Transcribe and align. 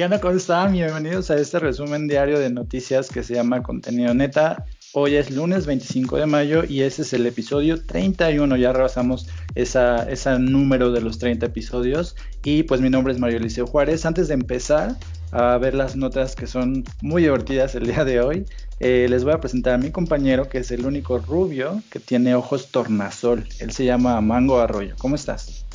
¿Qué? 0.00 0.08
¿Cómo 0.18 0.34
están? 0.34 0.72
Bienvenidos 0.72 1.30
a 1.30 1.36
este 1.36 1.58
resumen 1.58 2.08
diario 2.08 2.38
de 2.38 2.48
noticias 2.48 3.10
que 3.10 3.22
se 3.22 3.34
llama 3.34 3.62
Contenido 3.62 4.14
Neta. 4.14 4.64
Hoy 4.94 5.16
es 5.16 5.30
lunes 5.30 5.66
25 5.66 6.16
de 6.16 6.24
mayo 6.24 6.62
y 6.66 6.80
ese 6.80 7.02
es 7.02 7.12
el 7.12 7.26
episodio 7.26 7.84
31. 7.84 8.56
Ya 8.56 8.72
rebasamos 8.72 9.28
ese 9.54 10.38
número 10.38 10.90
de 10.90 11.02
los 11.02 11.18
30 11.18 11.44
episodios. 11.44 12.16
Y 12.42 12.62
pues 12.62 12.80
mi 12.80 12.88
nombre 12.88 13.12
es 13.12 13.18
Mario 13.18 13.36
Eliseo 13.36 13.66
Juárez. 13.66 14.06
Antes 14.06 14.28
de 14.28 14.34
empezar 14.34 14.96
a 15.32 15.58
ver 15.58 15.74
las 15.74 15.96
notas 15.96 16.34
que 16.34 16.46
son 16.46 16.82
muy 17.02 17.20
divertidas 17.20 17.74
el 17.74 17.86
día 17.86 18.06
de 18.06 18.22
hoy, 18.22 18.46
eh, 18.78 19.06
les 19.10 19.22
voy 19.22 19.34
a 19.34 19.40
presentar 19.40 19.74
a 19.74 19.78
mi 19.78 19.90
compañero 19.90 20.48
que 20.48 20.60
es 20.60 20.70
el 20.70 20.86
único 20.86 21.18
rubio 21.18 21.82
que 21.90 22.00
tiene 22.00 22.34
ojos 22.34 22.68
tornasol. 22.70 23.44
Él 23.58 23.70
se 23.70 23.84
llama 23.84 24.18
Mango 24.22 24.60
Arroyo. 24.60 24.94
¿Cómo 24.96 25.14
estás? 25.14 25.66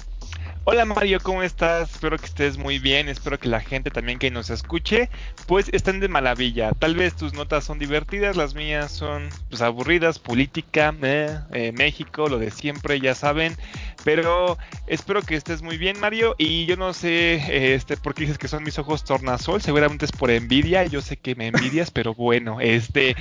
Hola 0.68 0.84
Mario, 0.84 1.20
¿cómo 1.22 1.44
estás? 1.44 1.92
Espero 1.92 2.18
que 2.18 2.26
estés 2.26 2.58
muy 2.58 2.80
bien, 2.80 3.08
espero 3.08 3.38
que 3.38 3.48
la 3.48 3.60
gente 3.62 3.92
también 3.92 4.18
que 4.18 4.32
nos 4.32 4.50
escuche, 4.50 5.12
pues 5.46 5.70
estén 5.74 6.00
de 6.00 6.08
maravilla. 6.08 6.72
Tal 6.72 6.96
vez 6.96 7.16
tus 7.16 7.34
notas 7.36 7.64
son 7.64 7.78
divertidas, 7.78 8.36
las 8.36 8.56
mías 8.56 8.92
son 8.92 9.30
pues 9.50 9.62
aburridas, 9.62 10.18
política, 10.18 10.92
eh, 11.04 11.38
eh, 11.52 11.72
México, 11.72 12.28
lo 12.30 12.40
de 12.40 12.50
siempre, 12.50 13.00
ya 13.00 13.14
saben. 13.14 13.56
Pero 14.06 14.58
espero 14.86 15.24
que 15.24 15.36
estés 15.36 15.64
muy 15.64 15.78
bien, 15.78 16.00
Mario. 16.00 16.36
Y 16.38 16.68
yo 16.68 16.78
no 16.78 16.94
sé 16.94 17.74
este, 17.74 17.98
por 17.98 18.14
qué 18.14 18.22
dices 18.22 18.38
que 18.38 18.48
son 18.48 18.64
mis 18.64 18.78
ojos 18.78 19.04
tornasol. 19.04 19.64
Seguramente 19.64 20.06
es 20.06 20.12
por 20.12 20.30
envidia. 20.30 20.86
Yo 20.86 21.02
sé 21.02 21.18
que 21.18 21.34
me 21.34 21.48
envidias, 21.48 21.90
pero 21.90 22.14
bueno, 22.14 22.62
este, 22.62 23.16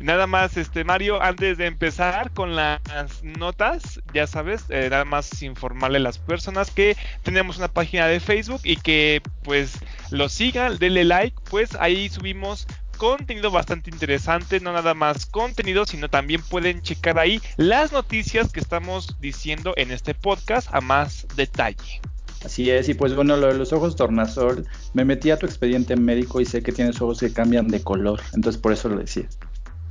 nada 0.00 0.28
más, 0.28 0.56
este, 0.56 0.84
Mario, 0.84 1.20
antes 1.20 1.58
de 1.58 1.66
empezar 1.66 2.30
con 2.30 2.54
las 2.54 2.80
notas, 3.24 4.00
ya 4.14 4.28
sabes, 4.28 4.64
eh, 4.68 4.86
nada 4.88 5.04
más 5.04 5.42
informarle 5.42 5.98
a 5.98 6.02
las 6.02 6.18
personas 6.18 6.70
que 6.70 6.96
tenemos 7.24 7.58
una 7.58 7.68
página 7.68 8.06
de 8.06 8.20
Facebook 8.20 8.60
y 8.62 8.76
que 8.76 9.20
pues 9.42 9.72
lo 10.10 10.28
sigan, 10.28 10.78
denle 10.78 11.04
like, 11.04 11.36
pues 11.50 11.74
ahí 11.80 12.08
subimos 12.08 12.68
contenido 12.98 13.50
bastante 13.50 13.90
interesante, 13.90 14.60
no 14.60 14.72
nada 14.72 14.92
más 14.92 15.24
contenido, 15.24 15.86
sino 15.86 16.10
también 16.10 16.42
pueden 16.42 16.82
checar 16.82 17.18
ahí 17.18 17.40
las 17.56 17.92
noticias 17.92 18.52
que 18.52 18.60
estamos 18.60 19.16
diciendo 19.20 19.72
en 19.76 19.90
este 19.92 20.14
podcast 20.14 20.68
a 20.74 20.80
más 20.82 21.26
detalle. 21.36 22.02
Así 22.44 22.70
es, 22.70 22.88
y 22.88 22.94
pues 22.94 23.14
bueno, 23.14 23.36
lo 23.36 23.48
de 23.48 23.54
los 23.54 23.72
ojos 23.72 23.96
tornasol, 23.96 24.66
me 24.92 25.04
metí 25.04 25.30
a 25.30 25.38
tu 25.38 25.46
expediente 25.46 25.96
médico 25.96 26.40
y 26.40 26.44
sé 26.44 26.62
que 26.62 26.72
tienes 26.72 27.00
ojos 27.00 27.20
que 27.20 27.32
cambian 27.32 27.68
de 27.68 27.82
color, 27.82 28.20
entonces 28.34 28.60
por 28.60 28.72
eso 28.72 28.88
lo 28.88 28.98
decía. 28.98 29.28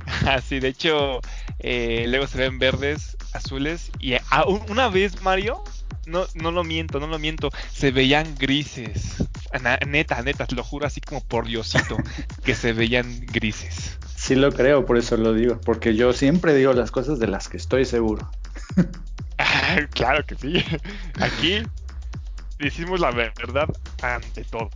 Así, 0.26 0.60
de 0.60 0.68
hecho, 0.68 1.20
eh, 1.58 2.06
luego 2.08 2.26
se 2.26 2.38
ven 2.38 2.58
verdes, 2.58 3.16
azules, 3.32 3.90
y 3.98 4.14
una 4.68 4.88
vez, 4.88 5.20
Mario, 5.22 5.62
no, 6.08 6.26
no 6.34 6.50
lo 6.50 6.64
miento, 6.64 6.98
no 7.00 7.06
lo 7.06 7.18
miento, 7.18 7.50
se 7.72 7.90
veían 7.90 8.34
grises. 8.36 9.24
Neta, 9.86 10.22
neta, 10.22 10.46
te 10.46 10.54
lo 10.54 10.64
juro 10.64 10.86
así 10.86 11.00
como 11.00 11.22
por 11.22 11.46
Diosito, 11.46 11.96
que 12.44 12.54
se 12.54 12.72
veían 12.72 13.20
grises. 13.26 13.98
Sí 14.16 14.34
lo 14.34 14.50
creo, 14.52 14.84
por 14.84 14.98
eso 14.98 15.16
lo 15.16 15.32
digo, 15.32 15.60
porque 15.64 15.94
yo 15.94 16.12
siempre 16.12 16.54
digo 16.54 16.72
las 16.72 16.90
cosas 16.90 17.18
de 17.18 17.28
las 17.28 17.48
que 17.48 17.56
estoy 17.56 17.84
seguro. 17.84 18.30
claro 19.94 20.24
que 20.26 20.34
sí. 20.34 20.64
Aquí 21.20 21.62
decimos 22.58 23.00
la 23.00 23.10
verdad 23.10 23.68
ante 24.02 24.44
todo. 24.44 24.70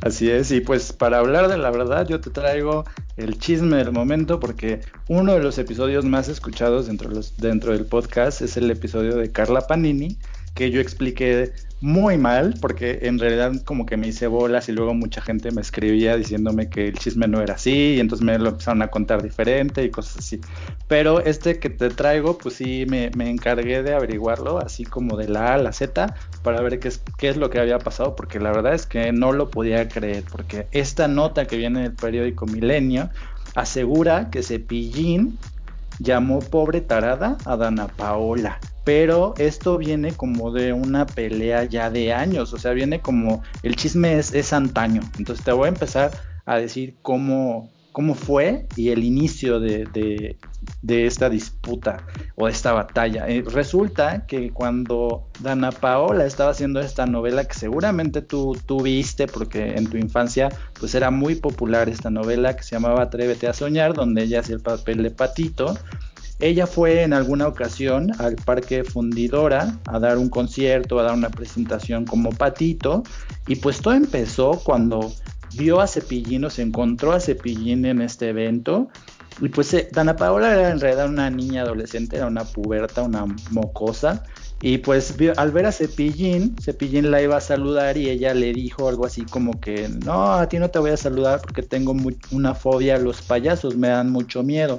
Así 0.00 0.28
es, 0.30 0.50
y 0.50 0.60
pues 0.60 0.92
para 0.92 1.18
hablar 1.18 1.46
de 1.48 1.56
la 1.58 1.70
verdad 1.70 2.08
yo 2.08 2.20
te 2.20 2.30
traigo 2.30 2.84
el 3.16 3.38
chisme 3.38 3.76
del 3.76 3.92
momento 3.92 4.40
porque 4.40 4.80
uno 5.06 5.34
de 5.34 5.40
los 5.40 5.58
episodios 5.58 6.04
más 6.04 6.28
escuchados 6.28 6.88
dentro, 6.88 7.08
los, 7.08 7.36
dentro 7.36 7.72
del 7.72 7.86
podcast 7.86 8.42
es 8.42 8.56
el 8.56 8.68
episodio 8.70 9.14
de 9.16 9.30
Carla 9.30 9.66
Panini, 9.68 10.18
que 10.54 10.70
yo 10.70 10.80
expliqué 10.80 11.52
muy 11.82 12.16
mal, 12.16 12.54
porque 12.60 13.00
en 13.02 13.18
realidad 13.18 13.52
como 13.64 13.86
que 13.86 13.96
me 13.96 14.06
hice 14.06 14.28
bolas 14.28 14.68
y 14.68 14.72
luego 14.72 14.94
mucha 14.94 15.20
gente 15.20 15.50
me 15.50 15.60
escribía 15.60 16.16
diciéndome 16.16 16.68
que 16.68 16.88
el 16.88 16.96
chisme 16.96 17.26
no 17.26 17.40
era 17.40 17.54
así 17.54 17.94
y 17.96 18.00
entonces 18.00 18.24
me 18.24 18.38
lo 18.38 18.50
empezaron 18.50 18.82
a 18.82 18.88
contar 18.88 19.20
diferente 19.20 19.82
y 19.82 19.90
cosas 19.90 20.18
así. 20.18 20.40
Pero 20.86 21.20
este 21.20 21.58
que 21.58 21.70
te 21.70 21.90
traigo, 21.90 22.38
pues 22.38 22.54
sí, 22.54 22.86
me, 22.88 23.10
encargué 23.28 23.82
de 23.82 23.94
averiguarlo, 23.94 24.58
así 24.58 24.84
como 24.84 25.16
de 25.16 25.28
la 25.28 25.48
A 25.48 25.54
a 25.54 25.58
la 25.58 25.72
Z, 25.72 26.14
para 26.42 26.60
ver 26.60 26.78
qué 26.78 26.88
es, 26.88 27.02
qué 27.18 27.28
es 27.28 27.36
lo 27.36 27.50
que 27.50 27.58
había 27.58 27.78
pasado, 27.78 28.14
porque 28.14 28.38
la 28.38 28.52
verdad 28.52 28.74
es 28.74 28.86
que 28.86 29.10
no 29.12 29.32
lo 29.32 29.50
podía 29.50 29.88
creer, 29.88 30.22
porque 30.30 30.68
esta 30.70 31.08
nota 31.08 31.46
que 31.46 31.56
viene 31.56 31.82
del 31.82 31.94
periódico 31.94 32.46
Milenio 32.46 33.10
asegura 33.56 34.30
que 34.30 34.44
Cepillín 34.44 35.36
llamó 35.98 36.38
pobre 36.40 36.80
tarada 36.80 37.38
a 37.44 37.56
Dana 37.56 37.88
Paola 37.88 38.60
pero 38.84 39.34
esto 39.38 39.78
viene 39.78 40.12
como 40.12 40.50
de 40.50 40.72
una 40.72 41.06
pelea 41.06 41.64
ya 41.64 41.90
de 41.90 42.12
años, 42.12 42.52
o 42.52 42.58
sea, 42.58 42.72
viene 42.72 43.00
como 43.00 43.42
el 43.62 43.76
chisme 43.76 44.18
es, 44.18 44.52
antaño. 44.52 45.02
Entonces 45.18 45.44
te 45.44 45.52
voy 45.52 45.66
a 45.66 45.68
empezar 45.68 46.10
a 46.46 46.56
decir 46.56 46.96
cómo, 47.02 47.70
cómo 47.92 48.14
fue 48.14 48.66
y 48.74 48.88
el 48.88 49.04
inicio 49.04 49.60
de, 49.60 50.36
esta 50.88 51.30
disputa 51.30 52.04
o 52.34 52.46
de 52.46 52.52
esta 52.52 52.72
batalla. 52.72 53.28
Eh, 53.28 53.44
resulta 53.46 54.26
que 54.26 54.50
cuando 54.50 55.28
Dana 55.38 55.70
Paola 55.70 56.26
estaba 56.26 56.50
haciendo 56.50 56.80
esta 56.80 57.06
novela 57.06 57.44
que 57.44 57.54
seguramente 57.54 58.20
tú, 58.20 58.58
tú 58.66 58.82
viste 58.82 59.28
porque 59.28 59.74
en 59.74 59.86
tu 59.86 59.96
infancia 59.96 60.48
pues 60.78 60.96
era 60.96 61.12
muy 61.12 61.36
popular 61.36 61.88
esta 61.88 62.10
novela 62.10 62.56
que 62.56 62.64
se 62.64 62.74
llamaba 62.74 63.02
Atrévete 63.02 63.46
a 63.46 63.52
soñar, 63.52 63.94
donde 63.94 64.24
ella 64.24 64.40
hacía 64.40 64.56
el 64.56 64.62
papel 64.62 65.04
de 65.04 65.10
patito 65.12 65.78
ella 66.42 66.66
fue 66.66 67.02
en 67.02 67.12
alguna 67.12 67.46
ocasión 67.46 68.10
al 68.18 68.34
Parque 68.34 68.82
Fundidora 68.84 69.78
a 69.86 69.98
dar 69.98 70.18
un 70.18 70.28
concierto, 70.28 70.98
a 70.98 71.04
dar 71.04 71.14
una 71.14 71.30
presentación 71.30 72.04
como 72.04 72.30
patito, 72.30 73.04
y 73.46 73.56
pues 73.56 73.80
todo 73.80 73.94
empezó 73.94 74.60
cuando 74.64 75.12
vio 75.54 75.80
a 75.80 75.86
Cepillín 75.86 76.44
o 76.44 76.50
se 76.50 76.62
encontró 76.62 77.12
a 77.12 77.20
Cepillín 77.20 77.84
en 77.84 78.02
este 78.02 78.30
evento. 78.30 78.88
Y 79.40 79.48
pues 79.48 79.72
eh, 79.72 79.88
Dana 79.92 80.16
Paola 80.16 80.52
era 80.52 80.70
en 80.70 80.80
realidad 80.80 81.08
una 81.08 81.30
niña 81.30 81.62
adolescente, 81.62 82.16
era 82.16 82.26
una 82.26 82.44
puberta, 82.44 83.02
una 83.02 83.24
mocosa. 83.50 84.24
Y 84.60 84.78
pues 84.78 85.16
al 85.36 85.50
ver 85.50 85.66
a 85.66 85.72
Cepillín, 85.72 86.54
Cepillín 86.60 87.10
la 87.10 87.22
iba 87.22 87.36
a 87.36 87.40
saludar 87.40 87.96
y 87.96 88.10
ella 88.10 88.34
le 88.34 88.52
dijo 88.52 88.88
algo 88.88 89.06
así 89.06 89.22
como 89.22 89.60
que, 89.60 89.88
no, 90.04 90.34
a 90.34 90.48
ti 90.48 90.58
no 90.58 90.70
te 90.70 90.78
voy 90.78 90.90
a 90.90 90.96
saludar 90.96 91.40
porque 91.40 91.62
tengo 91.62 91.96
una 92.30 92.54
fobia 92.54 92.96
a 92.96 92.98
los 92.98 93.22
payasos, 93.22 93.76
me 93.76 93.88
dan 93.88 94.10
mucho 94.10 94.42
miedo. 94.42 94.78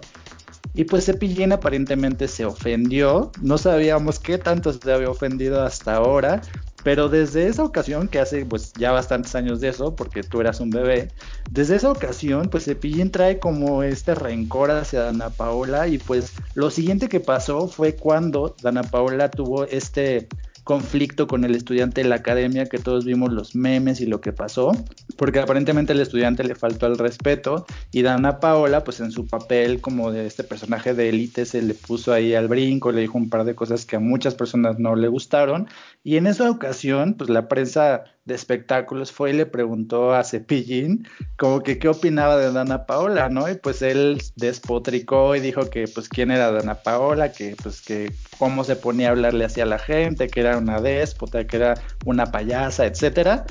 Y 0.73 0.85
pues 0.85 1.05
Cepillín 1.05 1.51
aparentemente 1.51 2.27
se 2.27 2.45
ofendió, 2.45 3.31
no 3.41 3.57
sabíamos 3.57 4.19
qué 4.19 4.37
tanto 4.37 4.73
se 4.73 4.91
había 4.91 5.09
ofendido 5.09 5.61
hasta 5.61 5.95
ahora, 5.95 6.41
pero 6.83 7.09
desde 7.09 7.47
esa 7.47 7.63
ocasión, 7.63 8.07
que 8.07 8.19
hace 8.19 8.45
pues 8.45 8.73
ya 8.73 8.91
bastantes 8.91 9.35
años 9.35 9.61
de 9.61 9.69
eso, 9.69 9.95
porque 9.95 10.23
tú 10.23 10.41
eras 10.41 10.59
un 10.59 10.69
bebé, 10.69 11.11
desde 11.51 11.75
esa 11.75 11.91
ocasión 11.91 12.49
pues 12.49 12.65
Cepillín 12.65 13.11
trae 13.11 13.39
como 13.39 13.83
este 13.83 14.15
rencor 14.15 14.71
hacia 14.71 15.03
Dana 15.03 15.29
Paola 15.29 15.87
y 15.87 15.97
pues 15.99 16.33
lo 16.55 16.69
siguiente 16.69 17.07
que 17.07 17.19
pasó 17.19 17.67
fue 17.67 17.95
cuando 17.95 18.55
Dana 18.61 18.83
Paola 18.83 19.29
tuvo 19.29 19.65
este 19.65 20.27
conflicto 20.63 21.27
con 21.27 21.43
el 21.43 21.55
estudiante 21.55 22.01
de 22.01 22.09
la 22.09 22.15
academia, 22.15 22.65
que 22.65 22.77
todos 22.77 23.05
vimos 23.05 23.31
los 23.31 23.55
memes 23.55 23.99
y 24.01 24.05
lo 24.05 24.21
que 24.21 24.31
pasó, 24.31 24.71
porque 25.17 25.39
aparentemente 25.39 25.93
el 25.93 25.99
estudiante 25.99 26.43
le 26.43 26.55
faltó 26.55 26.87
el 26.87 26.97
respeto 26.97 27.65
y 27.91 28.01
Dana 28.01 28.39
Paola, 28.39 28.83
pues 28.83 28.99
en 28.99 29.11
su 29.11 29.27
papel 29.27 29.81
como 29.81 30.11
de 30.11 30.25
este 30.25 30.43
personaje 30.43 30.93
de 30.93 31.09
élite, 31.09 31.45
se 31.45 31.61
le 31.61 31.73
puso 31.73 32.13
ahí 32.13 32.33
al 32.33 32.47
brinco, 32.47 32.91
le 32.91 33.01
dijo 33.01 33.17
un 33.17 33.29
par 33.29 33.43
de 33.43 33.55
cosas 33.55 33.85
que 33.85 33.97
a 33.97 33.99
muchas 33.99 34.35
personas 34.35 34.79
no 34.79 34.95
le 34.95 35.07
gustaron 35.07 35.67
y 36.05 36.17
en 36.17 36.27
esa 36.27 36.51
ocasión, 36.51 37.13
pues 37.13 37.29
la 37.29 37.47
prensa 37.47 38.03
de 38.25 38.35
espectáculos 38.35 39.13
fue 39.13 39.29
y 39.29 39.33
le 39.33 39.45
preguntó 39.45 40.13
a 40.13 40.23
Cepillín 40.25 41.07
como 41.37 41.61
que 41.63 41.79
qué 41.79 41.87
opinaba 41.87 42.37
de 42.37 42.51
Dana 42.51 42.85
Paola, 42.85 43.29
¿no? 43.29 43.49
Y 43.49 43.55
pues 43.55 43.81
él 43.81 44.21
despotricó 44.35 45.33
y 45.35 45.39
dijo 45.39 45.69
que 45.69 45.87
pues 45.87 46.09
quién 46.09 46.31
era 46.31 46.51
Dana 46.51 46.75
Paola, 46.75 47.31
que 47.31 47.55
pues 47.63 47.81
que 47.81 48.11
cómo 48.37 48.65
se 48.65 48.75
ponía 48.75 49.07
a 49.07 49.11
hablarle 49.11 49.45
hacia 49.45 49.65
la 49.65 49.79
gente, 49.79 50.27
que 50.27 50.41
era 50.41 50.57
una 50.57 50.81
déspota, 50.81 51.47
que 51.47 51.55
era 51.55 51.75
una 52.05 52.31
payasa, 52.31 52.85
etcétera. 52.85 53.45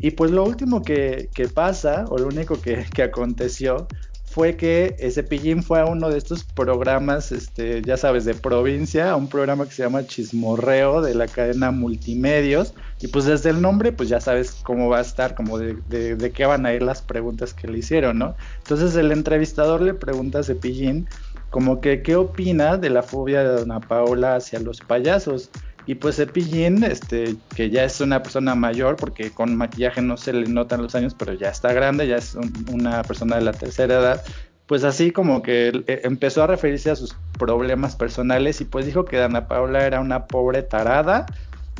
Y 0.00 0.10
pues 0.12 0.32
lo 0.32 0.44
último 0.44 0.82
que, 0.82 1.28
que 1.32 1.46
pasa, 1.46 2.06
o 2.08 2.18
lo 2.18 2.26
único 2.26 2.60
que, 2.60 2.84
que 2.92 3.04
aconteció, 3.04 3.86
fue 4.32 4.56
que 4.56 4.96
ese 4.98 5.22
pillín 5.22 5.62
fue 5.62 5.80
a 5.80 5.84
uno 5.84 6.08
de 6.08 6.16
estos 6.16 6.42
programas, 6.42 7.32
este, 7.32 7.82
ya 7.82 7.98
sabes, 7.98 8.24
de 8.24 8.32
provincia, 8.32 9.10
a 9.10 9.16
un 9.16 9.28
programa 9.28 9.66
que 9.66 9.72
se 9.72 9.82
llama 9.82 10.06
Chismorreo 10.06 11.02
de 11.02 11.14
la 11.14 11.28
cadena 11.28 11.70
Multimedios. 11.70 12.72
Y 13.00 13.08
pues 13.08 13.26
desde 13.26 13.50
el 13.50 13.60
nombre, 13.60 13.92
pues 13.92 14.08
ya 14.08 14.22
sabes 14.22 14.52
cómo 14.62 14.88
va 14.88 14.98
a 14.98 15.02
estar, 15.02 15.34
como 15.34 15.58
de, 15.58 15.74
de, 15.86 16.30
qué 16.32 16.46
van 16.46 16.64
a 16.64 16.72
ir 16.72 16.82
las 16.82 17.02
preguntas 17.02 17.52
que 17.52 17.68
le 17.68 17.78
hicieron, 17.78 18.18
¿no? 18.18 18.34
Entonces 18.58 18.96
el 18.96 19.12
entrevistador 19.12 19.82
le 19.82 19.92
pregunta 19.92 20.38
a 20.38 20.42
Cepillín 20.42 21.08
como 21.50 21.82
que 21.82 22.02
qué 22.02 22.16
opina 22.16 22.78
de 22.78 22.88
la 22.88 23.02
fobia 23.02 23.42
de 23.42 23.60
Dona 23.60 23.80
Paola 23.80 24.36
hacia 24.36 24.60
los 24.60 24.80
payasos. 24.80 25.50
Y 25.86 25.96
pues 25.96 26.16
Cepillín, 26.16 26.84
este, 26.84 27.34
que 27.56 27.70
ya 27.70 27.84
es 27.84 28.00
una 28.00 28.22
persona 28.22 28.54
mayor, 28.54 28.96
porque 28.96 29.30
con 29.30 29.56
maquillaje 29.56 30.00
no 30.00 30.16
se 30.16 30.32
le 30.32 30.48
notan 30.48 30.82
los 30.82 30.94
años, 30.94 31.14
pero 31.18 31.32
ya 31.32 31.48
está 31.48 31.72
grande, 31.72 32.06
ya 32.06 32.16
es 32.16 32.36
una 32.70 33.02
persona 33.02 33.36
de 33.36 33.42
la 33.42 33.52
tercera 33.52 33.94
edad, 33.94 34.24
pues 34.66 34.84
así 34.84 35.10
como 35.10 35.42
que 35.42 35.84
eh, 35.86 36.00
empezó 36.04 36.44
a 36.44 36.46
referirse 36.46 36.90
a 36.90 36.96
sus 36.96 37.16
problemas 37.38 37.96
personales 37.96 38.60
y 38.60 38.64
pues 38.64 38.86
dijo 38.86 39.04
que 39.04 39.16
Dana 39.16 39.48
Paula 39.48 39.84
era 39.86 40.00
una 40.00 40.26
pobre 40.26 40.62
tarada. 40.62 41.26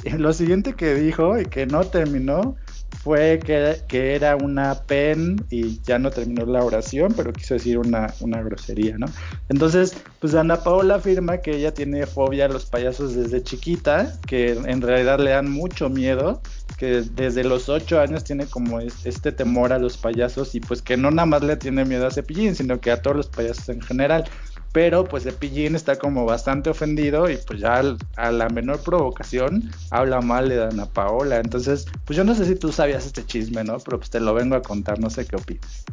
Y 0.04 0.10
lo 0.10 0.32
siguiente 0.32 0.74
que 0.74 0.94
dijo 0.94 1.38
y 1.38 1.44
que 1.44 1.66
no 1.66 1.84
terminó 1.84 2.56
fue 3.02 3.40
que, 3.44 3.78
que, 3.88 4.14
era 4.14 4.36
una 4.36 4.74
pen 4.86 5.44
y 5.50 5.80
ya 5.82 5.98
no 5.98 6.10
terminó 6.10 6.44
la 6.46 6.64
oración, 6.64 7.12
pero 7.16 7.32
quiso 7.32 7.54
decir 7.54 7.78
una, 7.78 8.12
una 8.20 8.42
grosería, 8.42 8.96
¿no? 8.98 9.06
Entonces, 9.48 9.96
pues 10.20 10.34
Ana 10.34 10.62
Paola 10.62 10.96
afirma 10.96 11.38
que 11.38 11.56
ella 11.56 11.74
tiene 11.74 12.06
fobia 12.06 12.44
a 12.44 12.48
los 12.48 12.66
payasos 12.66 13.14
desde 13.14 13.42
chiquita, 13.42 14.12
que 14.26 14.52
en 14.52 14.80
realidad 14.82 15.18
le 15.18 15.30
dan 15.30 15.50
mucho 15.50 15.88
miedo, 15.88 16.42
que 16.76 17.02
desde 17.02 17.44
los 17.44 17.68
ocho 17.68 18.00
años 18.00 18.24
tiene 18.24 18.46
como 18.46 18.80
este 18.80 19.32
temor 19.32 19.72
a 19.72 19.78
los 19.78 19.96
payasos 19.96 20.54
y 20.54 20.60
pues 20.60 20.82
que 20.82 20.96
no 20.96 21.10
nada 21.10 21.26
más 21.26 21.42
le 21.42 21.56
tiene 21.56 21.84
miedo 21.84 22.06
a 22.06 22.10
Cepillín, 22.10 22.54
sino 22.54 22.80
que 22.80 22.90
a 22.90 23.02
todos 23.02 23.16
los 23.16 23.28
payasos 23.28 23.68
en 23.68 23.80
general 23.80 24.24
pero 24.72 25.04
pues 25.04 25.24
Cepillín 25.24 25.76
está 25.76 25.98
como 25.98 26.24
bastante 26.24 26.70
ofendido 26.70 27.30
y 27.30 27.36
pues 27.36 27.60
ya 27.60 27.82
a 28.16 28.32
la 28.32 28.48
menor 28.48 28.80
provocación 28.80 29.70
habla 29.90 30.20
mal 30.20 30.48
de 30.48 30.56
Dana 30.56 30.86
Paola. 30.86 31.38
Entonces, 31.38 31.86
pues 32.06 32.16
yo 32.16 32.24
no 32.24 32.34
sé 32.34 32.46
si 32.46 32.56
tú 32.56 32.72
sabías 32.72 33.06
este 33.06 33.24
chisme, 33.24 33.62
¿no? 33.64 33.78
Pero 33.78 33.98
pues 33.98 34.10
te 34.10 34.20
lo 34.20 34.32
vengo 34.34 34.56
a 34.56 34.62
contar, 34.62 34.98
no 34.98 35.10
sé 35.10 35.26
qué 35.26 35.36
opinas. 35.36 35.84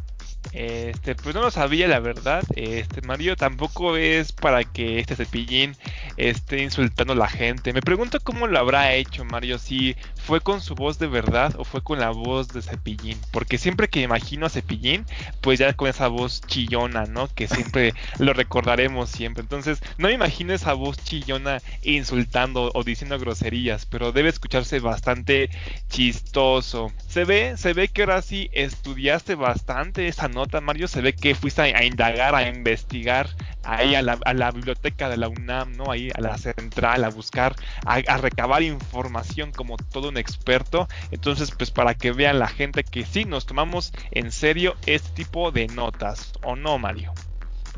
Este, 0.52 1.14
pues 1.14 1.34
no 1.34 1.42
lo 1.42 1.50
sabía 1.50 1.86
la 1.86 2.00
verdad. 2.00 2.42
Este, 2.56 3.02
Mario 3.02 3.36
tampoco 3.36 3.96
es 3.96 4.32
para 4.32 4.64
que 4.64 4.98
este 4.98 5.14
cepillín 5.14 5.76
esté 6.16 6.62
insultando 6.62 7.12
a 7.12 7.16
la 7.16 7.28
gente. 7.28 7.72
Me 7.72 7.82
pregunto 7.82 8.18
cómo 8.20 8.46
lo 8.46 8.58
habrá 8.58 8.94
hecho 8.94 9.24
Mario, 9.24 9.58
si 9.58 9.96
fue 10.16 10.40
con 10.40 10.60
su 10.60 10.74
voz 10.74 10.98
de 10.98 11.06
verdad 11.06 11.54
o 11.58 11.64
fue 11.64 11.82
con 11.82 12.00
la 12.00 12.10
voz 12.10 12.48
de 12.48 12.62
cepillín. 12.62 13.18
Porque 13.30 13.58
siempre 13.58 13.88
que 13.88 14.00
imagino 14.00 14.46
a 14.46 14.50
cepillín, 14.50 15.04
pues 15.40 15.58
ya 15.58 15.72
con 15.74 15.88
esa 15.88 16.08
voz 16.08 16.40
chillona, 16.42 17.04
¿no? 17.04 17.28
Que 17.28 17.46
siempre 17.46 17.94
lo 18.18 18.32
recordaremos 18.32 19.10
siempre. 19.10 19.42
Entonces, 19.42 19.80
no 19.98 20.08
me 20.08 20.14
imagino 20.14 20.52
esa 20.52 20.72
voz 20.72 20.96
chillona 21.04 21.60
insultando 21.82 22.70
o 22.74 22.82
diciendo 22.82 23.18
groserías, 23.18 23.86
pero 23.86 24.12
debe 24.12 24.28
escucharse 24.28 24.80
bastante 24.80 25.50
chistoso. 25.88 26.92
Se 27.08 27.24
ve, 27.24 27.56
se 27.56 27.72
ve 27.72 27.88
que 27.88 28.02
ahora 28.02 28.22
sí 28.22 28.50
estudiaste 28.52 29.34
bastante 29.34 30.08
esa 30.08 30.28
nota, 30.30 30.60
Mario, 30.60 30.88
se 30.88 31.00
ve 31.00 31.14
que 31.14 31.34
fuiste 31.34 31.62
a, 31.62 31.84
indagar, 31.84 32.34
a 32.34 32.48
investigar 32.48 33.28
ahí 33.64 33.94
a 33.94 34.02
la, 34.02 34.50
biblioteca 34.50 35.08
de 35.08 35.16
la 35.16 35.28
UNAM, 35.28 35.76
¿no? 35.76 35.90
Ahí 35.90 36.10
a 36.14 36.20
la 36.20 36.38
central, 36.38 37.04
a 37.04 37.10
buscar, 37.10 37.54
a, 37.84 38.16
recabar 38.16 38.62
información 38.62 39.52
como 39.52 39.76
todo 39.76 40.08
un 40.08 40.16
experto. 40.16 40.88
Entonces, 41.10 41.50
pues 41.50 41.70
para 41.70 41.94
que 41.94 42.12
vean 42.12 42.38
la 42.38 42.48
gente 42.48 42.84
que 42.84 43.04
sí 43.04 43.24
nos 43.24 43.46
tomamos 43.46 43.92
en 44.10 44.32
serio 44.32 44.76
este 44.86 45.10
tipo 45.10 45.50
de 45.50 45.66
notas, 45.68 46.32
¿o 46.42 46.56
no, 46.56 46.78
Mario? 46.78 47.12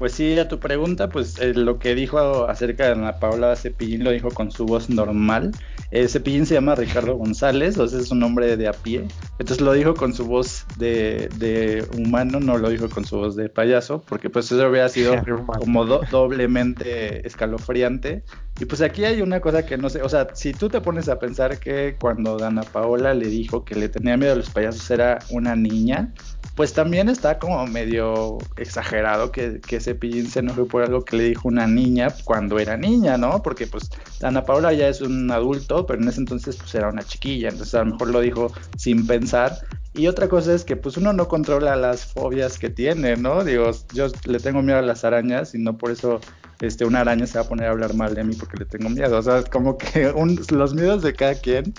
Pues 0.02 0.14
sí, 0.14 0.36
a 0.36 0.48
tu 0.48 0.58
pregunta, 0.58 1.10
pues 1.10 1.38
eh, 1.38 1.54
lo 1.54 1.78
que 1.78 1.94
dijo 1.94 2.48
acerca 2.48 2.86
de 2.86 2.92
Ana 2.94 3.20
Paula 3.20 3.54
Cepillín 3.54 4.02
lo 4.02 4.10
dijo 4.10 4.30
con 4.30 4.50
su 4.50 4.66
voz 4.66 4.90
normal. 4.90 5.52
Eh, 5.92 6.08
Cepillín 6.08 6.44
se 6.44 6.54
llama 6.54 6.74
Ricardo 6.74 7.14
González, 7.14 7.78
o 7.78 7.86
sea, 7.86 8.00
es 8.00 8.10
un 8.10 8.18
nombre 8.18 8.56
de 8.56 8.66
a 8.66 8.72
pie. 8.72 9.06
Entonces 9.38 9.60
lo 9.60 9.72
dijo 9.72 9.94
con 9.94 10.12
su 10.12 10.24
voz 10.24 10.66
de, 10.76 11.86
humano, 11.96 12.40
no 12.40 12.58
lo 12.58 12.68
dijo 12.70 12.90
con 12.90 13.04
su 13.04 13.16
voz 13.16 13.36
de 13.36 13.48
payaso, 13.48 14.02
porque 14.08 14.28
pues 14.28 14.46
eso 14.46 14.68
hubiera 14.68 14.88
sido 14.88 15.14
como 15.60 15.84
doblemente 15.84 17.24
escalofriante. 17.24 18.24
Y 18.58 18.64
pues 18.64 18.80
aquí 18.80 19.04
hay 19.04 19.22
una 19.22 19.40
cosa 19.40 19.64
que 19.64 19.78
no 19.78 19.88
sé, 19.88 20.02
o 20.02 20.08
sea, 20.08 20.26
si 20.34 20.52
tú 20.52 20.68
te 20.68 20.80
pones 20.80 21.08
a 21.08 21.20
pensar 21.20 21.60
que 21.60 21.96
cuando 22.00 22.38
Dana 22.38 22.62
Paola 22.62 23.14
le 23.14 23.28
dijo 23.28 23.64
que 23.64 23.76
le 23.76 23.88
tenía 23.88 24.16
miedo 24.16 24.32
a 24.32 24.36
los 24.36 24.50
payasos 24.50 24.90
era 24.90 25.20
una 25.30 25.54
niña, 25.54 26.12
pues 26.54 26.72
también 26.74 27.08
está 27.08 27.38
como 27.38 27.66
medio 27.66 28.38
exagerado 28.56 29.32
que, 29.32 29.60
que 29.60 29.80
Cepillín 29.92 30.28
se 30.28 30.40
enoje 30.40 30.64
por 30.64 30.82
algo 30.82 31.04
que 31.04 31.16
le 31.16 31.24
dijo 31.24 31.48
una 31.48 31.66
niña 31.66 32.08
cuando 32.24 32.58
era 32.58 32.76
niña, 32.76 33.16
¿no? 33.16 33.42
Porque 33.42 33.66
pues 33.66 33.90
Ana 34.22 34.44
Paula 34.44 34.72
ya 34.72 34.88
es 34.88 35.00
un 35.00 35.30
adulto, 35.30 35.86
pero 35.86 36.00
en 36.00 36.08
ese 36.08 36.20
entonces 36.20 36.56
pues 36.56 36.74
era 36.74 36.88
una 36.88 37.02
chiquilla, 37.02 37.48
entonces 37.48 37.74
a 37.74 37.84
lo 37.84 37.92
mejor 37.92 38.08
lo 38.08 38.20
dijo 38.20 38.52
sin 38.76 39.06
pensar. 39.06 39.58
Y 39.94 40.06
otra 40.06 40.28
cosa 40.28 40.54
es 40.54 40.64
que 40.64 40.76
pues 40.76 40.96
uno 40.96 41.12
no 41.12 41.28
controla 41.28 41.76
las 41.76 42.06
fobias 42.06 42.58
que 42.58 42.70
tiene, 42.70 43.16
¿no? 43.16 43.44
Digo, 43.44 43.70
yo 43.92 44.06
le 44.24 44.38
tengo 44.38 44.62
miedo 44.62 44.78
a 44.78 44.82
las 44.82 45.04
arañas 45.04 45.54
y 45.54 45.58
no 45.58 45.76
por 45.76 45.90
eso 45.90 46.20
este, 46.62 46.84
una 46.84 47.00
araña 47.00 47.26
se 47.26 47.38
va 47.38 47.44
a 47.44 47.48
poner 47.48 47.66
a 47.66 47.72
hablar 47.72 47.92
mal 47.94 48.14
de 48.14 48.24
mí 48.24 48.34
porque 48.34 48.56
le 48.56 48.64
tengo 48.64 48.88
miedo. 48.88 49.18
O 49.18 49.22
sea, 49.22 49.42
como 49.42 49.76
que 49.76 50.12
los 50.50 50.74
miedos 50.74 51.02
de 51.02 51.12
cada 51.12 51.34
quien 51.34 51.74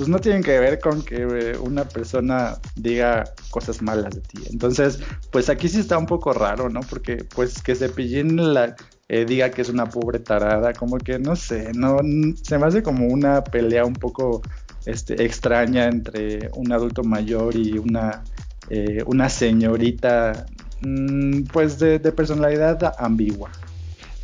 pues 0.00 0.08
no 0.08 0.18
tienen 0.18 0.42
que 0.42 0.58
ver 0.58 0.80
con 0.80 1.02
que 1.02 1.16
eh, 1.16 1.58
una 1.58 1.84
persona 1.84 2.58
diga 2.74 3.34
cosas 3.50 3.82
malas 3.82 4.14
de 4.14 4.22
ti. 4.22 4.38
Entonces, 4.50 4.98
pues 5.30 5.50
aquí 5.50 5.68
sí 5.68 5.78
está 5.78 5.98
un 5.98 6.06
poco 6.06 6.32
raro, 6.32 6.70
¿no? 6.70 6.80
Porque 6.80 7.18
pues 7.18 7.60
que 7.60 7.74
Cepillín 7.74 8.54
la, 8.54 8.74
eh, 9.10 9.26
diga 9.26 9.50
que 9.50 9.60
es 9.60 9.68
una 9.68 9.90
pobre 9.90 10.18
tarada, 10.18 10.72
como 10.72 10.96
que 10.96 11.18
no 11.18 11.36
sé, 11.36 11.72
no 11.74 11.98
se 12.42 12.56
me 12.56 12.64
hace 12.64 12.82
como 12.82 13.08
una 13.08 13.44
pelea 13.44 13.84
un 13.84 13.92
poco 13.92 14.40
este, 14.86 15.22
extraña 15.22 15.84
entre 15.84 16.48
un 16.54 16.72
adulto 16.72 17.04
mayor 17.04 17.54
y 17.54 17.76
una, 17.76 18.24
eh, 18.70 19.02
una 19.04 19.28
señorita, 19.28 20.46
mm, 20.80 21.42
pues 21.52 21.78
de, 21.78 21.98
de 21.98 22.10
personalidad 22.10 22.94
ambigua. 22.96 23.50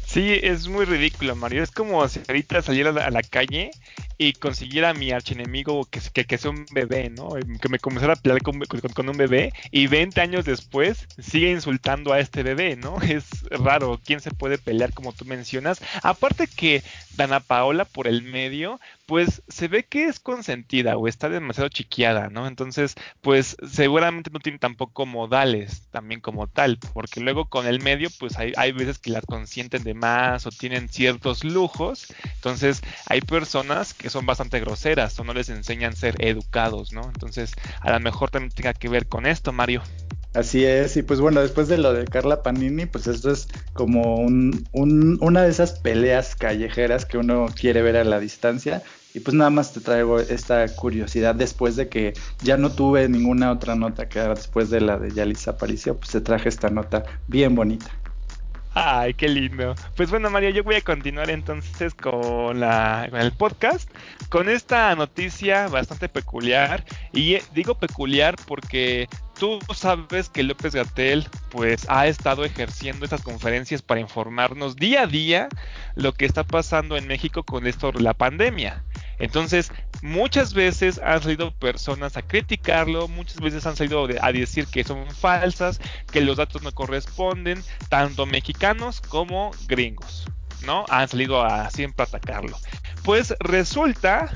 Sí, 0.07 0.41
es 0.43 0.69
muy 0.69 0.87
ridículo, 0.87 1.37
Mario. 1.37 1.63
Es 1.63 1.71
como 1.71 2.09
si 2.09 2.21
ahorita 2.27 2.63
saliera 2.63 2.91
a 3.05 3.11
la 3.11 3.23
calle 3.23 3.73
y 4.19 4.33
consiguiera 4.35 4.91
a 4.91 4.95
mi 4.95 5.11
archienemigo 5.11 5.85
que, 5.87 6.01
que, 6.25 6.39
sea 6.39 6.51
un 6.51 6.67
bebé, 6.73 7.11
¿no? 7.11 7.31
Que 7.61 7.69
me 7.69 7.79
comenzara 7.79 8.15
a 8.15 8.17
pelear 8.17 8.41
con, 8.43 9.09
un 9.09 9.17
bebé 9.17 9.53
y 9.71 9.87
20 9.87 10.21
años 10.21 10.45
después 10.45 11.07
sigue 11.19 11.51
insultando 11.51 12.13
a 12.13 12.21
este 12.21 12.43
bebé, 12.43 12.77
¿no? 12.77 12.97
Es 13.07 13.25
raro, 13.51 14.01
¿quién 14.05 14.21
se 14.21 14.31
puede 14.31 14.59
pelear 14.59 14.93
como 14.93 15.13
tú 15.13 15.25
mencionas? 15.25 15.81
Aparte 16.03 16.47
que 16.47 16.83
Dana 17.17 17.41
Paola 17.41 17.85
por 17.85 18.07
el 18.09 18.23
medio, 18.23 18.81
pues 19.07 19.43
se 19.49 19.69
ve 19.69 19.85
que 19.85 20.07
es 20.07 20.19
consentida 20.19 20.97
o 20.97 21.09
está 21.09 21.29
demasiado 21.29 21.69
chiquiada, 21.69 22.29
¿no? 22.29 22.47
Entonces, 22.47 22.95
pues 23.21 23.57
seguramente 23.71 24.31
no 24.31 24.41
tiene 24.41 24.59
tampoco 24.59 25.07
modales 25.07 25.83
también 25.91 26.21
como 26.21 26.47
tal, 26.47 26.79
porque 26.93 27.21
luego 27.21 27.47
con 27.49 27.67
el 27.67 27.81
medio, 27.81 28.09
pues 28.19 28.37
hay, 28.39 28.53
hay 28.57 28.73
veces 28.73 28.99
que 28.99 29.11
las 29.11 29.25
consienten 29.25 29.85
de 29.85 29.95
más 29.95 30.47
o 30.47 30.51
tienen 30.51 30.89
ciertos 30.89 31.45
lujos, 31.45 32.13
entonces 32.35 32.83
hay 33.07 33.21
personas 33.21 33.95
que 33.95 34.06
son 34.11 34.27
bastante 34.27 34.61
groseras 34.61 35.19
o 35.19 35.25
no 35.25 35.35
les 35.35 35.49
enseñan 35.49 35.93
a 35.93 35.97
ser 35.97 36.15
educados, 36.19 36.93
¿no? 36.93 37.03
Entonces, 37.03 37.53
a 37.81 37.91
lo 37.91 38.01
mejor 38.01 38.31
también 38.31 38.53
tenga 38.53 38.75
que 38.75 38.89
ver 38.89 39.07
con 39.07 39.27
esto, 39.27 39.53
Mario. 39.53 39.83
Así 40.35 40.67
es, 40.67 40.99
y 40.99 41.03
pues 41.03 41.19
bueno, 41.19 41.41
después 41.41 41.67
de 41.69 41.79
lo 41.79 41.95
de 41.95 42.05
Carla 42.05 42.43
Panini, 42.43 42.85
pues 42.85 43.07
esto 43.07 43.31
es 43.31 43.49
como 43.73 44.17
un, 44.17 44.69
una 44.73 45.43
de 45.43 45.49
esas 45.49 45.73
peleas 45.73 46.37
callejeras 46.37 47.07
que 47.07 47.17
uno 47.17 47.47
quiere 47.59 47.81
ver 47.81 47.97
a 47.97 48.05
la 48.05 48.21
distancia. 48.21 48.83
Y 49.15 49.21
pues 49.21 49.35
nada 49.35 49.49
más 49.49 49.73
te 49.73 49.81
traigo 49.81 50.21
esta 50.21 50.69
curiosidad 50.77 51.35
después 51.35 51.75
de 51.77 51.89
que 51.89 52.13
ya 52.43 52.59
no 52.59 52.71
tuve 52.71 53.09
ninguna 53.09 53.51
otra 53.51 53.77
nota 53.77 54.11
que 54.11 54.21
después 54.21 54.69
de 54.69 54.83
la 54.83 54.99
de 54.99 55.11
Yalisa 55.11 55.53
Aparicio, 55.53 55.97
pues 55.97 56.11
te 56.11 56.21
traje 56.21 56.51
esta 56.51 56.69
nota 56.69 57.03
bien 57.27 57.55
bonita. 57.55 57.91
Ay, 58.79 59.15
qué 59.15 59.27
lindo. 59.27 59.75
Pues 59.97 60.11
bueno, 60.11 60.29
Mario, 60.29 60.51
yo 60.51 60.63
voy 60.63 60.75
a 60.75 60.83
continuar 60.83 61.31
entonces 61.31 61.95
con, 61.95 62.61
la, 62.61 63.07
con 63.11 63.21
el 63.23 63.33
podcast, 63.33 63.91
con 64.29 64.51
esta 64.51 64.95
noticia 64.95 65.67
bastante 65.69 66.11
peculiar. 66.11 66.85
Y 67.15 67.39
digo 67.55 67.77
peculiar 67.77 68.37
porque 68.47 69.09
tú 69.39 69.61
sabes 69.75 70.29
que 70.29 70.43
López 70.43 70.75
Gatel 70.75 71.27
pues 71.51 71.87
ha 71.89 72.07
estado 72.07 72.45
ejerciendo 72.45 73.07
estas 73.07 73.23
conferencias 73.23 73.81
para 73.81 74.01
informarnos 74.01 74.77
día 74.77 75.05
a 75.05 75.07
día 75.07 75.49
lo 75.95 76.13
que 76.13 76.27
está 76.27 76.45
pasando 76.45 76.99
en 76.99 77.07
México 77.07 77.45
con 77.45 77.67
esto 77.67 77.93
la 77.93 78.13
pandemia. 78.13 78.85
Entonces, 79.19 79.73
muchas 80.03 80.53
veces 80.55 81.01
han 81.03 81.23
salido 81.23 81.53
personas 81.55 82.17
a 82.17 82.23
criticarlo, 82.23 83.09
muchas 83.09 83.41
veces 83.41 83.67
han 83.67 83.77
salido 83.77 84.07
a 84.21 84.33
decir 84.33 84.67
que 84.67 84.85
son 84.85 85.11
falsas, 85.11 85.81
que 86.13 86.21
los 86.21 86.37
datos 86.37 86.63
no 86.63 86.73
corresponden, 86.73 87.63
tanto 87.89 88.27
mexicanos 88.27 89.01
como 89.01 89.53
gringos, 89.67 90.27
¿no? 90.65 90.85
Han 90.89 91.09
salido 91.09 91.43
a 91.43 91.71
siempre 91.71 92.05
atacarlo. 92.05 92.59
Pues 93.05 93.35
resulta 93.41 94.31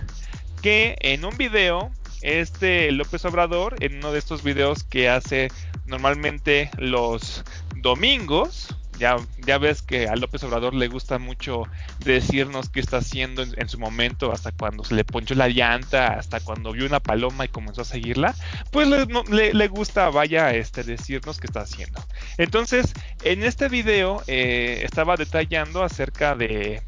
que 0.63 0.97
en 1.01 1.25
un 1.25 1.37
video, 1.37 1.91
este 2.23 2.93
López 2.93 3.25
Obrador, 3.25 3.77
en 3.81 3.97
uno 3.97 4.13
de 4.13 4.19
estos 4.19 4.43
videos 4.43 4.85
que 4.85 5.09
hace 5.09 5.49
normalmente 5.87 6.71
los 6.79 7.45
domingos, 7.77 8.75
ya, 9.01 9.17
ya 9.47 9.57
ves 9.57 9.81
que 9.81 10.07
a 10.07 10.15
López 10.15 10.45
Obrador 10.45 10.75
le 10.75 10.87
gusta 10.87 11.19
mucho 11.19 11.63
decirnos 12.01 12.69
qué 12.69 12.81
está 12.81 12.99
haciendo 12.99 13.43
en, 13.43 13.69
su 13.69 13.79
momento, 13.79 14.31
hasta 14.31 14.53
cuando 14.53 14.85
se 14.85 14.95
le 14.95 15.05
ponchó 15.05 15.35
la 15.35 15.49
llanta, 15.49 16.19
hasta 16.19 16.39
cuando 16.41 16.73
vio 16.73 16.87
una 16.87 17.01
paloma 17.01 17.47
y 17.47 17.49
comenzó 17.49 17.81
a 17.81 17.87
seguirla, 17.87 18.35
pues 18.71 18.87
le, 18.87 19.55
le, 19.55 19.69
gusta, 19.69 20.11
vaya, 20.11 20.55
este, 20.55 20.85
decirnos 20.85 21.41
qué 21.41 21.47
está 21.47 21.63
haciendo. 21.63 22.05
Entonces, 22.37 22.93
en 23.25 23.43
este 23.43 23.69
video 23.69 24.23
eh, 24.27 24.83
estaba 24.85 25.17
detallando 25.17 25.83
acerca 25.83 26.35
de 26.35 26.83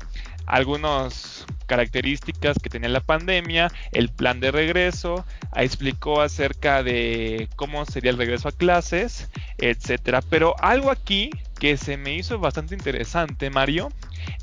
algunas 0.45 1.47
características 1.67 2.59
que 2.63 2.69
tenía 2.69 2.91
la 2.91 3.01
pandemia, 3.01 3.73
el 3.93 4.11
plan 4.11 4.41
de 4.41 4.51
regreso, 4.51 5.25
explicó 5.57 6.21
acerca 6.21 6.83
de 6.83 7.49
cómo 7.57 7.87
sería 7.87 8.11
el 8.11 8.19
regreso 8.19 8.49
a 8.49 8.53
clases, 8.53 9.31
etcétera. 9.57 10.21
Pero 10.21 10.55
algo 10.61 10.91
aquí 10.91 11.31
que 11.63 11.77
se 11.77 11.97
me 11.97 12.13
hizo 12.13 12.41
bastante 12.41 12.75
interesante, 12.75 13.49
Mario, 13.49 13.93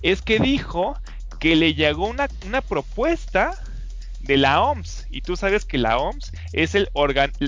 es 0.02 0.22
que 0.22 0.40
dijo 0.40 0.98
que 1.42 1.58
le 1.58 1.74
llegó 1.74 2.08
una, 2.08 2.30
una 2.48 2.62
propuesta 2.62 3.62
de 4.22 4.38
la 4.38 4.62
OMS. 4.62 5.06
Y 5.12 5.20
tú 5.20 5.36
sabes 5.36 5.66
que 5.66 5.78
la 5.78 5.98
OMS 5.98 6.32
es, 6.54 6.76
el 6.76 6.90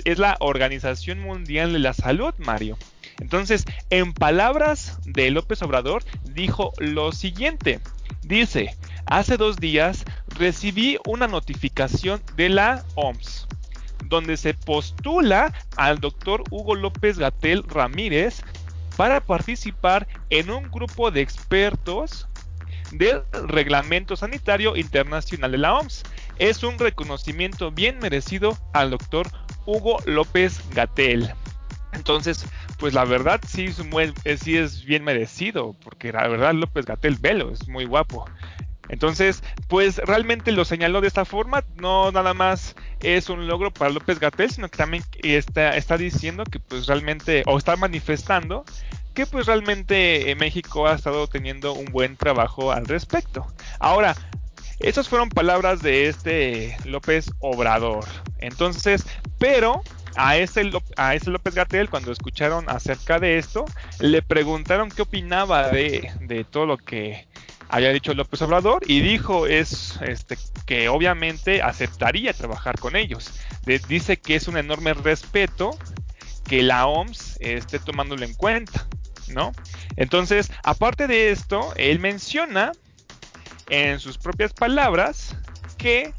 es 0.03 0.19
la 0.19 0.35
Organización 0.41 1.21
Mundial 1.21 1.71
de 1.71 1.79
la 1.79 1.93
Salud, 1.93 2.33
Mario. 2.37 2.77
Entonces, 3.21 3.63
en 3.89 4.11
palabras 4.11 4.99
de 5.05 5.31
López 5.31 5.61
Obrador, 5.61 6.03
dijo 6.25 6.73
lo 6.79 7.13
siguiente. 7.13 7.79
Dice, 8.23 8.75
hace 9.05 9.37
dos 9.37 9.55
días 9.55 10.03
recibí 10.37 10.97
una 11.05 11.27
notificación 11.27 12.21
de 12.35 12.49
la 12.49 12.83
OMS 12.95 13.47
donde 14.11 14.35
se 14.35 14.53
postula 14.53 15.53
al 15.77 15.99
doctor 15.99 16.43
Hugo 16.49 16.75
López 16.75 17.17
Gatel 17.17 17.63
Ramírez 17.63 18.43
para 18.97 19.21
participar 19.21 20.07
en 20.29 20.49
un 20.49 20.69
grupo 20.69 21.11
de 21.11 21.21
expertos 21.21 22.27
del 22.91 23.23
Reglamento 23.47 24.15
Sanitario 24.15 24.75
Internacional 24.75 25.51
de 25.51 25.57
la 25.57 25.75
OMS. 25.75 26.03
Es 26.37 26.63
un 26.63 26.77
reconocimiento 26.77 27.71
bien 27.71 27.99
merecido 27.99 28.57
al 28.73 28.91
doctor 28.91 29.27
Hugo 29.65 29.97
López 30.05 30.61
Gatel. 30.73 31.31
Entonces, 31.93 32.45
pues 32.77 32.93
la 32.93 33.05
verdad 33.05 33.39
sí 33.45 33.65
es, 33.65 33.79
eh, 34.23 34.37
sí 34.37 34.57
es 34.57 34.85
bien 34.85 35.03
merecido, 35.03 35.75
porque 35.83 36.11
la 36.11 36.27
verdad 36.27 36.53
López 36.53 36.85
Gatel 36.85 37.15
Velo 37.19 37.51
es 37.51 37.67
muy 37.67 37.85
guapo. 37.85 38.25
Entonces, 38.89 39.43
pues 39.67 39.97
realmente 39.97 40.51
lo 40.51 40.65
señaló 40.65 41.01
de 41.01 41.07
esta 41.07 41.25
forma, 41.25 41.63
no 41.77 42.11
nada 42.11 42.33
más 42.33 42.75
es 43.01 43.29
un 43.29 43.47
logro 43.47 43.71
para 43.71 43.91
López 43.91 44.19
Gatel, 44.19 44.51
sino 44.51 44.69
que 44.69 44.77
también 44.77 45.03
está, 45.23 45.75
está 45.77 45.97
diciendo 45.97 46.43
que 46.43 46.59
pues 46.59 46.87
realmente, 46.87 47.43
o 47.45 47.57
está 47.57 47.75
manifestando 47.75 48.65
que 49.13 49.25
pues 49.25 49.45
realmente 49.45 50.31
eh, 50.31 50.35
México 50.35 50.87
ha 50.87 50.95
estado 50.95 51.27
teniendo 51.27 51.73
un 51.73 51.85
buen 51.85 52.15
trabajo 52.15 52.71
al 52.71 52.85
respecto. 52.85 53.45
Ahora, 53.79 54.15
esas 54.79 55.07
fueron 55.09 55.29
palabras 55.29 55.81
de 55.81 56.07
este 56.07 56.77
López 56.85 57.31
Obrador. 57.39 58.05
Entonces, 58.39 59.05
pero 59.37 59.83
a 60.15 60.37
ese, 60.37 60.63
López 60.63 61.55
Gatel, 61.55 61.89
cuando 61.89 62.11
escucharon 62.11 62.69
acerca 62.69 63.19
de 63.19 63.37
esto, 63.37 63.65
le 63.99 64.21
preguntaron 64.21 64.89
qué 64.89 65.03
opinaba 65.03 65.69
de, 65.69 66.11
de 66.21 66.43
todo 66.43 66.65
lo 66.65 66.77
que 66.77 67.27
había 67.71 67.93
dicho 67.93 68.13
López 68.13 68.41
Obrador 68.41 68.83
y 68.85 68.99
dijo 68.99 69.47
es 69.47 69.97
este 70.01 70.37
que 70.65 70.89
obviamente 70.89 71.61
aceptaría 71.61 72.33
trabajar 72.33 72.77
con 72.77 72.97
ellos. 72.97 73.31
dice 73.87 74.17
que 74.17 74.35
es 74.35 74.47
un 74.49 74.57
enorme 74.57 74.93
respeto 74.93 75.71
que 76.43 76.63
la 76.63 76.85
OMS 76.85 77.37
esté 77.39 77.79
tomándolo 77.79 78.25
en 78.25 78.33
cuenta, 78.33 78.87
¿no? 79.29 79.53
Entonces, 79.95 80.51
aparte 80.63 81.07
de 81.07 81.31
esto, 81.31 81.73
él 81.77 81.99
menciona 81.99 82.73
en 83.69 83.99
sus 83.99 84.17
propias 84.17 84.51
palabras 84.51 85.37
que 85.77 86.13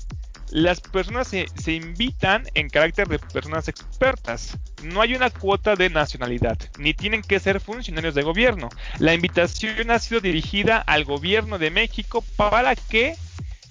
las 0.52 0.82
personas 0.82 1.28
se, 1.28 1.73
invitan 1.73 2.44
en 2.52 2.68
carácter 2.68 3.09
de 3.09 3.18
personas 3.18 3.68
expertas. 3.68 4.59
No 4.82 5.00
hay 5.00 5.14
una 5.14 5.30
cuota 5.30 5.76
de 5.76 5.88
nacionalidad, 5.88 6.59
ni 6.78 6.92
tienen 6.92 7.23
que 7.23 7.40
ser 7.40 7.59
funcionarios 7.59 8.14
de 8.14 8.23
gobierno. 8.23 8.68
La 8.99 9.14
invitación 9.14 9.90
ha 9.90 9.99
sido 9.99 10.21
dirigida 10.21 10.76
al 10.78 11.04
gobierno 11.04 11.59
de 11.59 11.71
México 11.71 12.23
para 12.37 12.76
que 12.76 13.16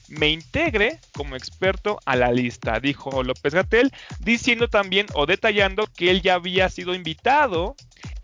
me 0.10 0.30
integre 0.30 1.00
como 1.14 1.36
experto 1.36 2.00
a 2.06 2.16
la 2.16 2.32
lista, 2.32 2.80
dijo 2.80 3.22
López 3.24 3.54
Gatel, 3.54 3.94
diciendo 4.20 4.68
también 4.68 5.06
o 5.14 5.28
detallando 5.28 5.86
que 5.86 6.10
él 6.10 6.24
ya 6.24 6.34
había 6.34 6.68
sido 6.70 6.96
invitado 6.96 7.76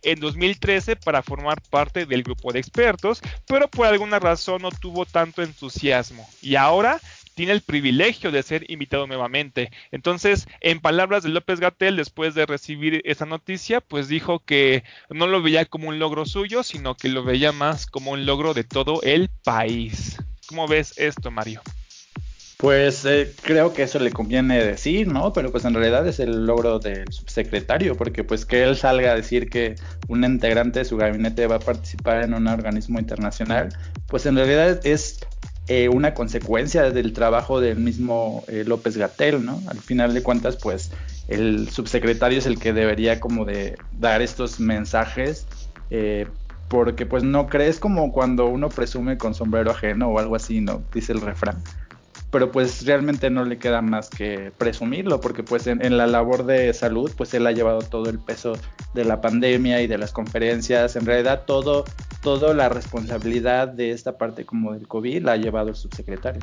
en 0.01 0.19
2013 0.19 0.95
para 0.95 1.21
formar 1.21 1.61
parte 1.61 2.05
del 2.05 2.23
grupo 2.23 2.51
de 2.51 2.59
expertos, 2.59 3.21
pero 3.45 3.67
por 3.67 3.87
alguna 3.87 4.19
razón 4.19 4.61
no 4.61 4.71
tuvo 4.71 5.05
tanto 5.05 5.43
entusiasmo. 5.43 6.27
Y 6.41 6.55
ahora 6.55 6.99
tiene 7.37 7.51
el 7.51 7.61
privilegio 7.61 8.31
de 8.31 8.41
ser 8.41 8.69
invitado 8.69 9.05
nuevamente. 9.05 9.71
Entonces, 9.91 10.47
en 10.59 10.79
palabras 10.79 11.21
de 11.21 11.29
López 11.29 11.59
Gatel, 11.59 11.95
después 11.95 12.33
de 12.33 12.47
recibir 12.47 13.03
esa 13.05 13.27
noticia, 13.27 13.79
pues 13.79 14.07
dijo 14.07 14.39
que 14.39 14.83
no 15.11 15.27
lo 15.27 15.43
veía 15.43 15.65
como 15.65 15.89
un 15.89 15.99
logro 15.99 16.25
suyo, 16.25 16.63
sino 16.63 16.95
que 16.95 17.09
lo 17.09 17.23
veía 17.23 17.51
más 17.51 17.85
como 17.85 18.09
un 18.09 18.25
logro 18.25 18.55
de 18.55 18.63
todo 18.63 19.03
el 19.03 19.29
país. 19.43 20.17
¿Cómo 20.47 20.67
ves 20.67 20.97
esto, 20.97 21.29
Mario? 21.29 21.61
Pues 22.57 23.05
eh, 23.05 23.31
creo 23.43 23.71
que 23.71 23.83
eso 23.83 23.99
le 23.99 24.11
conviene 24.11 24.57
decir, 24.57 25.07
¿no? 25.07 25.31
Pero 25.31 25.51
pues 25.51 25.63
en 25.65 25.75
realidad 25.75 26.07
es 26.07 26.19
el 26.19 26.47
logro 26.47 26.79
del 26.79 27.13
subsecretario, 27.13 27.95
porque 27.95 28.23
pues 28.23 28.47
que 28.47 28.63
él 28.63 28.75
salga 28.75 29.11
a 29.11 29.15
decir 29.15 29.47
que 29.47 29.75
un 30.07 30.23
integrante 30.23 30.79
de 30.79 30.85
su 30.85 30.97
gabinete 30.97 31.45
va 31.45 31.57
a 31.57 31.59
participar 31.59 32.23
en 32.23 32.33
un 32.33 32.47
organismo 32.47 32.97
internacional, 32.97 33.69
pues 34.07 34.25
en 34.25 34.37
realidad 34.37 34.83
es 34.87 35.19
eh, 35.67 35.89
una 35.89 36.13
consecuencia 36.13 36.91
del 36.91 37.11
trabajo 37.11 37.59
del 37.59 37.77
mismo 37.77 38.43
eh, 38.47 38.63
López 38.65 38.95
Gatel, 38.95 39.43
¿no? 39.45 39.61
Al 39.67 39.79
final 39.79 40.13
de 40.13 40.23
cuentas, 40.23 40.55
pues 40.55 40.91
el 41.27 41.69
subsecretario 41.69 42.39
es 42.39 42.45
el 42.45 42.57
que 42.57 42.71
debería 42.71 43.19
como 43.19 43.43
de 43.43 43.75
dar 43.91 44.21
estos 44.21 44.61
mensajes, 44.61 45.45
eh, 45.89 46.27
porque 46.69 47.05
pues 47.05 47.23
no 47.23 47.47
crees 47.47 47.79
como 47.79 48.13
cuando 48.13 48.45
uno 48.47 48.69
presume 48.69 49.17
con 49.17 49.33
sombrero 49.33 49.71
ajeno 49.71 50.07
o 50.07 50.19
algo 50.19 50.35
así, 50.35 50.61
¿no? 50.61 50.83
Dice 50.93 51.11
el 51.11 51.21
refrán 51.21 51.61
pero 52.31 52.51
pues 52.51 52.85
realmente 52.85 53.29
no 53.29 53.45
le 53.45 53.57
queda 53.57 53.81
más 53.81 54.09
que 54.09 54.51
presumirlo, 54.57 55.21
porque 55.21 55.43
pues 55.43 55.67
en, 55.67 55.97
la 55.97 56.07
labor 56.07 56.45
de 56.45 56.73
salud, 56.73 57.11
pues 57.15 57.33
él 57.33 57.47
ha 57.47 57.51
llevado 57.51 57.79
todo 57.79 58.09
el 58.09 58.19
peso 58.19 58.53
de 58.93 59.05
la 59.05 59.21
pandemia 59.21 59.81
y 59.81 59.87
de 59.87 59.97
las 59.97 60.11
conferencias, 60.11 60.95
en 60.95 61.05
realidad 61.05 61.43
todo, 61.45 61.85
toda 62.21 62.53
la 62.53 62.69
responsabilidad 62.69 63.69
de 63.69 63.91
esta 63.91 64.17
parte 64.17 64.45
como 64.45 64.73
del 64.73 64.87
COVID 64.87 65.23
la 65.23 65.33
ha 65.33 65.37
llevado 65.37 65.69
el 65.69 65.75
subsecretario. 65.75 66.41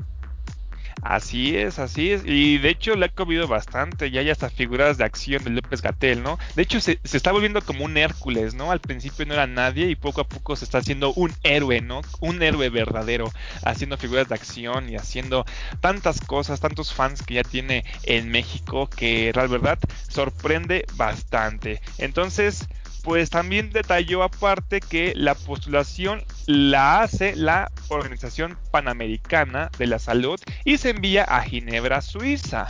Así 1.02 1.56
es, 1.56 1.78
así 1.78 2.12
es. 2.12 2.22
Y 2.24 2.58
de 2.58 2.70
hecho 2.70 2.94
le 2.96 3.06
ha 3.06 3.08
comido 3.08 3.46
bastante. 3.46 4.10
Ya 4.10 4.20
hay 4.20 4.30
hasta 4.30 4.50
figuras 4.50 4.96
de 4.96 5.04
acción 5.04 5.44
de 5.44 5.50
López 5.50 5.82
Gatel, 5.82 6.22
¿no? 6.22 6.38
De 6.56 6.62
hecho 6.62 6.80
se, 6.80 6.98
está 7.02 7.32
volviendo 7.32 7.60
como 7.62 7.84
un 7.84 7.96
Hércules, 7.96 8.54
¿no? 8.54 8.70
Al 8.70 8.80
principio 8.80 9.26
no 9.26 9.34
era 9.34 9.46
nadie 9.46 9.88
y 9.88 9.96
poco 9.96 10.22
a 10.22 10.28
poco 10.28 10.56
se 10.56 10.64
está 10.64 10.78
haciendo 10.78 11.12
un 11.14 11.32
héroe, 11.42 11.80
¿no? 11.80 12.00
Un 12.20 12.42
héroe 12.42 12.70
verdadero. 12.70 13.30
Haciendo 13.64 13.96
figuras 13.96 14.28
de 14.28 14.34
acción 14.34 14.88
y 14.88 14.96
haciendo 14.96 15.44
tantas 15.80 16.20
cosas, 16.20 16.60
tantos 16.60 16.92
fans 16.92 17.22
que 17.22 17.34
ya 17.34 17.42
tiene 17.42 17.84
en 18.04 18.30
México 18.30 18.88
que 18.88 19.32
la 19.34 19.46
verdad 19.46 19.78
sorprende 20.08 20.86
bastante. 20.96 21.80
Entonces 21.98 22.66
pues 23.04 23.28
también 23.28 23.70
detalló 23.70 24.22
aparte 24.22 24.80
que 24.80 25.12
la 25.14 25.34
postulación 25.34 26.24
la 26.46 27.02
hace 27.02 27.36
la 27.36 27.70
Organización 27.88 28.58
Panamericana 28.70 29.70
de 29.78 29.86
la 29.86 29.98
Salud 29.98 30.40
y 30.64 30.78
se 30.78 30.90
envía 30.90 31.24
a 31.24 31.42
Ginebra, 31.42 32.00
Suiza. 32.00 32.66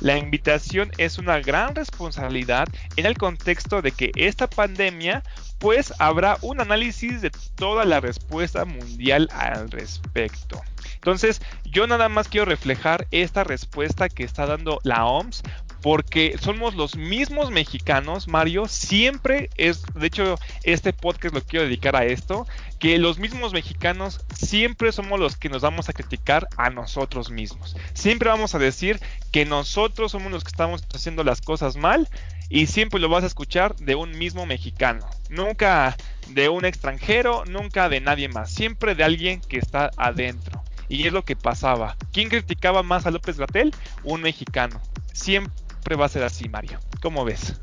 La 0.00 0.16
invitación 0.16 0.90
es 0.98 1.18
una 1.18 1.40
gran 1.40 1.74
responsabilidad 1.74 2.68
en 2.96 3.06
el 3.06 3.18
contexto 3.18 3.82
de 3.82 3.90
que 3.90 4.12
esta 4.14 4.48
pandemia 4.48 5.22
pues 5.58 5.92
habrá 5.98 6.38
un 6.42 6.60
análisis 6.60 7.20
de 7.20 7.30
toda 7.56 7.84
la 7.84 8.00
respuesta 8.00 8.64
mundial 8.64 9.28
al 9.32 9.70
respecto. 9.70 10.60
Entonces, 10.94 11.40
yo 11.64 11.86
nada 11.88 12.08
más 12.08 12.28
quiero 12.28 12.46
reflejar 12.46 13.06
esta 13.10 13.42
respuesta 13.42 14.08
que 14.08 14.22
está 14.24 14.46
dando 14.46 14.80
la 14.84 15.06
OMS 15.06 15.42
porque 15.82 16.36
somos 16.40 16.76
los 16.76 16.96
mismos 16.96 17.50
mexicanos, 17.50 18.28
Mario, 18.28 18.68
siempre 18.68 19.50
es, 19.56 19.82
de 19.94 20.06
hecho, 20.06 20.38
este 20.62 20.92
podcast 20.92 21.34
lo 21.34 21.42
quiero 21.42 21.64
dedicar 21.64 21.96
a 21.96 22.04
esto, 22.04 22.46
que 22.78 22.98
los 22.98 23.18
mismos 23.18 23.52
mexicanos 23.52 24.20
siempre 24.34 24.92
somos 24.92 25.18
los 25.18 25.36
que 25.36 25.48
nos 25.48 25.62
vamos 25.62 25.88
a 25.88 25.92
criticar 25.92 26.48
a 26.56 26.70
nosotros 26.70 27.30
mismos. 27.30 27.76
Siempre 27.94 28.28
vamos 28.28 28.54
a 28.54 28.60
decir 28.60 29.00
que 29.32 29.44
nosotros 29.44 30.12
somos 30.12 30.30
los 30.30 30.44
que 30.44 30.50
estamos 30.50 30.84
haciendo 30.94 31.24
las 31.24 31.40
cosas 31.40 31.76
mal 31.76 32.08
y 32.48 32.66
siempre 32.66 33.00
lo 33.00 33.08
vas 33.08 33.24
a 33.24 33.28
escuchar 33.28 33.74
de 33.76 33.96
un 33.96 34.16
mismo 34.16 34.46
mexicano, 34.46 35.04
nunca 35.30 35.96
de 36.28 36.48
un 36.48 36.64
extranjero, 36.64 37.44
nunca 37.46 37.88
de 37.88 38.00
nadie 38.00 38.28
más, 38.28 38.52
siempre 38.52 38.94
de 38.94 39.02
alguien 39.02 39.40
que 39.40 39.58
está 39.58 39.90
adentro. 39.96 40.62
Y 40.88 41.06
es 41.06 41.12
lo 41.12 41.24
que 41.24 41.36
pasaba. 41.36 41.96
¿Quién 42.12 42.28
criticaba 42.28 42.82
más 42.82 43.06
a 43.06 43.10
López 43.10 43.38
Gatel? 43.38 43.74
Un 44.04 44.20
mexicano. 44.20 44.78
Siempre 45.14 45.61
va 45.90 46.06
a 46.06 46.08
ser 46.08 46.22
así, 46.22 46.48
Mario. 46.48 46.78
¿Cómo 47.00 47.24
ves? 47.24 47.54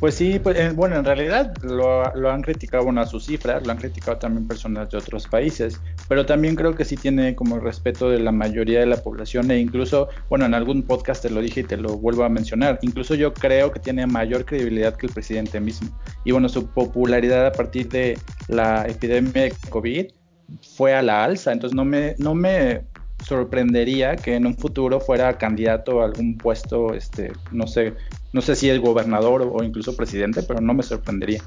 Pues 0.00 0.14
sí, 0.14 0.38
pues, 0.38 0.58
eh, 0.58 0.72
bueno, 0.74 0.96
en 0.96 1.04
realidad 1.04 1.52
lo, 1.62 2.30
han 2.30 2.40
criticado 2.40 2.84
bueno, 2.84 3.02
a 3.02 3.06
sus 3.06 3.26
cifras, 3.26 3.66
lo 3.66 3.70
han 3.70 3.76
criticado 3.76 4.16
también 4.16 4.48
personas 4.48 4.88
de 4.88 4.96
otros 4.96 5.28
países, 5.28 5.78
pero 6.08 6.24
también 6.24 6.56
creo 6.56 6.74
que 6.74 6.86
sí 6.86 6.96
tiene 6.96 7.34
como 7.34 7.56
el 7.56 7.60
respeto 7.60 8.08
de 8.08 8.18
la 8.18 8.32
mayoría 8.32 8.80
de 8.80 8.86
la 8.86 8.96
población 8.96 9.50
e 9.50 9.58
incluso, 9.58 10.08
bueno, 10.30 10.46
en 10.46 10.54
algún 10.54 10.84
podcast 10.84 11.20
te 11.20 11.28
lo 11.28 11.42
dije 11.42 11.60
y 11.60 11.64
te 11.64 11.76
lo 11.76 11.98
vuelvo 11.98 12.24
a 12.24 12.30
mencionar, 12.30 12.78
incluso 12.80 13.14
yo 13.14 13.34
creo 13.34 13.70
que 13.72 13.78
tiene 13.78 14.06
mayor 14.06 14.46
credibilidad 14.46 14.96
que 14.96 15.06
el 15.06 15.12
presidente 15.12 15.60
mismo. 15.60 15.90
Y 16.24 16.32
bueno, 16.32 16.48
su 16.48 16.66
popularidad 16.66 17.44
a 17.44 17.52
partir 17.52 17.90
de 17.90 18.18
la 18.48 18.86
epidemia 18.86 19.42
de 19.42 19.54
COVID 19.68 20.06
fue 20.76 20.94
a 20.94 21.02
la 21.02 21.24
alza, 21.24 21.52
entonces 21.52 21.76
no 21.76 21.84
me, 21.84 22.14
no 22.16 22.34
me 22.34 22.84
sorprendería 23.30 24.16
que 24.16 24.34
en 24.34 24.44
un 24.44 24.56
futuro 24.56 24.98
fuera 24.98 25.38
candidato 25.38 26.02
a 26.02 26.06
algún 26.06 26.36
puesto, 26.36 26.94
este, 26.94 27.32
no 27.52 27.68
sé, 27.68 27.94
no 28.32 28.40
sé 28.40 28.56
si 28.56 28.68
es 28.68 28.80
gobernador 28.80 29.48
o, 29.52 29.62
incluso 29.62 29.96
presidente, 29.96 30.42
pero 30.42 30.60
no 30.60 30.74
me 30.74 30.82
sorprendería. 30.82 31.40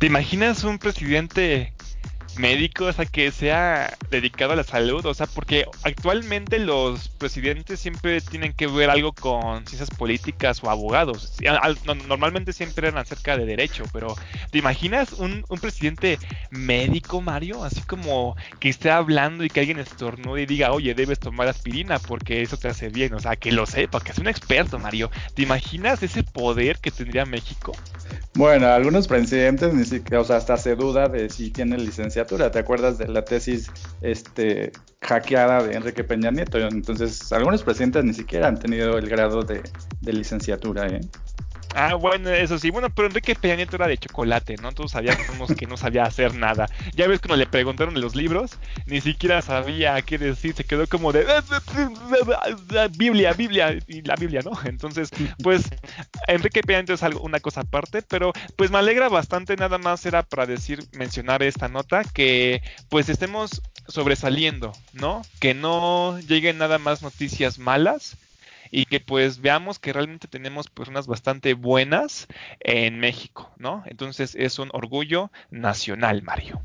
¿Te 0.00 0.06
imaginas 0.06 0.64
un 0.64 0.80
presidente 0.80 1.73
médico, 2.38 2.86
o 2.86 2.92
sea, 2.92 3.06
que 3.06 3.30
sea 3.30 3.96
dedicado 4.10 4.52
a 4.52 4.56
la 4.56 4.64
salud, 4.64 5.04
o 5.06 5.14
sea, 5.14 5.26
porque 5.26 5.66
actualmente 5.82 6.58
los 6.58 7.08
presidentes 7.08 7.80
siempre 7.80 8.20
tienen 8.20 8.52
que 8.52 8.66
ver 8.66 8.90
algo 8.90 9.12
con 9.12 9.66
ciencias 9.66 9.90
políticas 9.90 10.62
o 10.62 10.70
abogados. 10.70 11.36
Normalmente 12.08 12.52
siempre 12.52 12.88
eran 12.88 13.00
acerca 13.00 13.36
de 13.36 13.46
derecho, 13.46 13.84
pero 13.92 14.16
¿te 14.50 14.58
imaginas 14.58 15.12
un, 15.12 15.44
un 15.48 15.58
presidente 15.58 16.18
médico, 16.50 17.20
Mario? 17.20 17.64
Así 17.64 17.80
como 17.82 18.36
que 18.60 18.68
esté 18.68 18.90
hablando 18.90 19.44
y 19.44 19.48
que 19.48 19.60
alguien 19.60 19.78
estornude 19.78 20.42
y 20.42 20.46
diga, 20.46 20.72
oye, 20.72 20.94
debes 20.94 21.18
tomar 21.18 21.48
aspirina 21.48 21.98
porque 21.98 22.42
eso 22.42 22.56
te 22.56 22.68
hace 22.68 22.88
bien, 22.88 23.14
o 23.14 23.20
sea, 23.20 23.36
que 23.36 23.52
lo 23.52 23.66
sepa, 23.66 24.00
que 24.00 24.12
es 24.12 24.18
un 24.18 24.28
experto, 24.28 24.78
Mario. 24.78 25.10
¿Te 25.34 25.42
imaginas 25.42 26.02
ese 26.02 26.22
poder 26.22 26.78
que 26.78 26.90
tendría 26.90 27.24
México? 27.24 27.72
Bueno, 28.34 28.66
algunos 28.66 29.06
presidentes 29.06 29.72
ni 29.74 29.84
siquiera, 29.84 30.20
o 30.20 30.24
sea, 30.24 30.36
hasta 30.36 30.56
se 30.56 30.74
duda 30.74 31.08
de 31.08 31.30
si 31.30 31.50
tienen 31.50 31.84
¿Te 32.26 32.58
acuerdas 32.58 32.98
de 32.98 33.08
la 33.08 33.24
tesis 33.24 33.70
este, 34.00 34.72
hackeada 35.00 35.62
de 35.62 35.74
Enrique 35.74 36.04
Peña 36.04 36.30
Nieto? 36.30 36.58
Entonces, 36.58 37.32
algunos 37.32 37.62
presidentes 37.62 38.04
ni 38.04 38.14
siquiera 38.14 38.48
han 38.48 38.58
tenido 38.58 38.98
el 38.98 39.08
grado 39.08 39.42
de, 39.42 39.62
de 40.00 40.12
licenciatura, 40.12 40.86
¿eh? 40.86 41.00
Ah, 41.74 41.94
bueno, 41.94 42.30
eso 42.30 42.58
sí. 42.58 42.70
Bueno, 42.70 42.88
pero 42.90 43.08
Enrique 43.08 43.34
Peña 43.34 43.56
Nieto 43.56 43.76
era 43.76 43.88
de 43.88 43.98
chocolate, 43.98 44.56
¿no? 44.62 44.72
Todos 44.72 44.92
sabíamos 44.92 45.52
que 45.54 45.66
no 45.66 45.76
sabía 45.76 46.04
hacer 46.04 46.34
nada. 46.34 46.68
Ya 46.94 47.08
ves 47.08 47.20
cuando 47.20 47.36
le 47.36 47.46
preguntaron 47.46 48.00
los 48.00 48.14
libros, 48.14 48.58
ni 48.86 49.00
siquiera 49.00 49.42
sabía 49.42 50.00
qué 50.02 50.18
decir. 50.18 50.54
Se 50.54 50.64
quedó 50.64 50.86
como 50.86 51.12
de 51.12 51.26
Biblia, 52.96 53.32
Biblia 53.32 53.76
y 53.88 54.02
la 54.02 54.14
Biblia, 54.14 54.42
¿no? 54.44 54.52
Entonces, 54.64 55.10
pues 55.42 55.64
Enrique 56.28 56.62
Peña 56.62 56.78
Nieto 56.78 56.94
es 56.94 57.02
algo, 57.02 57.20
una 57.22 57.40
cosa 57.40 57.62
aparte, 57.62 58.02
pero 58.02 58.32
pues 58.56 58.70
me 58.70 58.78
alegra 58.78 59.08
bastante. 59.08 59.56
Nada 59.56 59.78
más 59.78 60.06
era 60.06 60.22
para 60.22 60.46
decir, 60.46 60.84
mencionar 60.92 61.42
esta 61.42 61.68
nota 61.68 62.04
que 62.04 62.62
pues 62.88 63.08
estemos 63.08 63.62
sobresaliendo, 63.88 64.72
¿no? 64.92 65.22
Que 65.40 65.54
no 65.54 66.18
lleguen 66.20 66.58
nada 66.58 66.78
más 66.78 67.02
noticias 67.02 67.58
malas 67.58 68.16
y 68.74 68.86
que 68.86 68.98
pues 68.98 69.40
veamos 69.40 69.78
que 69.78 69.92
realmente 69.92 70.26
tenemos 70.26 70.68
personas 70.68 71.06
bastante 71.06 71.54
buenas 71.54 72.26
en 72.58 72.98
México, 72.98 73.52
¿no? 73.56 73.84
Entonces 73.86 74.34
es 74.34 74.58
un 74.58 74.68
orgullo 74.72 75.30
nacional, 75.52 76.22
Mario. 76.22 76.60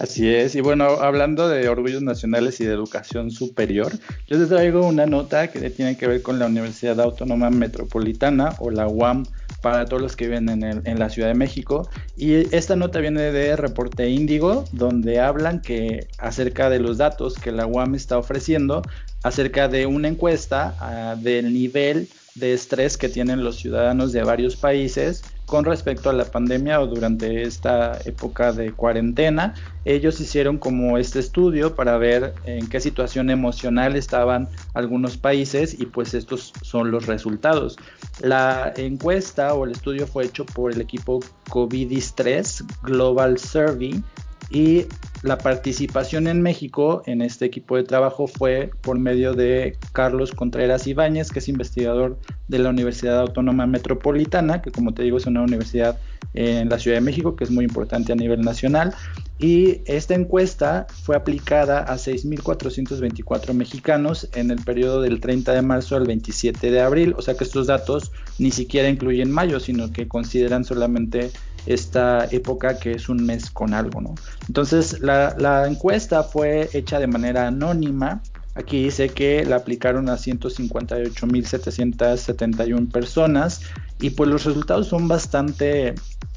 Así 0.00 0.28
es, 0.28 0.54
y 0.54 0.60
bueno, 0.60 0.84
hablando 0.84 1.48
de 1.48 1.68
orgullos 1.68 2.02
nacionales 2.02 2.60
y 2.60 2.64
de 2.64 2.72
educación 2.72 3.32
superior, 3.32 3.92
yo 4.28 4.38
les 4.38 4.48
traigo 4.48 4.86
una 4.86 5.06
nota 5.06 5.48
que 5.48 5.70
tiene 5.70 5.96
que 5.96 6.06
ver 6.06 6.22
con 6.22 6.38
la 6.38 6.46
Universidad 6.46 7.00
Autónoma 7.00 7.50
Metropolitana 7.50 8.54
o 8.60 8.70
la 8.70 8.86
UAM 8.86 9.24
para 9.60 9.86
todos 9.86 10.00
los 10.00 10.14
que 10.14 10.26
viven 10.26 10.48
en, 10.50 10.62
en, 10.62 10.98
la 11.00 11.10
Ciudad 11.10 11.26
de 11.26 11.34
México. 11.34 11.88
Y 12.16 12.54
esta 12.54 12.76
nota 12.76 13.00
viene 13.00 13.32
de 13.32 13.56
Reporte 13.56 14.08
Índigo, 14.08 14.64
donde 14.70 15.18
hablan 15.18 15.60
que 15.60 16.06
acerca 16.18 16.70
de 16.70 16.78
los 16.78 16.98
datos 16.98 17.34
que 17.34 17.50
la 17.50 17.66
UAM 17.66 17.96
está 17.96 18.18
ofreciendo 18.18 18.82
acerca 19.24 19.66
de 19.66 19.86
una 19.86 20.06
encuesta 20.06 20.76
uh, 20.80 21.20
del 21.20 21.52
nivel 21.52 22.08
de 22.36 22.52
estrés 22.52 22.96
que 22.96 23.08
tienen 23.08 23.42
los 23.42 23.56
ciudadanos 23.56 24.12
de 24.12 24.22
varios 24.22 24.54
países 24.54 25.24
con 25.48 25.64
respecto 25.64 26.10
a 26.10 26.12
la 26.12 26.26
pandemia 26.26 26.78
o 26.78 26.86
durante 26.86 27.42
esta 27.42 27.98
época 28.04 28.52
de 28.52 28.72
cuarentena. 28.72 29.54
Ellos 29.86 30.20
hicieron 30.20 30.58
como 30.58 30.98
este 30.98 31.20
estudio 31.20 31.74
para 31.74 31.96
ver 31.96 32.34
en 32.44 32.68
qué 32.68 32.80
situación 32.80 33.30
emocional 33.30 33.96
estaban 33.96 34.50
algunos 34.74 35.16
países 35.16 35.80
y 35.80 35.86
pues 35.86 36.12
estos 36.12 36.52
son 36.60 36.90
los 36.90 37.06
resultados. 37.06 37.78
La 38.20 38.74
encuesta 38.76 39.54
o 39.54 39.64
el 39.64 39.72
estudio 39.72 40.06
fue 40.06 40.26
hecho 40.26 40.44
por 40.44 40.70
el 40.70 40.82
equipo 40.82 41.20
COVID-3 41.48 42.66
Global 42.82 43.38
Survey 43.38 44.04
y 44.50 44.86
la 45.22 45.38
participación 45.38 46.26
en 46.26 46.40
México 46.42 47.02
en 47.06 47.22
este 47.22 47.44
equipo 47.44 47.76
de 47.76 47.82
trabajo 47.82 48.26
fue 48.26 48.70
por 48.80 48.98
medio 48.98 49.34
de 49.34 49.76
Carlos 49.92 50.32
Contreras 50.32 50.86
Ibáñez, 50.86 51.30
que 51.30 51.40
es 51.40 51.48
investigador 51.48 52.18
de 52.46 52.58
la 52.58 52.70
Universidad 52.70 53.20
Autónoma 53.20 53.66
Metropolitana, 53.66 54.62
que 54.62 54.70
como 54.70 54.94
te 54.94 55.02
digo 55.02 55.18
es 55.18 55.26
una 55.26 55.42
universidad 55.42 55.98
en 56.34 56.68
la 56.68 56.78
Ciudad 56.78 56.98
de 56.98 57.02
México 57.02 57.36
que 57.36 57.44
es 57.44 57.50
muy 57.50 57.64
importante 57.64 58.12
a 58.12 58.16
nivel 58.16 58.40
nacional. 58.40 58.94
Y 59.40 59.82
esta 59.86 60.14
encuesta 60.14 60.86
fue 61.04 61.14
aplicada 61.14 61.80
a 61.80 61.94
6.424 61.96 63.52
mexicanos 63.54 64.28
en 64.34 64.50
el 64.50 64.58
periodo 64.64 65.00
del 65.00 65.20
30 65.20 65.52
de 65.52 65.62
marzo 65.62 65.96
al 65.96 66.06
27 66.06 66.70
de 66.70 66.80
abril, 66.80 67.14
o 67.16 67.22
sea 67.22 67.34
que 67.34 67.44
estos 67.44 67.66
datos 67.66 68.12
ni 68.38 68.50
siquiera 68.50 68.88
incluyen 68.88 69.30
mayo, 69.30 69.60
sino 69.60 69.92
que 69.92 70.08
consideran 70.08 70.64
solamente 70.64 71.30
esta 71.66 72.26
época 72.30 72.78
que 72.78 72.92
es 72.92 73.08
un 73.08 73.24
mes 73.24 73.50
con 73.50 73.72
algo, 73.74 74.00
¿no? 74.00 74.14
Entonces 74.46 75.00
la, 75.00 75.34
la 75.38 75.66
encuesta 75.66 76.22
fue 76.22 76.68
hecha 76.72 76.98
de 76.98 77.06
manera 77.06 77.46
anónima. 77.46 78.22
Aquí 78.54 78.84
dice 78.84 79.08
que 79.08 79.44
la 79.44 79.56
aplicaron 79.56 80.08
a 80.08 80.14
158.771 80.14 82.90
personas 82.90 83.60
y 84.00 84.10
pues 84.10 84.30
los 84.30 84.44
resultados 84.44 84.86
son 84.88 85.08
bastante 85.08 85.94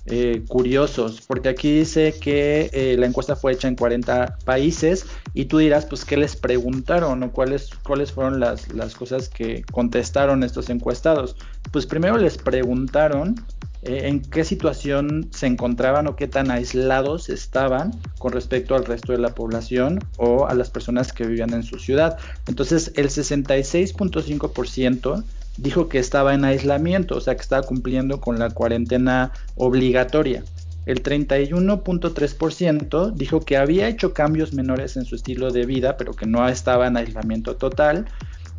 eh, 0.07 0.43
curiosos, 0.47 1.21
porque 1.27 1.49
aquí 1.49 1.79
dice 1.79 2.15
que 2.19 2.69
eh, 2.73 2.95
la 2.97 3.05
encuesta 3.05 3.35
fue 3.35 3.53
hecha 3.53 3.67
en 3.67 3.75
40 3.75 4.37
países 4.45 5.05
y 5.33 5.45
tú 5.45 5.59
dirás, 5.59 5.85
pues, 5.85 6.05
¿qué 6.05 6.17
les 6.17 6.35
preguntaron 6.35 7.21
o 7.21 7.31
cuáles, 7.31 7.69
cuáles 7.83 8.11
fueron 8.11 8.39
las, 8.39 8.73
las 8.73 8.95
cosas 8.95 9.29
que 9.29 9.63
contestaron 9.71 10.43
estos 10.43 10.69
encuestados? 10.69 11.35
Pues 11.71 11.85
primero 11.85 12.17
les 12.17 12.37
preguntaron 12.37 13.35
eh, 13.83 14.07
en 14.07 14.21
qué 14.21 14.43
situación 14.43 15.29
se 15.31 15.47
encontraban 15.47 16.07
o 16.07 16.15
qué 16.15 16.27
tan 16.27 16.51
aislados 16.51 17.29
estaban 17.29 17.91
con 18.19 18.31
respecto 18.31 18.75
al 18.75 18.85
resto 18.85 19.11
de 19.11 19.17
la 19.17 19.33
población 19.35 19.99
o 20.17 20.47
a 20.47 20.53
las 20.53 20.69
personas 20.69 21.11
que 21.13 21.25
vivían 21.25 21.53
en 21.53 21.63
su 21.63 21.79
ciudad. 21.79 22.17
Entonces, 22.47 22.91
el 22.95 23.09
66.5% 23.09 25.23
dijo 25.57 25.89
que 25.89 25.99
estaba 25.99 26.33
en 26.33 26.45
aislamiento, 26.45 27.17
o 27.17 27.21
sea, 27.21 27.35
que 27.35 27.41
estaba 27.41 27.63
cumpliendo 27.63 28.21
con 28.21 28.39
la 28.39 28.49
cuarentena 28.49 29.33
obligatoria. 29.55 30.43
El 30.85 31.03
31.3% 31.03 33.13
dijo 33.13 33.41
que 33.41 33.57
había 33.57 33.87
hecho 33.87 34.13
cambios 34.13 34.53
menores 34.53 34.97
en 34.97 35.05
su 35.05 35.15
estilo 35.15 35.51
de 35.51 35.65
vida, 35.65 35.97
pero 35.97 36.13
que 36.13 36.25
no 36.25 36.47
estaba 36.47 36.87
en 36.87 36.97
aislamiento 36.97 37.55
total 37.55 38.07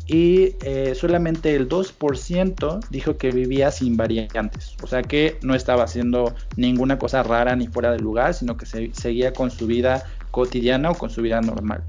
y 0.05 0.55
eh, 0.65 0.95
solamente 0.95 1.55
el 1.55 1.69
2% 1.69 2.79
dijo 2.89 3.17
que 3.17 3.31
vivía 3.31 3.71
sin 3.71 3.95
variantes, 3.95 4.75
o 4.81 4.87
sea 4.87 5.01
que 5.01 5.37
no 5.43 5.55
estaba 5.55 5.83
haciendo 5.83 6.35
ninguna 6.57 6.99
cosa 6.99 7.23
rara 7.23 7.55
ni 7.55 7.67
fuera 7.67 7.91
de 7.91 7.99
lugar, 7.99 8.33
sino 8.33 8.57
que 8.57 8.65
se, 8.65 8.93
seguía 8.93 9.31
con 9.31 9.49
su 9.49 9.65
vida 9.65 10.03
cotidiana 10.31 10.91
o 10.91 10.95
con 10.95 11.09
su 11.09 11.21
vida 11.21 11.39
normal. 11.39 11.83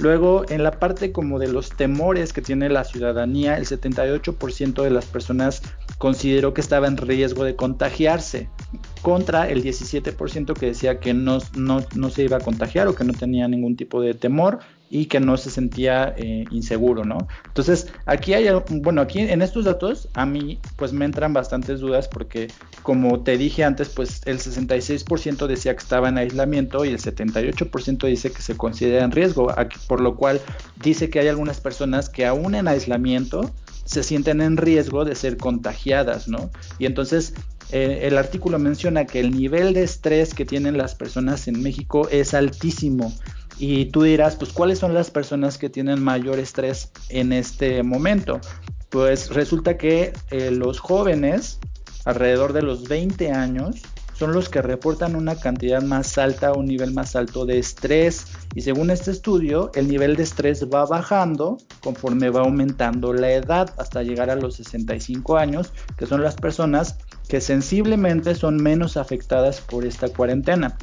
Luego, 0.00 0.46
en 0.48 0.62
la 0.62 0.72
parte 0.72 1.12
como 1.12 1.38
de 1.38 1.48
los 1.52 1.68
temores 1.68 2.32
que 2.32 2.40
tiene 2.40 2.70
la 2.70 2.84
ciudadanía, 2.84 3.58
el 3.58 3.66
78% 3.66 4.82
de 4.82 4.90
las 4.90 5.04
personas 5.04 5.62
consideró 5.98 6.54
que 6.54 6.62
estaba 6.62 6.86
en 6.86 6.96
riesgo 6.96 7.44
de 7.44 7.54
contagiarse, 7.54 8.48
contra 9.02 9.50
el 9.50 9.62
17% 9.62 10.54
que 10.54 10.66
decía 10.66 11.00
que 11.00 11.12
no, 11.12 11.40
no, 11.54 11.84
no, 11.94 12.08
se 12.08 12.22
iba 12.22 12.38
a 12.38 12.40
contagiar 12.40 12.88
o 12.88 12.94
que 12.94 13.04
no 13.04 13.12
tenía 13.12 13.46
ningún 13.46 13.76
tipo 13.76 14.00
de 14.00 14.14
temor 14.14 14.60
y 14.92 15.06
que 15.06 15.20
no 15.20 15.36
se 15.36 15.50
sentía 15.50 16.12
eh, 16.18 16.44
inseguro, 16.50 17.04
¿no? 17.04 17.28
Entonces, 17.46 17.86
aquí 18.06 18.34
hay, 18.34 18.48
bueno, 18.68 19.00
aquí 19.00 19.20
en 19.20 19.40
estos 19.40 19.64
datos 19.64 20.08
a 20.14 20.26
mí 20.26 20.58
pues 20.76 20.92
me 20.92 21.04
entran 21.04 21.32
bastantes 21.32 21.78
dudas 21.78 22.08
porque 22.08 22.48
como 22.82 23.20
te 23.20 23.38
dije 23.38 23.62
antes, 23.62 23.88
pues 23.88 24.20
el 24.26 24.40
66% 24.40 25.46
decía 25.46 25.74
que 25.74 25.82
estaba 25.82 26.08
en 26.08 26.18
aislamiento 26.18 26.84
y 26.84 26.88
el 26.88 26.98
78% 26.98 28.06
dice 28.08 28.32
que 28.32 28.42
se 28.42 28.56
considera 28.56 29.04
en 29.04 29.12
riesgo, 29.12 29.54
por 29.86 30.00
lo 30.00 30.16
cual 30.16 30.40
dice 30.82 31.08
que 31.08 31.20
hay 31.20 31.28
algunas 31.28 31.60
personas 31.60 32.08
que 32.08 32.26
aún 32.26 32.56
en 32.56 32.66
aislamiento 32.66 33.48
se 33.84 34.02
sienten 34.02 34.40
en 34.40 34.56
riesgo 34.56 35.04
de 35.04 35.14
ser 35.14 35.36
contagiadas, 35.36 36.26
¿no? 36.26 36.50
Y 36.78 36.86
entonces 36.86 37.34
eh, 37.72 38.00
el 38.02 38.18
artículo 38.18 38.58
menciona 38.58 39.04
que 39.06 39.20
el 39.20 39.30
nivel 39.30 39.74
de 39.74 39.84
estrés 39.84 40.34
que 40.34 40.44
tienen 40.44 40.76
las 40.76 40.94
personas 40.94 41.46
en 41.46 41.62
México 41.62 42.08
es 42.08 42.34
altísimo. 42.34 43.12
Y 43.62 43.84
tú 43.86 44.04
dirás, 44.04 44.36
pues, 44.36 44.54
¿cuáles 44.54 44.78
son 44.78 44.94
las 44.94 45.10
personas 45.10 45.58
que 45.58 45.68
tienen 45.68 46.02
mayor 46.02 46.38
estrés 46.38 46.90
en 47.10 47.34
este 47.34 47.82
momento? 47.82 48.40
Pues 48.88 49.28
resulta 49.34 49.76
que 49.76 50.14
eh, 50.30 50.50
los 50.50 50.80
jóvenes, 50.80 51.60
alrededor 52.06 52.54
de 52.54 52.62
los 52.62 52.88
20 52.88 53.30
años, 53.32 53.82
son 54.14 54.32
los 54.32 54.48
que 54.48 54.62
reportan 54.62 55.14
una 55.14 55.36
cantidad 55.36 55.82
más 55.82 56.16
alta, 56.16 56.54
un 56.54 56.64
nivel 56.64 56.94
más 56.94 57.14
alto 57.16 57.44
de 57.44 57.58
estrés. 57.58 58.28
Y 58.54 58.62
según 58.62 58.90
este 58.90 59.10
estudio, 59.10 59.70
el 59.74 59.88
nivel 59.88 60.16
de 60.16 60.22
estrés 60.22 60.66
va 60.66 60.86
bajando 60.86 61.58
conforme 61.82 62.30
va 62.30 62.40
aumentando 62.40 63.12
la 63.12 63.30
edad 63.30 63.74
hasta 63.76 64.02
llegar 64.02 64.30
a 64.30 64.36
los 64.36 64.54
65 64.54 65.36
años, 65.36 65.74
que 65.98 66.06
son 66.06 66.22
las 66.22 66.34
personas 66.34 66.96
que 67.28 67.42
sensiblemente 67.42 68.34
son 68.34 68.56
menos 68.56 68.96
afectadas 68.96 69.60
por 69.60 69.84
esta 69.84 70.08
cuarentena. 70.08 70.78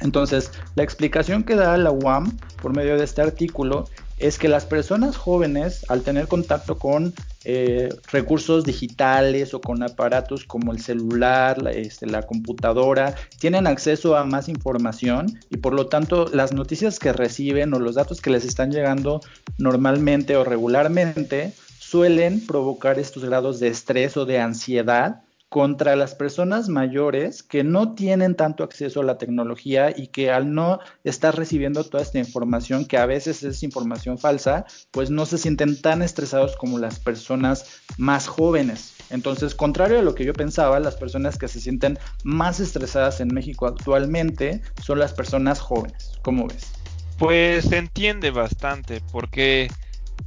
Entonces, 0.00 0.50
la 0.74 0.82
explicación 0.82 1.44
que 1.44 1.56
da 1.56 1.76
la 1.76 1.90
UAM 1.90 2.36
por 2.60 2.74
medio 2.74 2.96
de 2.96 3.04
este 3.04 3.22
artículo 3.22 3.88
es 4.20 4.38
que 4.38 4.48
las 4.48 4.66
personas 4.66 5.16
jóvenes, 5.16 5.84
al 5.88 6.02
tener 6.02 6.28
contacto 6.28 6.78
con 6.78 7.14
eh, 7.44 7.88
recursos 8.12 8.64
digitales 8.64 9.54
o 9.54 9.62
con 9.62 9.82
aparatos 9.82 10.44
como 10.44 10.72
el 10.72 10.80
celular, 10.80 11.60
la, 11.62 11.70
este, 11.72 12.06
la 12.06 12.22
computadora, 12.22 13.14
tienen 13.38 13.66
acceso 13.66 14.16
a 14.16 14.24
más 14.24 14.48
información 14.48 15.38
y 15.48 15.56
por 15.56 15.72
lo 15.72 15.86
tanto 15.86 16.28
las 16.32 16.52
noticias 16.52 16.98
que 16.98 17.14
reciben 17.14 17.72
o 17.72 17.78
los 17.78 17.94
datos 17.94 18.20
que 18.20 18.30
les 18.30 18.44
están 18.44 18.70
llegando 18.70 19.22
normalmente 19.56 20.36
o 20.36 20.44
regularmente 20.44 21.54
suelen 21.78 22.46
provocar 22.46 22.98
estos 22.98 23.24
grados 23.24 23.58
de 23.58 23.68
estrés 23.68 24.18
o 24.18 24.26
de 24.26 24.38
ansiedad 24.38 25.22
contra 25.50 25.96
las 25.96 26.14
personas 26.14 26.68
mayores 26.68 27.42
que 27.42 27.64
no 27.64 27.94
tienen 27.94 28.36
tanto 28.36 28.62
acceso 28.62 29.00
a 29.00 29.04
la 29.04 29.18
tecnología 29.18 29.92
y 29.94 30.06
que 30.06 30.30
al 30.30 30.54
no 30.54 30.78
estar 31.02 31.36
recibiendo 31.36 31.82
toda 31.82 32.04
esta 32.04 32.20
información, 32.20 32.84
que 32.84 32.96
a 32.96 33.04
veces 33.04 33.42
es 33.42 33.64
información 33.64 34.16
falsa, 34.16 34.64
pues 34.92 35.10
no 35.10 35.26
se 35.26 35.38
sienten 35.38 35.82
tan 35.82 36.02
estresados 36.02 36.56
como 36.56 36.78
las 36.78 37.00
personas 37.00 37.82
más 37.98 38.28
jóvenes. 38.28 38.94
Entonces, 39.10 39.56
contrario 39.56 39.98
a 39.98 40.02
lo 40.02 40.14
que 40.14 40.24
yo 40.24 40.32
pensaba, 40.34 40.78
las 40.78 40.94
personas 40.94 41.36
que 41.36 41.48
se 41.48 41.60
sienten 41.60 41.98
más 42.22 42.60
estresadas 42.60 43.20
en 43.20 43.34
México 43.34 43.66
actualmente 43.66 44.62
son 44.84 45.00
las 45.00 45.12
personas 45.12 45.58
jóvenes. 45.58 46.12
¿Cómo 46.22 46.46
ves? 46.46 46.70
Pues 47.18 47.64
se 47.64 47.78
entiende 47.78 48.30
bastante 48.30 49.02
porque 49.10 49.68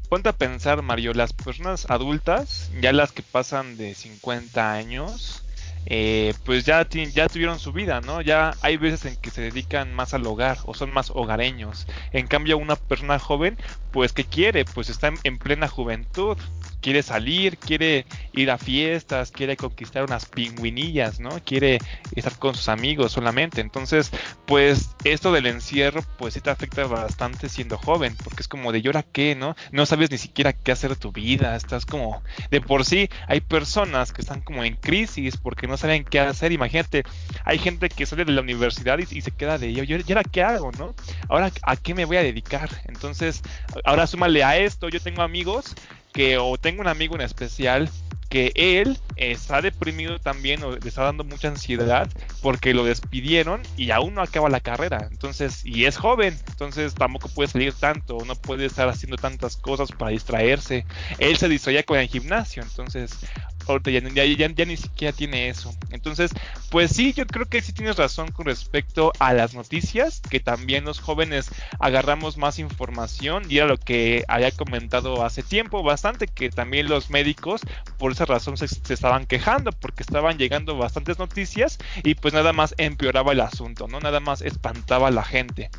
ponte 0.10 0.30
a 0.30 0.34
pensar, 0.34 0.82
Mario, 0.82 1.14
las 1.14 1.34
personas 1.34 1.90
adultas, 1.90 2.72
ya 2.82 2.94
las 2.94 3.12
que 3.12 3.24
pasan 3.24 3.78
de 3.78 3.96
50 3.96 4.74
años, 4.74 5.44
eh, 5.86 6.34
pues 6.46 6.66
ya, 6.66 6.88
ya 6.90 7.28
tuvieron 7.28 7.60
su 7.60 7.74
vida, 7.74 8.00
¿no? 8.02 8.22
Ya 8.22 8.56
hay 8.62 8.78
veces 8.78 9.06
en 9.06 9.16
que 9.18 9.32
se 9.32 9.42
dedican 9.42 9.94
más 9.94 10.14
al 10.14 10.26
hogar 10.26 10.58
o 10.66 10.74
son 10.74 10.94
más 10.94 11.12
hogareños. 11.12 11.88
En 12.12 12.28
cambio, 12.28 12.58
una 12.58 12.76
persona 12.76 13.20
joven, 13.20 13.58
pues 13.92 14.14
que 14.14 14.24
quiere, 14.24 14.66
pues 14.66 14.90
está 14.90 15.12
en 15.24 15.38
plena 15.38 15.68
juventud 15.68 16.38
quiere 16.84 17.02
salir, 17.02 17.58
quiere 17.58 18.06
ir 18.34 18.52
a 18.52 18.58
fiestas, 18.58 19.32
quiere 19.32 19.56
conquistar 19.56 20.04
unas 20.04 20.26
pingüinillas, 20.26 21.20
¿no? 21.22 21.30
Quiere 21.44 21.80
estar 22.14 22.38
con 22.38 22.54
sus 22.54 22.68
amigos 22.68 23.14
solamente. 23.14 23.62
Entonces, 23.62 24.12
pues 24.46 24.90
esto 25.06 25.32
del 25.32 25.48
encierro, 25.48 26.04
pues 26.18 26.34
sí 26.34 26.42
te 26.42 26.50
afecta 26.50 26.86
bastante 26.86 27.48
siendo 27.48 27.78
joven, 27.78 28.16
porque 28.22 28.42
es 28.42 28.48
como 28.50 28.72
de 28.74 28.82
llora 28.82 29.02
qué, 29.02 29.34
¿no? 29.34 29.56
No 29.72 29.86
sabes 29.86 30.12
ni 30.12 30.18
siquiera 30.18 30.52
qué 30.52 30.74
hacer 30.74 30.90
de 30.92 30.96
tu 30.98 31.14
vida, 31.14 31.56
estás 31.56 31.86
como 31.86 32.22
de 32.52 32.60
por 32.60 32.86
sí 32.86 33.10
hay 33.28 33.40
personas 33.40 34.12
que 34.12 34.22
están 34.22 34.42
como 34.42 34.64
en 34.64 34.76
crisis 34.76 35.38
porque 35.38 35.68
no 35.68 35.78
saben 35.78 36.04
qué 36.04 36.20
hacer. 36.20 36.52
Imagínate, 36.52 37.04
hay 37.46 37.60
gente 37.60 37.88
que 37.88 38.06
sale 38.06 38.26
de 38.26 38.34
la 38.34 38.42
universidad 38.42 39.00
y, 39.00 39.22
se 39.22 39.32
queda 39.32 39.58
de 39.58 39.74
yo, 39.74 39.84
¿y 39.84 40.12
ahora 40.12 40.24
qué 40.24 40.44
hago, 40.44 40.72
no? 40.74 40.94
Ahora 41.30 41.50
a 41.62 41.76
qué 41.78 41.94
me 41.94 42.04
voy 42.04 42.18
a 42.18 42.24
dedicar. 42.24 42.70
Entonces, 42.86 43.42
ahora 43.86 44.06
súmale 44.06 44.44
a 44.44 44.58
esto, 44.58 44.90
yo 44.90 45.00
tengo 45.00 45.22
amigos 45.22 45.76
que 46.14 46.38
o 46.38 46.58
tengo 46.58 46.82
un 46.82 46.88
amigo 46.88 47.16
en 47.16 47.22
especial 47.22 47.90
que 48.34 48.52
él 48.56 48.98
está 49.16 49.62
deprimido 49.62 50.18
también 50.18 50.64
o 50.64 50.72
le 50.72 50.90
está 50.90 51.04
dando 51.04 51.24
mucha 51.24 51.50
ansiedad 51.50 52.10
porque 52.42 52.74
lo 52.74 52.84
despidieron 52.84 53.62
y 53.78 53.92
aún 53.92 54.16
no 54.16 54.24
acaba 54.24 54.50
la 54.50 54.60
carrera. 54.60 55.08
Entonces, 55.12 55.64
y 55.64 55.86
es 55.86 55.98
joven, 55.98 56.36
entonces 56.48 56.96
tampoco 56.96 57.30
puede 57.30 57.50
salir 57.50 57.74
tanto, 57.74 58.18
no 58.26 58.34
puede 58.36 58.66
estar 58.66 58.90
haciendo 58.90 59.18
tantas 59.18 59.56
cosas 59.56 59.92
para 59.92 60.10
distraerse. 60.10 60.84
Él 61.20 61.38
se 61.38 61.48
distraía 61.48 61.84
con 61.84 62.00
el 62.00 62.08
gimnasio, 62.08 62.64
entonces 62.64 63.20
ahorita 63.68 63.92
ya, 63.92 64.66
ni 64.66 64.78
siquiera 64.78 65.16
tiene 65.16 65.50
eso. 65.50 65.74
Entonces, 65.92 66.32
pues 66.70 66.92
sí, 66.92 67.14
yo 67.14 67.26
creo 67.26 67.46
que 67.46 67.62
sí 67.62 67.74
tienes 67.74 67.98
razón 67.98 68.32
con 68.32 68.46
respecto 68.46 69.12
a 69.20 69.34
las 69.34 69.54
noticias, 69.54 70.22
que 70.30 70.40
también 70.40 70.86
los 70.86 71.00
jóvenes 71.00 71.50
agarramos 71.80 72.38
más 72.38 72.60
información 72.60 73.44
y 73.50 73.58
era 73.58 73.68
lo 73.68 73.78
que 73.78 74.24
había 74.28 74.52
comentado 74.52 75.24
hace 75.24 75.44
tiempo 75.44 75.84
bastante, 75.84 76.28
que 76.28 76.50
también 76.50 76.90
los 76.90 77.10
médicos 77.10 77.62
por 77.98 78.12
esa 78.12 78.26
razón 78.26 78.58
se, 78.58 78.66
estaban 78.66 79.26
quejando, 79.26 79.72
porque 79.72 80.04
estaban 80.04 80.38
llegando 80.38 80.78
bastantes 80.78 81.20
noticias 81.20 81.78
y 82.04 82.16
pues 82.16 82.34
nada 82.34 82.54
más 82.54 82.76
empeoraba 82.78 83.32
el 83.32 83.42
asunto, 83.42 83.88
¿no? 83.88 84.00
Nada 84.00 84.20
más 84.20 84.42
espantaba 84.42 85.08
a 85.08 85.12
la 85.12 85.24
gente. 85.24 85.70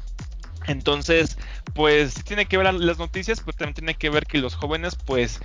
Entonces, 0.67 1.37
pues 1.75 2.15
sí 2.15 2.23
tiene 2.23 2.47
que 2.47 2.57
ver 2.57 2.73
las 2.73 2.99
noticias, 2.99 3.41
pero 3.41 3.57
también 3.57 3.75
tiene 3.75 3.95
que 3.95 4.11
ver 4.11 4.27
que 4.27 4.39
los 4.39 4.55
jóvenes 4.55 4.97
pues 4.97 5.41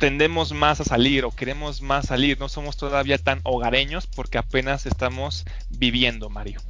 tendemos 0.00 0.54
más 0.54 0.80
a 0.80 0.84
salir 0.84 1.24
o 1.26 1.30
queremos 1.30 1.82
más 1.82 2.06
salir, 2.06 2.40
no 2.40 2.48
somos 2.48 2.78
todavía 2.78 3.18
tan 3.18 3.40
hogareños 3.44 4.06
porque 4.06 4.38
apenas 4.38 4.86
estamos 4.86 5.44
viviendo, 5.68 6.30
Mario. 6.30 6.60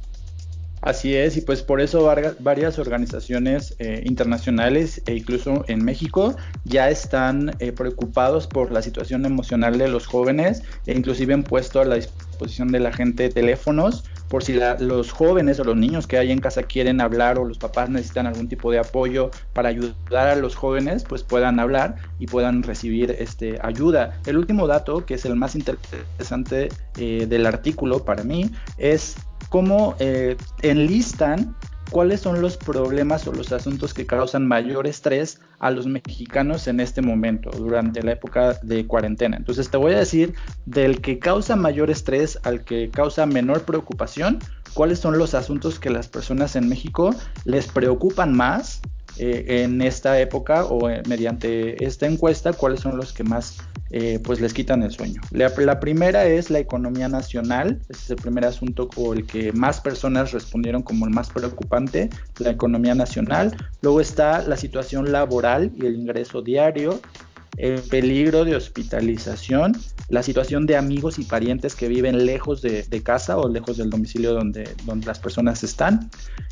Así 0.81 1.15
es, 1.15 1.37
y 1.37 1.41
pues 1.41 1.61
por 1.61 1.79
eso 1.79 2.11
varias 2.39 2.79
organizaciones 2.79 3.75
eh, 3.77 4.01
internacionales 4.03 5.01
e 5.05 5.15
incluso 5.15 5.63
en 5.67 5.85
México 5.85 6.35
ya 6.65 6.89
están 6.89 7.55
eh, 7.59 7.71
preocupados 7.71 8.47
por 8.47 8.71
la 8.71 8.81
situación 8.81 9.25
emocional 9.25 9.77
de 9.77 9.87
los 9.87 10.07
jóvenes 10.07 10.63
e 10.87 10.97
inclusive 10.97 11.35
han 11.35 11.43
puesto 11.43 11.81
a 11.81 11.85
la 11.85 11.95
disposición 11.95 12.69
de 12.69 12.79
la 12.79 12.91
gente 12.91 13.29
teléfonos 13.29 14.03
por 14.31 14.45
si 14.45 14.57
los 14.79 15.11
jóvenes 15.11 15.59
o 15.59 15.65
los 15.65 15.75
niños 15.75 16.07
que 16.07 16.17
hay 16.17 16.31
en 16.31 16.39
casa 16.39 16.63
quieren 16.63 17.01
hablar 17.01 17.37
o 17.37 17.43
los 17.43 17.57
papás 17.57 17.89
necesitan 17.89 18.27
algún 18.27 18.47
tipo 18.47 18.71
de 18.71 18.79
apoyo 18.79 19.29
para 19.51 19.67
ayudar 19.67 20.29
a 20.29 20.35
los 20.37 20.55
jóvenes, 20.55 21.03
pues 21.03 21.21
puedan 21.21 21.59
hablar 21.59 21.97
y 22.17 22.27
puedan 22.27 22.63
recibir 22.63 23.11
este, 23.19 23.59
ayuda. 23.61 24.21
El 24.25 24.37
último 24.37 24.67
dato, 24.67 25.05
que 25.05 25.15
es 25.15 25.25
el 25.25 25.35
más 25.35 25.53
interesante 25.55 26.69
eh, 26.97 27.25
del 27.27 27.45
artículo 27.45 28.05
para 28.05 28.23
mí, 28.23 28.49
es 28.77 29.17
cómo 29.49 29.95
eh, 29.99 30.37
enlistan 30.61 31.53
cuáles 31.91 32.21
son 32.21 32.41
los 32.41 32.57
problemas 32.57 33.27
o 33.27 33.33
los 33.33 33.51
asuntos 33.51 33.93
que 33.93 34.05
causan 34.05 34.47
mayor 34.47 34.87
estrés 34.87 35.39
a 35.59 35.69
los 35.69 35.85
mexicanos 35.85 36.67
en 36.67 36.79
este 36.79 37.01
momento, 37.01 37.51
durante 37.51 38.01
la 38.01 38.13
época 38.13 38.57
de 38.63 38.87
cuarentena. 38.87 39.37
Entonces 39.37 39.69
te 39.69 39.77
voy 39.77 39.93
a 39.93 39.99
decir 39.99 40.33
del 40.65 41.01
que 41.01 41.19
causa 41.19 41.55
mayor 41.55 41.91
estrés 41.91 42.39
al 42.43 42.63
que 42.63 42.89
causa 42.89 43.25
menor 43.25 43.63
preocupación, 43.63 44.39
cuáles 44.73 44.99
son 44.99 45.17
los 45.17 45.33
asuntos 45.33 45.79
que 45.79 45.89
las 45.89 46.07
personas 46.07 46.55
en 46.55 46.69
México 46.69 47.13
les 47.43 47.67
preocupan 47.67 48.33
más 48.33 48.81
eh, 49.17 49.63
en 49.63 49.81
esta 49.81 50.19
época 50.19 50.63
o 50.63 50.89
eh, 50.89 51.03
mediante 51.07 51.83
esta 51.85 52.07
encuesta, 52.07 52.53
cuáles 52.53 52.79
son 52.79 52.95
los 52.95 53.11
que 53.11 53.25
más 53.25 53.57
eh, 53.93 54.19
pues 54.23 54.39
les 54.39 54.53
quitan 54.53 54.83
el 54.83 54.91
sueño. 54.91 55.21
La, 55.31 55.79
primera 55.79 56.25
es 56.25 56.49
la 56.49 56.59
economía 56.59 57.09
nacional, 57.09 57.79
este 57.89 58.03
es 58.03 58.09
el 58.11 58.15
primer 58.15 58.45
asunto 58.45 58.89
o 58.95 59.13
el 59.13 59.25
que 59.25 59.51
más 59.51 59.81
personas 59.81 60.31
respondieron 60.31 60.81
como 60.81 61.05
el 61.05 61.11
más 61.11 61.29
preocupante, 61.29 62.09
la 62.39 62.51
economía 62.51 62.95
nacional. 62.95 63.55
Luego 63.81 63.99
está 63.99 64.47
la 64.47 64.55
situación 64.55 65.11
laboral 65.11 65.71
y 65.75 65.85
el 65.85 65.95
ingreso 65.95 66.41
diario, 66.41 67.01
el 67.57 67.81
peligro 67.81 68.45
de 68.45 68.55
hospitalización, 68.55 69.75
la 70.09 70.23
situación 70.23 70.65
de 70.65 70.77
amigos 70.77 71.19
y 71.19 71.23
parientes 71.23 71.75
que 71.75 71.87
viven 71.87 72.25
lejos 72.25 72.61
de, 72.61 73.03
casa 73.03 73.37
o 73.37 73.49
lejos 73.49 73.77
del 73.77 73.89
domicilio 73.89 74.33
donde, 74.33 74.69
donde 74.85 75.07
las 75.07 75.19
personas 75.19 75.63
están. 75.63 76.09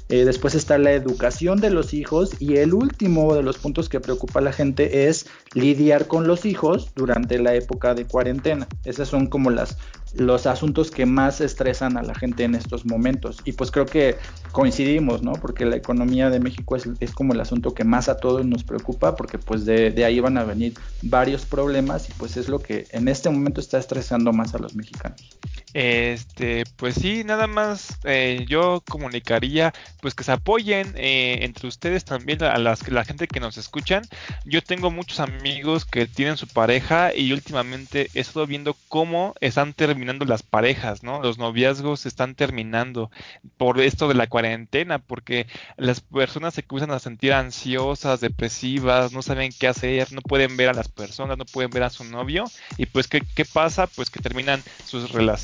Eh, 0.09 0.25
después 0.25 0.55
está 0.55 0.79
la 0.79 0.91
educación 0.91 1.61
de 1.61 1.69
los 1.69 1.93
hijos 1.93 2.31
y 2.39 2.57
el 2.57 2.73
último 2.73 3.35
de 3.35 3.43
los 3.43 3.59
puntos 3.59 3.89
que 3.89 3.99
preocupa 3.99 4.39
a 4.39 4.41
la 4.41 4.51
gente 4.51 5.07
es 5.07 5.27
lidiar 5.53 6.07
con 6.07 6.27
los 6.27 6.45
hijos 6.45 6.91
durante 6.95 7.37
la 7.37 7.53
época 7.53 7.93
de 7.93 8.05
cuarentena. 8.05 8.67
Esos 8.85 9.07
son 9.07 9.27
como 9.27 9.51
las, 9.51 9.77
los 10.15 10.45
asuntos 10.45 10.91
que 10.91 11.05
más 11.05 11.41
estresan 11.41 11.97
a 11.97 12.03
la 12.03 12.15
gente 12.15 12.43
en 12.43 12.55
estos 12.55 12.85
momentos. 12.85 13.37
Y 13.45 13.53
pues 13.53 13.71
creo 13.71 13.85
que 13.85 14.17
coincidimos, 14.51 15.21
¿no? 15.21 15.33
Porque 15.33 15.65
la 15.65 15.75
economía 15.75 16.29
de 16.29 16.39
México 16.39 16.75
es, 16.75 16.89
es 16.99 17.11
como 17.11 17.33
el 17.33 17.39
asunto 17.39 17.73
que 17.73 17.83
más 17.83 18.09
a 18.09 18.17
todos 18.17 18.45
nos 18.45 18.63
preocupa 18.63 19.15
porque 19.15 19.37
pues 19.37 19.65
de, 19.65 20.03
ahí 20.03 20.19
van 20.19 20.37
a 20.37 20.43
venir 20.43 20.73
varios 21.01 21.45
problemas 21.45 22.09
y 22.09 22.13
pues 22.13 22.37
es 22.37 22.49
lo 22.49 22.59
que 22.59 22.87
en 22.91 23.07
este 23.07 23.29
momento 23.29 23.61
está 23.61 23.77
estresando 23.77 24.33
más 24.33 24.55
a 24.55 24.59
los 24.59 24.75
mexicanos. 24.75 25.37
Este, 25.73 26.63
pues 26.77 26.95
sí, 26.95 27.23
nada 27.23 27.45
más 27.45 27.99
eh, 28.03 28.45
yo 28.47 28.81
comunicaría 28.89 29.73
pues 30.01 30.15
que 30.15 30.23
se 30.23 30.31
apoyen 30.31 30.93
eh, 30.95 31.39
entre 31.41 31.67
ustedes 31.67 32.05
también 32.05 32.41
a 32.43 32.57
las 32.57 32.87
la 32.89 33.05
gente 33.05 33.27
que 33.27 33.39
nos 33.39 33.57
escuchan. 33.57 34.03
Yo 34.45 34.63
tengo 34.63 34.89
muchos 34.89 35.19
amigos 35.19 35.85
que 35.85 36.07
tienen 36.07 36.37
su 36.37 36.47
pareja 36.47 37.13
y 37.13 37.31
últimamente 37.33 38.09
he 38.15 38.21
estado 38.21 38.47
viendo 38.47 38.75
cómo 38.87 39.35
están 39.41 39.73
terminando 39.73 39.98
las 40.25 40.43
parejas, 40.43 41.03
¿no? 41.03 41.21
Los 41.21 41.37
noviazgos 41.37 42.05
están 42.05 42.35
terminando 42.35 43.11
por 43.57 43.79
esto 43.79 44.07
de 44.07 44.15
la 44.15 44.27
cuarentena, 44.27 44.99
porque 44.99 45.47
las 45.77 46.01
personas 46.01 46.53
se 46.53 46.63
comienzan 46.63 46.95
a 46.95 46.99
sentir 46.99 47.33
ansiosas, 47.33 48.21
depresivas, 48.21 49.11
no 49.11 49.21
saben 49.21 49.51
qué 49.57 49.67
hacer, 49.67 50.11
no 50.11 50.21
pueden 50.21 50.57
ver 50.57 50.69
a 50.69 50.73
las 50.73 50.87
personas, 50.87 51.37
no 51.37 51.45
pueden 51.45 51.71
ver 51.71 51.83
a 51.83 51.89
su 51.89 52.03
novio 52.03 52.45
y 52.77 52.85
pues 52.85 53.07
qué, 53.07 53.21
qué 53.35 53.45
pasa, 53.45 53.87
pues 53.87 54.09
que 54.09 54.19
terminan 54.19 54.61
sus 54.85 55.11
relaciones 55.11 55.39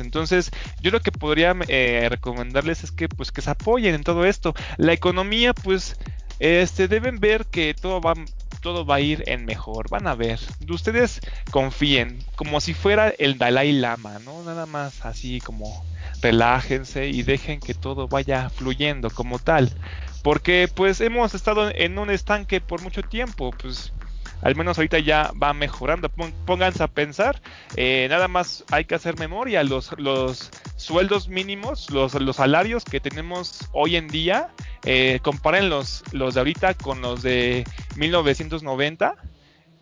entonces, 0.00 0.50
yo 0.80 0.90
lo 0.90 1.00
que 1.00 1.12
podría 1.12 1.54
eh, 1.68 2.06
recomendarles 2.08 2.84
es 2.84 2.90
que 2.90 3.08
pues 3.08 3.32
que 3.32 3.42
se 3.42 3.50
apoyen 3.50 3.94
en 3.94 4.04
todo 4.04 4.24
esto. 4.24 4.54
La 4.76 4.92
economía, 4.92 5.54
pues, 5.54 5.96
este, 6.38 6.88
deben 6.88 7.20
ver 7.20 7.46
que 7.46 7.74
todo 7.74 8.00
va 8.00 8.14
todo 8.60 8.84
va 8.86 8.96
a 8.96 9.00
ir 9.00 9.24
en 9.26 9.44
mejor. 9.44 9.88
Van 9.90 10.06
a 10.06 10.14
ver. 10.14 10.40
Ustedes 10.68 11.20
confíen, 11.50 12.26
como 12.36 12.60
si 12.60 12.74
fuera 12.74 13.08
el 13.18 13.38
Dalai 13.38 13.72
Lama, 13.72 14.18
¿no? 14.18 14.42
Nada 14.44 14.66
más 14.66 15.04
así 15.04 15.40
como 15.40 15.86
relájense 16.22 17.08
y 17.08 17.22
dejen 17.22 17.60
que 17.62 17.74
todo 17.74 18.08
vaya 18.08 18.50
fluyendo 18.50 19.10
como 19.10 19.38
tal. 19.38 19.74
porque 20.22 20.68
pues 20.74 21.00
hemos 21.00 21.34
estado 21.34 21.70
en 21.74 21.98
un 21.98 22.10
estanque 22.10 22.60
por 22.60 22.82
mucho 22.82 23.02
tiempo, 23.04 23.54
pues 23.56 23.94
al 24.42 24.56
menos 24.56 24.78
ahorita 24.78 24.98
ya 24.98 25.32
va 25.40 25.52
mejorando. 25.52 26.08
Pónganse 26.46 26.82
a 26.82 26.88
pensar, 26.88 27.40
eh, 27.76 28.06
nada 28.10 28.28
más 28.28 28.64
hay 28.70 28.84
que 28.84 28.94
hacer 28.94 29.18
memoria, 29.18 29.62
los, 29.64 29.98
los 29.98 30.50
sueldos 30.76 31.28
mínimos, 31.28 31.90
los, 31.90 32.14
los 32.14 32.36
salarios 32.36 32.84
que 32.84 33.00
tenemos 33.00 33.68
hoy 33.72 33.96
en 33.96 34.08
día, 34.08 34.48
eh, 34.84 35.20
comparen 35.22 35.68
los, 35.68 36.02
los 36.12 36.34
de 36.34 36.40
ahorita 36.40 36.74
con 36.74 37.00
los 37.00 37.22
de 37.22 37.64
1990 37.96 39.16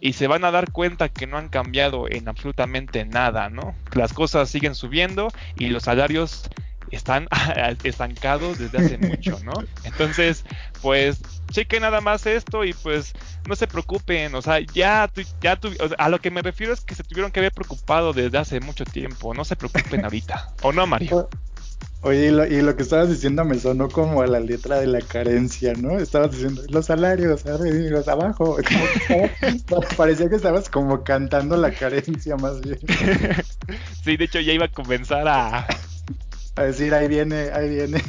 y 0.00 0.12
se 0.12 0.26
van 0.26 0.44
a 0.44 0.50
dar 0.50 0.70
cuenta 0.70 1.08
que 1.08 1.26
no 1.26 1.38
han 1.38 1.48
cambiado 1.48 2.08
en 2.08 2.28
absolutamente 2.28 3.04
nada, 3.04 3.50
¿no? 3.50 3.74
Las 3.94 4.12
cosas 4.12 4.48
siguen 4.48 4.74
subiendo 4.74 5.28
y 5.56 5.68
los 5.68 5.84
salarios 5.84 6.48
están 6.90 7.28
estancados 7.84 8.58
desde 8.58 8.78
hace 8.78 8.98
mucho, 8.98 9.38
¿no? 9.44 9.52
Entonces, 9.84 10.44
pues 10.82 11.20
chequen 11.50 11.82
nada 11.82 12.00
más 12.00 12.26
esto 12.26 12.64
y 12.64 12.74
pues 12.74 13.12
no 13.46 13.56
se 13.56 13.66
preocupen, 13.66 14.34
o 14.34 14.42
sea, 14.42 14.60
ya, 14.60 15.10
ya 15.40 15.58
a 15.98 16.08
lo 16.08 16.20
que 16.20 16.30
me 16.30 16.42
refiero 16.42 16.72
es 16.72 16.82
que 16.82 16.94
se 16.94 17.02
tuvieron 17.04 17.32
que 17.32 17.40
haber 17.40 17.52
preocupado 17.52 18.12
desde 18.12 18.38
hace 18.38 18.60
mucho 18.60 18.84
tiempo, 18.84 19.34
no 19.34 19.44
se 19.44 19.56
preocupen 19.56 20.04
ahorita, 20.04 20.54
¿o 20.62 20.72
no, 20.72 20.86
Mario? 20.86 21.28
Oye, 22.00 22.26
y 22.26 22.62
lo, 22.62 22.76
que 22.76 22.82
estabas 22.84 23.08
diciendo 23.08 23.44
me 23.44 23.58
sonó 23.58 23.88
como 23.88 24.22
a 24.22 24.26
la 24.28 24.38
letra 24.38 24.78
de 24.78 24.86
la 24.86 25.00
carencia, 25.00 25.72
¿no? 25.72 25.98
Estabas 25.98 26.30
diciendo 26.30 26.62
los 26.68 26.86
salarios, 26.86 27.44
los 27.44 28.06
abajo. 28.06 28.56
parecía 29.96 30.28
que 30.28 30.36
estabas 30.36 30.68
como 30.68 31.02
cantando 31.02 31.56
la 31.56 31.72
carencia 31.72 32.36
más 32.36 32.60
bien. 32.60 32.78
sí, 34.04 34.16
de 34.16 34.24
hecho 34.24 34.38
ya 34.38 34.52
iba 34.52 34.66
a 34.66 34.72
comenzar 34.72 35.26
a... 35.26 35.66
A 36.58 36.64
decir, 36.64 36.92
ahí 36.92 37.06
viene, 37.08 37.50
ahí 37.52 37.68
viene. 37.68 38.02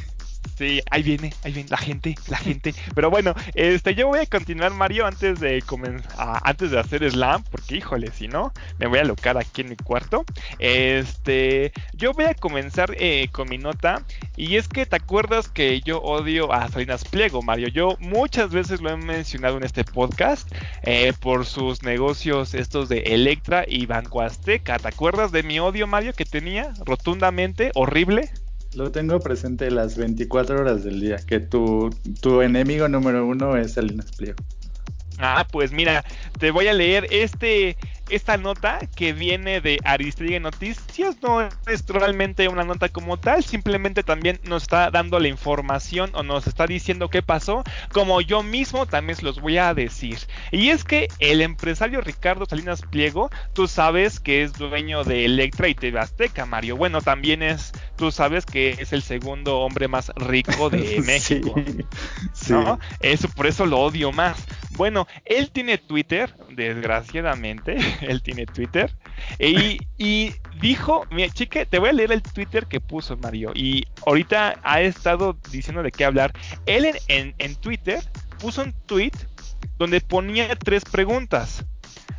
Sí, 0.58 0.82
ahí 0.91 1.04
viene, 1.04 1.34
ahí 1.43 1.54
viene 1.54 1.69
la 1.69 1.78
gente, 1.78 2.15
la 2.28 2.38
gente. 2.38 2.73
Pero 2.93 3.10
bueno, 3.10 3.34
este, 3.54 3.95
yo 3.95 4.08
voy 4.08 4.19
a 4.19 4.25
continuar, 4.25 4.73
Mario, 4.73 5.06
antes 5.06 5.39
de 5.39 5.62
comenzar, 5.62 6.41
antes 6.43 6.71
de 6.71 6.80
hacer 6.80 7.10
slam, 7.10 7.43
porque 7.49 7.78
híjole, 7.78 8.12
si 8.12 8.28
no, 8.28 8.52
me 8.78 8.88
voy 8.88 8.99
a 8.99 9.04
locar 9.06 9.38
aquí 9.38 9.62
en 9.62 9.69
mi 9.69 9.75
cuarto. 9.78 10.25
Este, 10.58 11.71
yo 11.93 12.12
voy 12.13 12.25
a 12.25 12.34
comenzar 12.34 12.93
eh, 12.97 13.30
con 13.32 13.49
mi 13.49 13.58
nota. 13.58 14.04
Y 14.36 14.58
es 14.58 14.67
que 14.67 14.86
te 14.86 14.95
acuerdas 14.95 15.49
que 15.49 15.82
yo 15.82 16.02
odio 16.02 16.52
a 16.52 16.67
Salinas 16.67 17.06
Pliego, 17.06 17.41
Mario. 17.41 17.69
Yo 17.69 17.95
muchas 17.99 18.52
veces 18.52 18.82
lo 18.82 18.89
he 18.89 18.97
mencionado 18.97 19.58
en 19.58 19.63
este 19.63 19.84
podcast 19.84 20.52
eh, 20.84 21.13
por 21.19 21.45
sus 21.45 21.84
negocios 21.84 22.54
estos 22.54 22.89
de 22.89 22.99
Electra 22.99 23.63
y 23.67 23.86
Banco 23.86 24.21
Azteca. 24.21 24.78
¿Te 24.78 24.88
acuerdas 24.88 25.32
de 25.32 25.43
mi 25.43 25.60
odio, 25.60 25.88
Mario, 25.88 26.13
que 26.13 26.25
tenía 26.25 26.73
rotundamente 26.86 27.71
horrible? 27.75 28.30
Lo 28.73 28.91
tengo 28.91 29.19
presente 29.19 29.71
las 29.71 29.97
24 29.97 30.60
horas 30.60 30.84
del 30.84 30.99
día, 30.99 31.17
que 31.17 31.39
tu, 31.39 31.89
tu 32.21 32.41
enemigo 32.41 32.88
número 32.88 33.25
uno 33.25 33.58
es 33.58 33.77
el 33.77 33.95
Pliego. 34.15 34.38
Ah, 35.17 35.45
pues 35.51 35.71
mira, 35.71 36.05
te 36.39 36.51
voy 36.51 36.67
a 36.67 36.73
leer 36.73 37.08
este 37.12 37.75
esta 38.10 38.38
nota 38.38 38.80
que 38.95 39.13
viene 39.13 39.62
de 39.62 39.80
Aristegui 39.84 40.39
Noticias 40.39 41.17
no 41.22 41.41
es 41.41 41.86
realmente 41.88 42.48
una 42.48 42.63
nota 42.63 42.89
como 42.89 43.17
tal, 43.17 43.43
simplemente 43.43 44.04
también 44.04 44.39
nos 44.43 44.63
está 44.63 44.91
dando 44.91 45.19
la 45.19 45.28
información 45.28 46.12
o 46.13 46.24
nos 46.24 46.48
está 46.48 46.65
diciendo 46.65 47.10
qué 47.10 47.22
pasó, 47.22 47.63
como 47.91 48.22
yo 48.22 48.43
mismo 48.43 48.86
también 48.86 49.17
se 49.17 49.26
los 49.26 49.39
voy 49.39 49.58
a 49.58 49.74
decir. 49.74 50.17
Y 50.52 50.69
es 50.69 50.84
que 50.84 51.08
el 51.19 51.41
empresario 51.41 52.02
Ricardo 52.02 52.45
Salinas 52.45 52.82
Pliego, 52.82 53.30
tú 53.54 53.67
sabes 53.67 54.19
que 54.19 54.43
es 54.43 54.54
dueño 54.54 55.04
de 55.04 55.26
Electra 55.26 55.67
y 55.67 55.76
TV 55.76 56.00
Azteca, 56.00 56.45
Mario. 56.45 56.78
Bueno, 56.78 57.02
también 57.02 57.43
es, 57.43 57.72
tú 57.95 58.12
sabes 58.12 58.45
que 58.45 58.72
es 58.80 58.93
el 58.93 59.02
segundo 59.02 59.60
hombre 59.60 59.88
más 59.88 60.12
rico 60.15 60.69
de 60.69 61.02
México. 61.06 61.56
sí, 62.34 62.54
¿no? 62.54 62.80
Eso, 63.00 63.30
por 63.30 63.48
eso 63.48 63.65
lo 63.65 63.80
odio 63.80 64.12
más. 64.12 64.45
Bueno, 64.72 65.08
él 65.26 65.52
tiene 65.52 65.78
Twitter, 65.78 66.34
desgraciadamente, 66.52 67.78
él 68.02 68.22
tiene 68.22 68.46
Twitter. 68.46 68.96
Y, 69.40 70.34
dijo, 70.62 71.06
mira, 71.12 71.32
chique, 71.34 71.66
te 71.66 71.80
voy 71.80 71.90
a 71.90 71.94
leer 71.94 72.12
el 72.12 72.22
Twitter 72.22 72.66
que 72.68 72.80
puso 72.80 73.18
Mario. 73.18 73.52
Y 73.56 73.86
ahorita 74.06 74.60
ha 74.64 74.82
estado 74.82 75.38
diciendo 75.52 75.84
de 75.84 75.92
qué 75.92 76.06
hablar. 76.06 76.34
Él 76.66 76.90
en, 77.08 77.56
Twitter 77.56 78.02
puso 78.40 78.64
un 78.64 78.74
tweet 78.86 79.12
donde 79.78 80.02
ponía 80.02 80.56
tres 80.56 80.84
preguntas. 80.86 81.66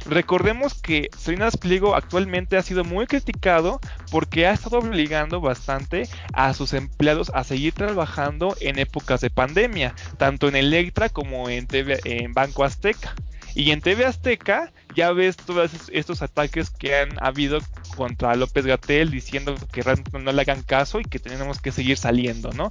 Recordemos 0.07 0.75
que 0.81 1.11
Salinas 1.17 1.57
Pliego 1.57 1.95
actualmente 1.95 2.57
ha 2.57 2.63
sido 2.63 2.85
muy 2.85 3.07
criticado 3.07 3.81
porque 4.11 4.47
ha 4.47 4.53
estado 4.53 4.79
obligando 4.79 5.41
bastante 5.41 6.09
a 6.33 6.55
sus 6.55 6.73
empleados 6.73 7.31
a 7.35 7.45
seguir 7.45 7.75
trabajando 7.75 8.57
en 8.61 8.79
épocas 8.79 9.21
de 9.21 9.29
pandemia, 9.29 9.95
tanto 10.17 10.49
en 10.49 10.57
Electra 10.57 11.11
como 11.11 11.51
en, 11.51 11.67
en 11.71 12.33
Banco 12.33 12.65
Azteca. 12.65 13.15
Y 13.55 13.73
en 13.73 13.81
TV 13.81 14.07
Azteca 14.07 14.73
ya 14.95 15.13
ves 15.13 15.37
todos 15.37 15.71
estos 15.93 16.23
ataques 16.23 16.71
que 16.71 16.97
han 16.97 17.23
habido 17.23 17.61
contra 17.97 18.35
López 18.35 18.67
Gatel 18.67 19.11
diciendo 19.11 19.55
que 19.73 19.83
no 20.19 20.33
le 20.33 20.41
hagan 20.41 20.63
caso 20.63 21.01
y 21.01 21.05
que 21.05 21.19
tenemos 21.19 21.61
que 21.61 21.73
seguir 21.73 21.97
saliendo, 21.97 22.53
¿no? 22.53 22.71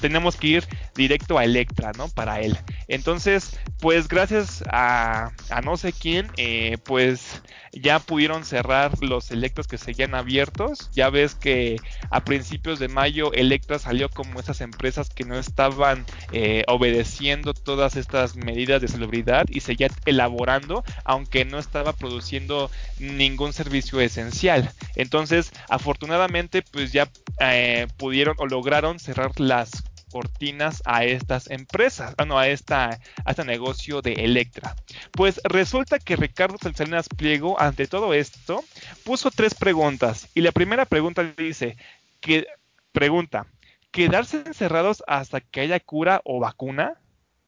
Tenemos 0.00 0.36
que 0.36 0.46
ir 0.46 0.64
directo 0.94 1.38
a 1.38 1.44
Electra, 1.44 1.92
¿no? 1.96 2.08
Para 2.08 2.40
él. 2.40 2.56
Entonces, 2.88 3.58
pues 3.80 4.08
gracias 4.08 4.64
a, 4.68 5.32
no 5.64 5.76
sé 5.76 5.92
quién, 5.92 6.30
eh, 6.36 6.78
pues 6.84 7.42
ya 7.72 7.98
pudieron 7.98 8.44
cerrar 8.44 8.92
los 9.02 9.30
Electras 9.30 9.66
que 9.66 9.78
seguían 9.78 10.14
abiertos. 10.14 10.90
Ya 10.92 11.10
ves 11.10 11.34
que 11.34 11.76
a 12.10 12.24
principios 12.24 12.78
de 12.78 12.88
mayo 12.88 13.32
Electra 13.32 13.78
salió 13.78 14.08
como 14.08 14.40
esas 14.40 14.60
empresas 14.60 15.10
que 15.10 15.24
no 15.24 15.38
estaban 15.38 16.04
eh, 16.32 16.64
obedeciendo 16.68 17.54
todas 17.54 17.96
estas 17.96 18.36
medidas 18.36 18.80
de 18.80 18.88
salubridad 18.88 19.46
y 19.48 19.60
seguía 19.60 19.88
elaborando, 20.04 20.84
aunque 21.04 21.44
no 21.52 21.58
estaba 21.58 21.92
produciendo 21.92 22.70
ningún 22.98 23.52
servicio 23.52 24.00
esencial. 24.00 24.72
Entonces, 24.96 25.52
afortunadamente, 25.68 26.62
pues 26.62 26.92
ya 26.92 27.08
eh, 27.40 27.86
pudieron 27.98 28.34
o 28.38 28.46
lograron 28.46 28.98
cerrar 28.98 29.38
las 29.38 29.70
cortinas 30.10 30.82
a 30.84 31.04
estas 31.04 31.50
empresas, 31.50 32.14
bueno, 32.16 32.38
ah, 32.38 32.42
a, 32.42 32.48
esta, 32.48 33.00
a 33.24 33.30
este 33.30 33.44
negocio 33.44 34.02
de 34.02 34.12
Electra. 34.12 34.76
Pues 35.12 35.40
resulta 35.44 35.98
que 35.98 36.16
Ricardo 36.16 36.58
Salinas 36.58 37.08
Pliego, 37.08 37.58
ante 37.60 37.86
todo 37.86 38.12
esto, 38.12 38.62
puso 39.04 39.30
tres 39.30 39.54
preguntas. 39.54 40.28
Y 40.34 40.42
la 40.42 40.52
primera 40.52 40.84
pregunta 40.84 41.22
dice, 41.36 41.76
que 42.20 42.46
pregunta, 42.92 43.46
¿quedarse 43.90 44.42
encerrados 44.46 45.02
hasta 45.06 45.40
que 45.40 45.60
haya 45.60 45.80
cura 45.80 46.20
o 46.24 46.40
vacuna? 46.40 47.01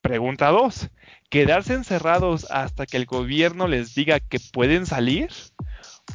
Pregunta 0.05 0.51
2. 0.51 0.91
¿Quedarse 1.31 1.73
encerrados 1.73 2.47
hasta 2.51 2.85
que 2.85 2.99
el 2.99 3.07
gobierno 3.07 3.69
les 3.69 3.95
diga 3.95 4.21
que 4.21 4.39
pueden 4.39 4.85
salir? 4.85 5.31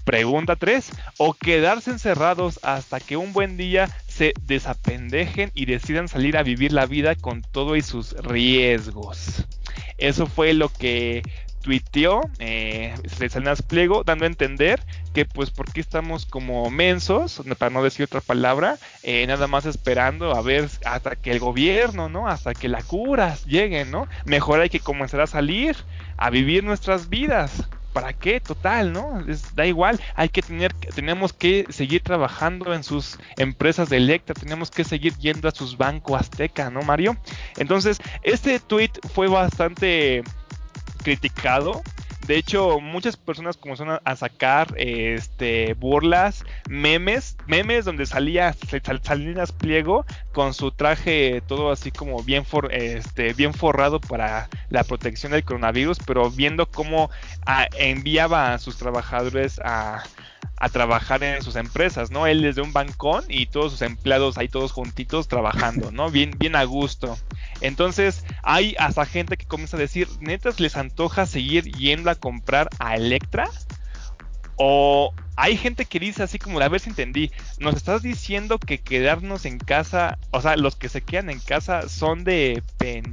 Pregunta 0.05 0.55
3. 0.55 0.91
¿O 1.17 1.33
quedarse 1.33 1.89
encerrados 1.89 2.59
hasta 2.61 2.99
que 2.99 3.17
un 3.17 3.33
buen 3.33 3.57
día 3.57 3.89
se 4.07 4.33
desapendejen 4.43 5.51
y 5.55 5.65
decidan 5.65 6.07
salir 6.07 6.37
a 6.37 6.43
vivir 6.43 6.71
la 6.71 6.85
vida 6.85 7.15
con 7.15 7.41
todo 7.41 7.75
y 7.75 7.81
sus 7.81 8.13
riesgos? 8.21 9.47
Eso 9.97 10.27
fue 10.27 10.53
lo 10.53 10.69
que 10.69 11.23
tuiteó 11.61 12.21
eh, 12.39 12.95
Salinas 13.29 13.61
Pliego 13.61 14.03
dando 14.03 14.25
a 14.25 14.27
entender 14.27 14.81
que 15.13 15.25
pues 15.25 15.51
porque 15.51 15.81
estamos 15.81 16.25
como 16.25 16.69
mensos, 16.69 17.41
para 17.57 17.69
no 17.69 17.83
decir 17.83 18.05
otra 18.05 18.21
palabra, 18.21 18.77
eh, 19.03 19.25
nada 19.27 19.47
más 19.47 19.65
esperando 19.65 20.35
a 20.35 20.41
ver 20.41 20.69
hasta 20.85 21.15
que 21.15 21.31
el 21.31 21.39
gobierno, 21.39 22.09
¿no? 22.09 22.27
Hasta 22.27 22.53
que 22.53 22.67
la 22.69 22.81
cura 22.83 23.35
llegue, 23.45 23.85
¿no? 23.85 24.07
Mejor 24.25 24.61
hay 24.61 24.69
que 24.69 24.79
comenzar 24.79 25.21
a 25.21 25.27
salir, 25.27 25.75
a 26.17 26.29
vivir 26.29 26.63
nuestras 26.63 27.09
vidas. 27.09 27.69
¿Para 27.93 28.13
qué? 28.13 28.39
Total, 28.39 28.93
¿no? 28.93 29.23
da 29.55 29.65
igual, 29.65 29.99
hay 30.15 30.29
que 30.29 30.43
tener, 30.43 30.73
tenemos 30.73 31.33
que 31.33 31.65
seguir 31.69 32.03
trabajando 32.03 32.73
en 32.73 32.83
sus 32.83 33.17
empresas 33.35 33.89
de 33.89 33.97
Electra, 33.97 34.35
tenemos 34.35 34.69
que 34.69 34.83
seguir 34.83 35.15
yendo 35.17 35.47
a 35.47 35.51
sus 35.51 35.75
bancos 35.75 36.21
Azteca, 36.21 36.69
¿no, 36.69 36.83
Mario? 36.83 37.17
Entonces, 37.57 37.97
este 38.21 38.59
tweet 38.59 38.91
fue 39.13 39.27
bastante 39.27 40.23
criticado. 40.99 41.81
De 42.27 42.35
hecho, 42.35 42.79
muchas 42.79 43.17
personas 43.17 43.57
comenzaron 43.57 43.99
a 44.03 44.15
sacar 44.15 44.75
este 44.77 45.73
burlas, 45.73 46.45
memes, 46.69 47.37
memes 47.47 47.85
donde 47.85 48.05
salía 48.05 48.55
Salinas 49.01 49.51
Pliego 49.51 50.05
con 50.31 50.53
su 50.53 50.69
traje 50.71 51.41
todo 51.47 51.71
así 51.71 51.91
como 51.91 52.21
bien 52.21 52.43
este 52.69 53.33
bien 53.33 53.55
forrado 53.55 53.99
para 53.99 54.47
la 54.69 54.83
protección 54.83 55.31
del 55.31 55.43
coronavirus, 55.43 55.97
pero 56.05 56.29
viendo 56.29 56.67
cómo 56.67 57.09
ah, 57.47 57.67
enviaba 57.79 58.53
a 58.53 58.59
sus 58.59 58.77
trabajadores 58.77 59.59
a 59.65 60.03
a 60.59 60.69
trabajar 60.69 61.23
en 61.23 61.41
sus 61.41 61.55
empresas, 61.55 62.11
¿no? 62.11 62.27
Él 62.27 62.41
desde 62.41 62.61
un 62.61 62.73
bancón 62.73 63.23
y 63.29 63.45
todos 63.45 63.71
sus 63.71 63.81
empleados 63.81 64.37
ahí 64.37 64.47
todos 64.47 64.71
juntitos 64.71 65.27
trabajando, 65.27 65.91
¿no? 65.91 66.09
Bien, 66.11 66.31
bien 66.37 66.55
a 66.55 66.63
gusto. 66.63 67.17
Entonces 67.61 68.25
hay 68.43 68.75
hasta 68.77 69.05
gente 69.05 69.37
que 69.37 69.45
comienza 69.45 69.77
a 69.77 69.79
decir, 69.79 70.07
netas 70.19 70.59
les 70.59 70.75
antoja 70.75 71.25
seguir 71.25 71.63
yendo 71.71 72.09
a 72.09 72.15
comprar 72.15 72.69
a 72.79 72.95
Electra 72.95 73.49
o 74.61 75.13
hay 75.37 75.55
gente 75.55 75.85
que 75.85 76.01
dice 76.01 76.21
así 76.21 76.37
como, 76.37 76.59
a 76.59 76.67
ver 76.67 76.81
si 76.81 76.89
entendí, 76.89 77.31
nos 77.59 77.75
estás 77.75 78.01
diciendo 78.01 78.59
que 78.59 78.81
quedarnos 78.81 79.45
en 79.45 79.57
casa, 79.57 80.17
o 80.31 80.41
sea, 80.41 80.57
los 80.57 80.75
que 80.75 80.89
se 80.89 80.99
quedan 80.99 81.29
en 81.29 81.39
casa 81.39 81.87
son 81.87 82.25
de, 82.25 82.61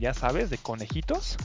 ya 0.01 0.13
sabes, 0.13 0.51
de 0.51 0.59
conejitos 0.59 1.37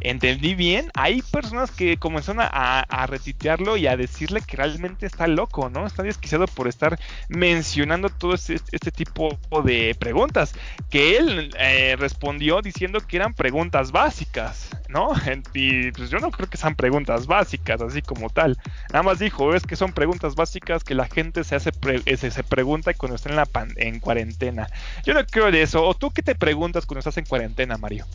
entendí 0.00 0.54
bien, 0.54 0.90
hay 0.94 1.22
personas 1.22 1.70
que 1.70 1.96
comenzaron 1.96 2.40
a, 2.42 2.80
a 2.80 3.06
retitearlo 3.06 3.76
y 3.76 3.86
a 3.86 3.96
decirle 3.96 4.40
que 4.40 4.56
realmente 4.56 5.06
está 5.06 5.26
loco, 5.26 5.70
¿no? 5.70 5.86
Está 5.86 6.02
desquiciado 6.02 6.46
por 6.46 6.68
estar 6.68 6.98
mencionando 7.28 8.08
todo 8.08 8.34
este, 8.34 8.60
este 8.72 8.90
tipo 8.90 9.38
de 9.64 9.96
preguntas. 9.98 10.54
Que 10.90 11.16
él 11.16 11.54
eh, 11.58 11.96
respondió 11.98 12.62
diciendo 12.62 13.00
que 13.00 13.16
eran 13.16 13.34
preguntas 13.34 13.92
básicas, 13.92 14.70
¿no? 14.88 15.12
Y 15.52 15.90
pues 15.92 16.10
yo 16.10 16.18
no 16.18 16.30
creo 16.30 16.48
que 16.48 16.56
sean 16.56 16.74
preguntas 16.74 17.26
básicas, 17.26 17.80
así 17.80 18.02
como 18.02 18.30
tal. 18.30 18.58
Nada 18.92 19.02
más 19.02 19.18
dijo, 19.18 19.54
es 19.54 19.64
que 19.64 19.76
son 19.76 19.92
preguntas 19.92 20.34
básicas 20.34 20.84
que 20.84 20.94
la 20.94 21.06
gente 21.06 21.44
se 21.44 21.56
hace 21.56 21.70
eh, 22.06 22.16
se, 22.16 22.44
pregunta 22.44 22.94
cuando 22.94 23.16
está 23.16 23.30
en, 23.30 23.36
la 23.36 23.48
en 23.76 24.00
cuarentena. 24.00 24.68
Yo 25.04 25.14
no 25.14 25.24
creo 25.26 25.50
de 25.50 25.62
eso. 25.62 25.84
¿O 25.84 25.94
tú 25.94 26.10
qué 26.10 26.22
te 26.22 26.34
preguntas 26.34 26.86
cuando 26.86 27.00
estás 27.00 27.16
en 27.18 27.24
cuarentena, 27.24 27.76
Mario? 27.76 28.06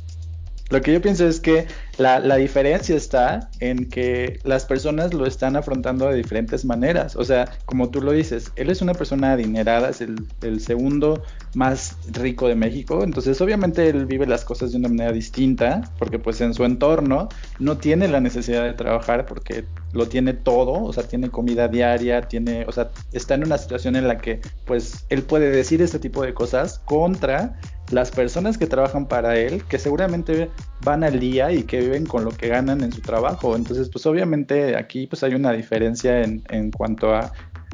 Lo 0.69 0.81
que 0.81 0.93
yo 0.93 1.01
pienso 1.01 1.27
es 1.27 1.39
que 1.39 1.65
la, 1.97 2.19
la, 2.19 2.35
diferencia 2.35 2.95
está 2.95 3.49
en 3.59 3.89
que 3.89 4.39
las 4.43 4.65
personas 4.65 5.13
lo 5.13 5.25
están 5.25 5.55
afrontando 5.55 6.07
de 6.07 6.15
diferentes 6.15 6.63
maneras. 6.63 7.15
O 7.15 7.23
sea, 7.23 7.49
como 7.65 7.89
tú 7.89 8.01
lo 8.01 8.11
dices, 8.11 8.51
él 8.55 8.69
es 8.69 8.81
una 8.81 8.93
persona 8.93 9.33
adinerada, 9.33 9.89
es 9.89 10.01
el, 10.01 10.15
el, 10.41 10.61
segundo 10.61 11.23
más 11.55 11.97
rico 12.11 12.47
de 12.47 12.53
México. 12.53 13.03
Entonces, 13.03 13.41
obviamente, 13.41 13.89
él 13.89 14.05
vive 14.05 14.27
las 14.27 14.45
cosas 14.45 14.71
de 14.71 14.77
una 14.77 14.89
manera 14.89 15.11
distinta, 15.11 15.91
porque 15.97 16.19
pues 16.19 16.39
en 16.41 16.53
su 16.53 16.63
entorno 16.63 17.29
no 17.57 17.77
tiene 17.77 18.07
la 18.07 18.19
necesidad 18.19 18.63
de 18.63 18.73
trabajar 18.73 19.25
porque 19.25 19.65
lo 19.93 20.07
tiene 20.07 20.33
todo, 20.33 20.83
o 20.83 20.93
sea, 20.93 21.03
tiene 21.03 21.29
comida 21.29 21.67
diaria, 21.67 22.21
tiene, 22.21 22.65
o 22.67 22.71
sea, 22.71 22.91
está 23.11 23.33
en 23.33 23.45
una 23.45 23.57
situación 23.57 23.95
en 23.95 24.07
la 24.07 24.19
que 24.19 24.39
pues 24.65 25.05
él 25.09 25.23
puede 25.23 25.49
decir 25.49 25.81
este 25.81 25.97
tipo 25.97 26.23
de 26.23 26.33
cosas 26.33 26.79
contra 26.85 27.59
las 27.91 28.11
personas 28.11 28.57
que 28.57 28.67
trabajan 28.67 29.07
para 29.07 29.37
él, 29.37 29.63
que 29.65 29.79
seguramente 29.79 30.49
van 30.83 31.03
al 31.03 31.19
día 31.19 31.51
y 31.51 31.63
que 31.63 31.79
viven 31.79 32.05
con 32.05 32.23
lo 32.23 32.31
que 32.31 32.47
ganan 32.47 32.81
en 32.81 32.91
su 32.91 33.01
trabajo. 33.01 33.55
Entonces, 33.55 33.89
pues 33.89 34.05
obviamente 34.05 34.75
aquí 34.75 35.07
pues 35.07 35.23
hay 35.23 35.33
una 35.33 35.51
diferencia 35.51 36.21
en, 36.21 36.43
en 36.49 36.71
cuanto 36.71 37.15
a 37.15 37.31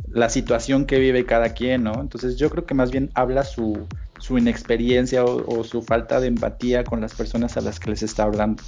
la 0.09 0.29
situación 0.29 0.85
que 0.85 0.99
vive 0.99 1.25
cada 1.25 1.49
quien, 1.49 1.83
¿no? 1.83 1.99
Entonces 1.99 2.37
yo 2.37 2.49
creo 2.49 2.65
que 2.65 2.73
más 2.73 2.91
bien 2.91 3.11
habla 3.13 3.43
su, 3.43 3.85
su 4.19 4.37
inexperiencia 4.37 5.25
o, 5.25 5.59
o 5.59 5.63
su 5.63 5.81
falta 5.81 6.19
de 6.19 6.27
empatía 6.27 6.83
con 6.83 7.01
las 7.01 7.13
personas 7.13 7.57
a 7.57 7.61
las 7.61 7.79
que 7.79 7.89
les 7.89 8.03
está 8.03 8.23
hablando. 8.23 8.63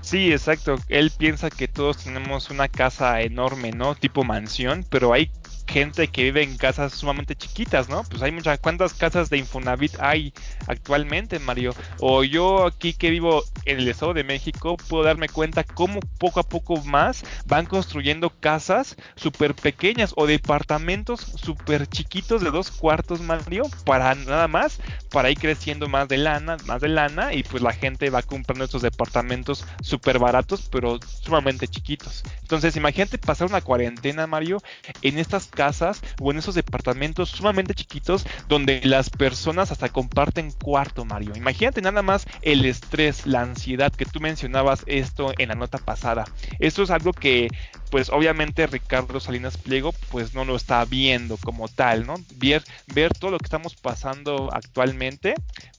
Sí, 0.00 0.32
exacto. 0.32 0.76
Él 0.88 1.12
piensa 1.16 1.48
que 1.48 1.68
todos 1.68 1.98
tenemos 1.98 2.50
una 2.50 2.68
casa 2.68 3.20
enorme, 3.20 3.70
¿no? 3.70 3.94
Tipo 3.94 4.24
mansión, 4.24 4.84
pero 4.88 5.12
hay 5.12 5.30
gente 5.66 6.08
que 6.08 6.24
vive 6.24 6.42
en 6.42 6.56
casas 6.56 6.92
sumamente 6.92 7.36
chiquitas, 7.36 7.88
¿no? 7.88 8.04
Pues 8.04 8.22
hay 8.22 8.32
muchas, 8.32 8.58
¿cuántas 8.58 8.94
casas 8.94 9.30
de 9.30 9.38
Infonavit 9.38 9.94
hay 10.00 10.32
actualmente, 10.66 11.38
Mario? 11.38 11.74
O 12.00 12.24
yo 12.24 12.66
aquí 12.66 12.92
que 12.92 13.10
vivo 13.10 13.44
en 13.64 13.78
el 13.78 13.88
Estado 13.88 14.14
de 14.14 14.24
México, 14.24 14.76
puedo 14.88 15.04
darme 15.04 15.28
cuenta 15.28 15.64
cómo 15.64 16.00
poco 16.18 16.40
a 16.40 16.42
poco 16.42 16.76
más 16.84 17.24
van 17.46 17.66
construyendo 17.66 18.30
casas 18.30 18.96
súper 19.16 19.54
pequeñas 19.54 20.12
o 20.16 20.26
departamentos 20.26 21.20
súper 21.20 21.86
chiquitos 21.86 22.42
de 22.42 22.50
dos 22.50 22.70
cuartos, 22.70 23.20
Mario, 23.20 23.64
para 23.84 24.14
nada 24.14 24.48
más, 24.48 24.78
para 25.10 25.30
ir 25.30 25.38
creciendo 25.38 25.88
más 25.88 26.08
de 26.08 26.18
lana, 26.18 26.56
más 26.66 26.80
de 26.80 26.88
lana, 26.88 27.34
y 27.34 27.42
pues 27.42 27.62
la 27.62 27.72
gente 27.72 28.10
va 28.10 28.22
comprando 28.22 28.64
estos 28.64 28.82
departamentos 28.82 29.64
súper 29.82 30.18
baratos, 30.18 30.68
pero 30.70 30.98
sumamente 31.22 31.68
chiquitos. 31.68 32.22
Entonces, 32.40 32.76
imagínate 32.76 33.18
pasar 33.18 33.48
una 33.48 33.60
cuarentena, 33.60 34.26
Mario, 34.26 34.62
en 35.02 35.18
estas 35.18 35.46
casas 35.52 36.02
o 36.20 36.30
en 36.30 36.38
esos 36.38 36.54
departamentos 36.54 37.30
sumamente 37.30 37.74
chiquitos 37.74 38.26
donde 38.48 38.80
las 38.84 39.10
personas 39.10 39.70
hasta 39.70 39.88
comparten 39.90 40.50
cuarto, 40.50 41.04
Mario. 41.04 41.32
Imagínate 41.36 41.80
nada 41.80 42.02
más 42.02 42.26
el 42.40 42.64
estrés, 42.64 43.26
la 43.26 43.42
ansiedad 43.42 43.92
que 43.92 44.06
tú 44.06 44.20
mencionabas 44.20 44.82
esto 44.86 45.32
en 45.38 45.50
la 45.50 45.54
nota 45.54 45.78
pasada. 45.78 46.24
Esto 46.58 46.82
es 46.82 46.90
algo 46.90 47.12
que 47.12 47.48
pues 47.90 48.08
obviamente 48.08 48.66
Ricardo 48.66 49.20
Salinas 49.20 49.58
Pliego 49.58 49.92
pues 50.10 50.34
no 50.34 50.44
lo 50.44 50.56
está 50.56 50.84
viendo 50.86 51.36
como 51.36 51.68
tal, 51.68 52.06
¿no? 52.06 52.14
Ver, 52.36 52.64
ver 52.94 53.12
todo 53.12 53.32
lo 53.32 53.38
que 53.38 53.44
estamos 53.44 53.76
pasando 53.76 54.48
actualmente 54.52 55.34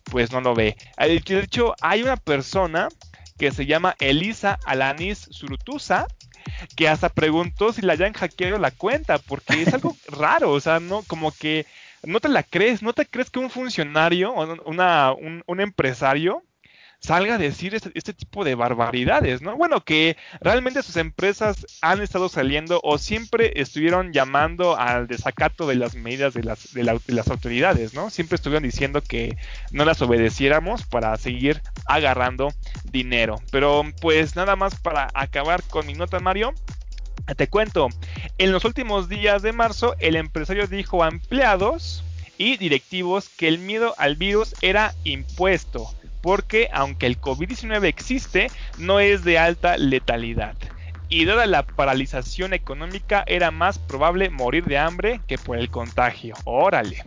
pues 0.06 0.32
no 0.32 0.40
lo 0.40 0.54
ve. 0.54 0.78
De 0.98 1.40
hecho 1.40 1.74
hay 1.82 2.04
una 2.04 2.18
persona 2.18 2.88
que 3.38 3.52
se 3.52 3.66
llama 3.66 3.96
Elisa 4.00 4.60
Alanis 4.66 5.28
Surutusa 5.32 6.08
que 6.76 6.88
hasta 6.88 7.10
preguntó 7.10 7.74
si 7.74 7.82
le 7.82 7.94
hayan 7.94 8.14
hackeado 8.14 8.58
la 8.58 8.72
cuenta, 8.72 9.18
porque 9.20 9.62
es 9.62 9.74
algo 9.74 9.96
raro, 10.08 10.52
o 10.52 10.60
sea, 10.60 10.80
no, 10.80 11.04
como 11.04 11.32
que 11.32 11.66
no 12.04 12.20
te 12.20 12.30
la 12.30 12.44
crees, 12.44 12.82
no 12.82 12.94
te 12.94 13.06
crees 13.06 13.30
que 13.30 13.40
un 13.40 13.50
funcionario 13.50 14.34
o 14.34 14.70
una, 14.70 15.14
un, 15.14 15.44
un 15.48 15.62
empresario 15.62 16.44
salga 17.04 17.36
a 17.36 17.38
decir 17.38 17.76
este, 17.76 17.92
este, 17.96 18.14
tipo 18.14 18.46
de 18.46 18.56
barbaridades, 18.56 19.42
¿no? 19.42 19.58
Bueno, 19.58 19.84
que 19.84 20.16
realmente 20.40 20.82
sus 20.82 20.96
empresas 20.96 21.66
han 21.82 22.02
estado 22.02 22.30
saliendo 22.30 22.80
o 22.82 22.98
siempre 22.98 23.52
estuvieron 23.60 24.14
llamando 24.14 24.78
al 24.78 25.08
desacato 25.08 25.68
de 25.68 25.76
las 25.76 25.96
medidas 25.96 26.34
de 26.34 26.44
las, 26.44 26.74
de, 26.74 26.84
las 27.08 27.28
autoridades, 27.28 27.94
¿no? 27.94 28.10
Siempre 28.10 28.36
estuvieron 28.36 28.64
diciendo 28.64 29.02
que 29.02 29.36
no 29.72 29.84
las 29.84 30.02
obedeciéramos 30.02 30.86
para 30.86 31.16
seguir 31.18 31.62
agarrando 31.86 32.54
dinero. 32.86 33.36
Pero 33.52 33.84
pues 34.00 34.38
nada 34.38 34.56
más 34.56 34.80
para 34.80 35.10
acabar 35.14 35.62
con 35.64 35.86
mi 35.86 35.94
nota, 35.94 36.20
Mario. 36.20 36.54
Te 37.38 37.48
cuento, 37.48 37.90
en 38.38 38.52
los 38.52 38.66
últimos 38.66 39.08
días 39.08 39.42
de 39.42 39.54
marzo 39.54 39.96
el 40.00 40.16
empresario 40.16 40.68
dijo 40.68 41.04
a 41.04 41.10
empleados 41.10 42.04
y 42.38 42.58
directivos 42.58 43.30
que 43.30 43.48
el 43.48 43.60
miedo 43.60 43.94
al 43.98 44.16
virus 44.16 44.56
era 44.62 44.94
impuesto 45.04 45.90
porque 46.24 46.70
aunque 46.72 47.06
el 47.06 47.20
COVID-19 47.20 47.84
existe, 47.84 48.50
no 48.78 49.02
es 49.02 49.26
de 49.26 49.38
alta 49.38 49.78
letalidad. 49.78 50.56
Y 51.10 51.26
dada 51.26 51.46
la 51.46 51.64
paralización 51.64 52.54
económica, 52.54 53.24
era 53.28 53.52
más 53.52 53.78
probable 53.78 54.30
morir 54.30 54.64
de 54.64 54.78
hambre 54.78 55.20
que 55.28 55.38
por 55.38 55.58
el 55.58 55.70
contagio. 55.70 56.34
Órale. 56.46 57.04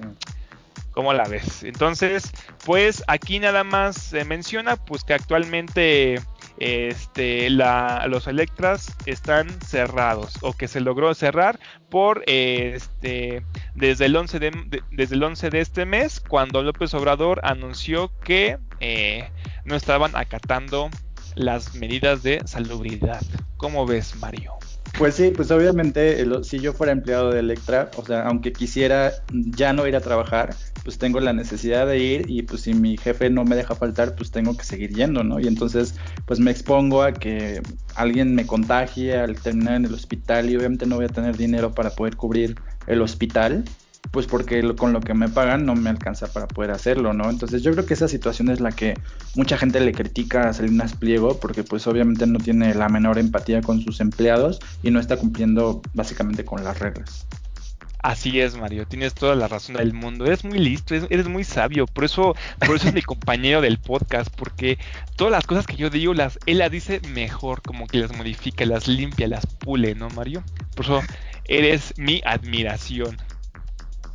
¿Cómo 0.93 1.15
la 1.15 1.25
ves? 1.25 1.63
Entonces, 1.63 2.31
pues 2.65 3.03
aquí 3.07 3.39
nada 3.39 3.65
más 3.65 3.97
se 3.97 4.27
menciona 4.27 4.77
pues 4.77 5.03
que 5.03 5.15
actualmente 5.15 6.21
este, 6.59 7.51
los 7.51 8.27
Electras 8.27 8.97
están 9.07 9.49
cerrados 9.63 10.35
o 10.43 10.53
que 10.53 10.69
se 10.69 10.81
logró 10.81 11.15
cerrar 11.15 11.59
por 11.91 12.23
este, 12.27 13.45
desde, 13.75 14.07
el 14.07 14.17
11 14.17 14.39
de, 14.39 14.83
desde 14.91 15.15
el 15.15 15.23
11 15.23 15.51
de 15.51 15.61
este 15.61 15.85
mes 15.85 16.21
cuando 16.21 16.63
López 16.63 16.95
Obrador 16.95 17.41
anunció 17.45 18.11
que 18.21 18.59
eh, 18.81 19.31
no 19.65 19.77
estaban 19.77 20.17
acatando 20.17 20.91
las 21.35 21.75
medidas 21.75 22.23
de 22.23 22.41
salubridad. 22.47 23.23
¿Cómo 23.57 23.87
ves, 23.87 24.17
Mario? 24.17 24.55
Pues 24.99 25.15
sí, 25.15 25.31
pues 25.31 25.51
obviamente 25.51 26.25
si 26.43 26.59
yo 26.59 26.73
fuera 26.73 26.91
empleado 26.91 27.31
de 27.31 27.41
Electra, 27.41 27.91
o 27.99 28.05
sea, 28.05 28.23
aunque 28.23 28.55
quisiera 28.55 29.13
ya 29.31 29.75
no 29.75 29.87
ir 29.87 29.95
a 29.95 30.01
trabajar, 30.01 30.55
pues 30.85 30.97
tengo 30.97 31.21
la 31.21 31.35
necesidad 31.35 31.87
de 31.87 31.99
ir 31.99 32.31
y 32.31 32.43
pues 32.43 32.63
si 32.63 32.73
mi 32.73 32.97
jefe 32.97 33.29
no 33.29 33.45
me 33.45 33.57
deja 33.57 33.75
faltar, 33.75 34.15
pues 34.17 34.31
tengo 34.31 34.57
que 34.57 34.65
seguir 34.65 34.95
yendo, 34.95 35.23
¿no? 35.23 35.39
Y 35.39 35.49
entonces 35.49 35.97
pues 36.25 36.41
me 36.41 36.51
expongo 36.51 37.03
a 37.03 37.13
que 37.13 37.61
alguien 37.95 38.35
me 38.35 38.47
contagie 38.47 39.19
al 39.19 39.37
terminar 39.37 39.75
en 39.75 39.85
el 39.85 39.93
hospital 39.93 40.49
y 40.49 40.57
obviamente 40.57 40.87
no 40.87 40.97
voy 40.97 41.05
a 41.05 41.09
tener 41.09 41.37
dinero 41.37 41.73
para 41.73 41.91
poder 41.91 42.17
cubrir 42.17 42.57
el 42.87 43.03
hospital 43.03 43.65
pues 44.11 44.27
porque 44.27 44.75
con 44.77 44.93
lo 44.93 45.01
que 45.01 45.15
me 45.15 45.29
pagan 45.29 45.67
no 45.67 45.75
me 45.75 45.91
alcanza 45.91 46.27
para 46.33 46.47
poder 46.47 46.71
hacerlo, 46.71 47.13
¿no? 47.13 47.31
Entonces 47.31 47.63
yo 47.63 47.73
creo 47.73 47.87
que 47.87 47.95
esa 47.95 48.09
situación 48.09 48.51
es 48.51 48.61
la 48.61 48.73
que 48.73 48.95
mucha 49.35 49.59
gente 49.59 49.81
le 49.81 49.93
critica 49.93 50.49
a 50.49 50.53
Salinas 50.53 50.95
Pliego 50.95 51.39
porque 51.39 51.65
pues 51.65 51.87
obviamente 51.87 52.27
no 52.27 52.39
tiene 52.39 52.75
la 52.75 52.89
menor 52.89 53.19
empatía 53.19 53.61
con 53.61 53.81
sus 53.81 54.01
empleados 54.01 54.61
y 54.83 54.91
no 54.91 55.01
está 55.01 55.17
cumpliendo 55.17 55.83
básicamente 55.95 56.45
con 56.45 56.65
las 56.65 56.79
reglas. 56.79 57.27
Así 58.07 58.41
es, 58.41 58.57
Mario, 58.57 58.87
tienes 58.87 59.15
toda 59.15 59.35
la 59.35 59.49
razón 59.49 59.75
del 59.75 59.93
mundo. 59.93 60.27
Eres 60.27 60.45
muy 60.45 60.61
listo, 60.61 60.95
eres, 60.95 61.27
muy 61.27 61.43
sabio. 61.43 61.87
Por 61.87 62.05
eso, 62.05 62.37
por 62.65 62.77
eso 62.77 62.87
es 62.87 62.95
mi 62.95 63.03
compañero 63.03 63.61
del 63.61 63.79
podcast, 63.79 64.33
porque 64.37 64.79
todas 65.17 65.33
las 65.33 65.45
cosas 65.45 65.67
que 65.67 65.75
yo 65.75 65.91
digo, 65.91 66.15
las, 66.15 66.39
él 66.47 66.59
las 66.59 66.71
dice 66.71 67.01
mejor, 67.09 67.63
como 67.63 67.89
que 67.89 67.99
las 67.99 68.17
modifica, 68.17 68.65
las 68.65 68.87
limpia, 68.87 69.27
las 69.27 69.47
pule, 69.47 69.97
¿no, 69.97 70.09
Mario? 70.11 70.45
Por 70.77 70.85
eso 70.85 71.03
eres 71.47 71.95
mi 71.97 72.23
admiración. 72.25 73.17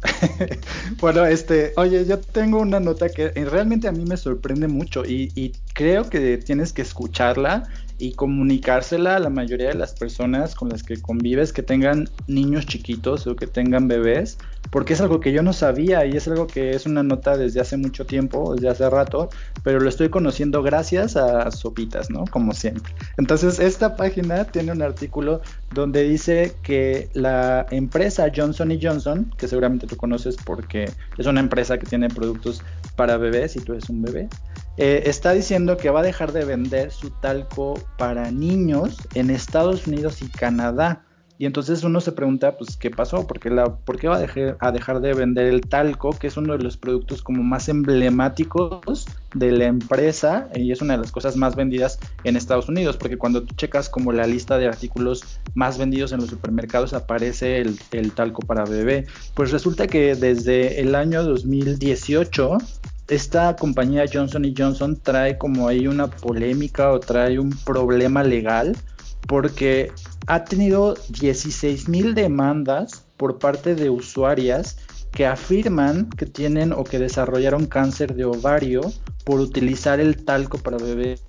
bueno, 1.00 1.26
este, 1.26 1.74
oye, 1.78 2.06
yo 2.06 2.20
tengo 2.20 2.60
una 2.60 2.80
nota 2.80 3.10
que 3.10 3.30
realmente 3.30 3.88
a 3.88 3.92
mí 3.92 4.06
me 4.06 4.18
sorprende 4.18 4.68
mucho 4.68 5.06
y, 5.06 5.32
y, 5.36 5.54
creo 5.74 6.10
que 6.10 6.38
tienes 6.38 6.74
que 6.74 6.82
escucharla 6.82 7.64
y 8.02 8.14
comunicársela 8.14 9.18
a 9.18 9.20
la 9.20 9.30
mayoría 9.30 9.68
de 9.68 9.76
las 9.76 9.94
personas 9.94 10.56
con 10.56 10.70
las 10.70 10.82
que 10.82 11.00
convives 11.00 11.54
que 11.54 11.62
tengan 11.62 12.10
niños 12.26 12.66
chiquitos 12.66 13.28
o 13.28 13.36
que 13.36 13.46
tengan 13.46 13.88
bebés, 13.88 14.40
porque 14.72 14.94
es 14.94 15.02
algo 15.02 15.20
que 15.20 15.32
yo 15.32 15.44
no 15.44 15.54
sabía 15.54 16.04
y 16.08 16.18
es 16.18 16.28
algo 16.28 16.48
que 16.48 16.72
es 16.72 16.88
una 16.88 17.04
nota 17.04 17.38
desde 17.38 17.60
hace 17.60 17.78
mucho 17.78 18.08
tiempo, 18.08 18.56
desde 18.56 18.70
hace 18.70 18.90
rato, 18.90 19.30
pero 19.64 19.80
lo 19.80 19.88
estoy 19.88 20.10
conociendo 20.10 20.64
gracias 20.64 21.16
a 21.16 21.52
Sopitas, 21.52 22.10
¿no? 22.10 22.24
Como 22.26 22.54
siempre. 22.54 22.92
Entonces, 23.18 23.60
esta 23.60 23.96
página 23.96 24.46
tiene 24.46 24.72
un 24.72 24.82
artículo 24.82 25.42
donde 25.72 26.02
dice 26.02 26.56
que 26.64 27.08
la 27.14 27.68
empresa 27.70 28.32
Johnson 28.36 28.76
Johnson, 28.82 29.32
que 29.38 29.48
seguramente 29.48 29.86
tú 29.86 29.96
conoces 29.96 30.38
porque 30.44 30.90
es 31.20 31.28
una 31.28 31.40
empresa 31.40 31.78
que 31.78 31.86
tiene 31.86 32.10
productos 32.10 32.64
para 32.96 33.18
bebés 33.18 33.56
y 33.58 33.60
tú 33.60 33.74
eres 33.74 33.90
un 33.90 34.02
bebé, 34.02 34.28
eh, 34.78 35.04
está 35.06 35.34
diciendo 35.34 35.78
que 35.78 35.90
va 35.90 36.00
a 36.00 36.04
dejar 36.04 36.32
de 36.32 36.46
vender 36.46 36.92
su 36.92 37.10
talco 37.10 37.74
para 37.98 38.32
niños 38.32 38.98
en 39.14 39.30
Estados 39.30 39.88
Unidos 39.88 40.22
y 40.22 40.28
Canadá. 40.28 41.04
Y 41.38 41.48
entonces 41.48 41.84
uno 41.84 42.00
se 42.02 42.12
pregunta, 42.12 42.56
pues, 42.56 42.78
¿qué 42.78 42.92
pasó? 42.92 43.26
¿Por 43.26 43.40
qué, 43.40 43.50
va 43.50 44.16
a 44.16 44.72
dejar, 44.72 45.02
de 45.02 45.14
vender 45.16 45.48
el 45.48 45.62
talco, 45.62 46.12
que 46.12 46.28
es 46.28 46.38
uno 46.38 46.56
de 46.56 46.64
los 46.64 46.78
productos 46.78 47.24
como 47.24 47.42
más 47.42 47.68
emblemáticos 47.68 49.08
de 49.34 49.52
la 49.52 49.66
empresa 49.66 50.50
y 50.54 50.72
es 50.72 50.84
una 50.84 50.94
de 50.94 51.00
las 51.00 51.12
cosas 51.12 51.36
más 51.38 51.56
vendidas 51.56 51.98
en 52.26 52.36
Estados 52.36 52.70
Unidos? 52.70 52.96
Porque 52.96 53.18
cuando 53.18 53.42
tú 53.42 53.56
checas 53.56 53.90
como 53.90 54.12
la 54.12 54.28
lista 54.28 54.60
de 54.60 54.68
artículos 54.68 55.40
más 55.56 55.80
vendidos 55.80 56.12
en 56.12 56.20
los 56.20 56.30
supermercados 56.30 56.94
aparece 56.94 57.60
el 57.60 58.12
talco 58.14 58.44
para 58.44 58.64
bebé. 58.64 59.08
Pues 59.34 59.50
resulta 59.50 59.88
que 59.88 60.14
desde 60.14 60.80
el 60.80 60.94
año 60.94 61.24
2018 61.24 62.60
esta 63.12 63.58
compañía 63.58 64.06
Johnson 64.12 64.46
Johnson 64.58 64.98
trae 65.04 65.38
como 65.38 65.68
ahí 65.68 65.86
una 65.86 66.08
polémica 66.08 66.92
o 66.92 67.00
trae 67.02 67.40
un 67.40 67.50
problema 67.50 68.24
legal 68.24 68.78
porque 69.28 69.92
ha 70.28 70.46
tenido 70.46 70.94
16 71.10 71.90
mil 71.90 72.16
demandas 72.16 73.06
por 73.18 73.38
parte 73.38 73.76
de 73.76 73.90
usuarias 73.90 74.78
que 75.12 75.26
afirman 75.26 76.10
que 76.12 76.26
tienen 76.26 76.72
o 76.72 76.86
que 76.86 77.00
desarrollaron 77.00 77.66
cáncer 77.66 78.16
de 78.16 78.24
ovario 78.24 78.80
por 79.26 79.42
utilizar 79.42 80.00
el 80.00 80.24
talco 80.24 80.58
para 80.58 80.78
bebé 80.78 81.20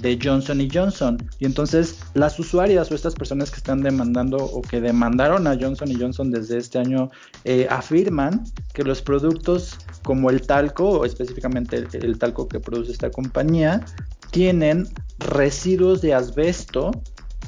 de 0.00 0.18
Johnson 0.22 0.66
Johnson. 0.72 1.18
Y 1.38 1.46
entonces 1.46 2.00
las 2.14 2.38
usuarias 2.38 2.90
o 2.90 2.94
estas 2.94 3.14
personas 3.14 3.50
que 3.50 3.56
están 3.56 3.82
demandando 3.82 4.36
o 4.38 4.62
que 4.62 4.80
demandaron 4.80 5.46
a 5.46 5.56
Johnson 5.60 5.88
Johnson 5.98 6.30
desde 6.30 6.58
este 6.58 6.78
año 6.78 7.10
eh, 7.44 7.66
afirman 7.70 8.44
que 8.72 8.84
los 8.84 9.02
productos 9.02 9.78
como 10.02 10.30
el 10.30 10.42
talco, 10.42 10.88
o 10.90 11.04
específicamente 11.04 11.86
el 11.92 12.18
talco 12.18 12.48
que 12.48 12.60
produce 12.60 12.92
esta 12.92 13.10
compañía, 13.10 13.84
tienen 14.30 14.88
residuos 15.18 16.00
de 16.00 16.14
asbesto 16.14 16.92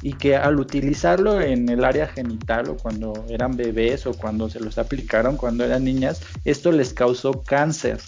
y 0.01 0.13
que 0.13 0.35
al 0.35 0.59
utilizarlo 0.59 1.39
en 1.39 1.69
el 1.69 1.85
área 1.85 2.07
genital 2.07 2.69
o 2.69 2.77
cuando 2.77 3.25
eran 3.29 3.55
bebés 3.55 4.05
o 4.05 4.13
cuando 4.13 4.49
se 4.49 4.59
los 4.59 4.77
aplicaron 4.77 5.37
cuando 5.37 5.63
eran 5.63 5.85
niñas, 5.85 6.21
esto 6.43 6.71
les 6.71 6.93
causó 6.93 7.43
cáncer. 7.43 7.99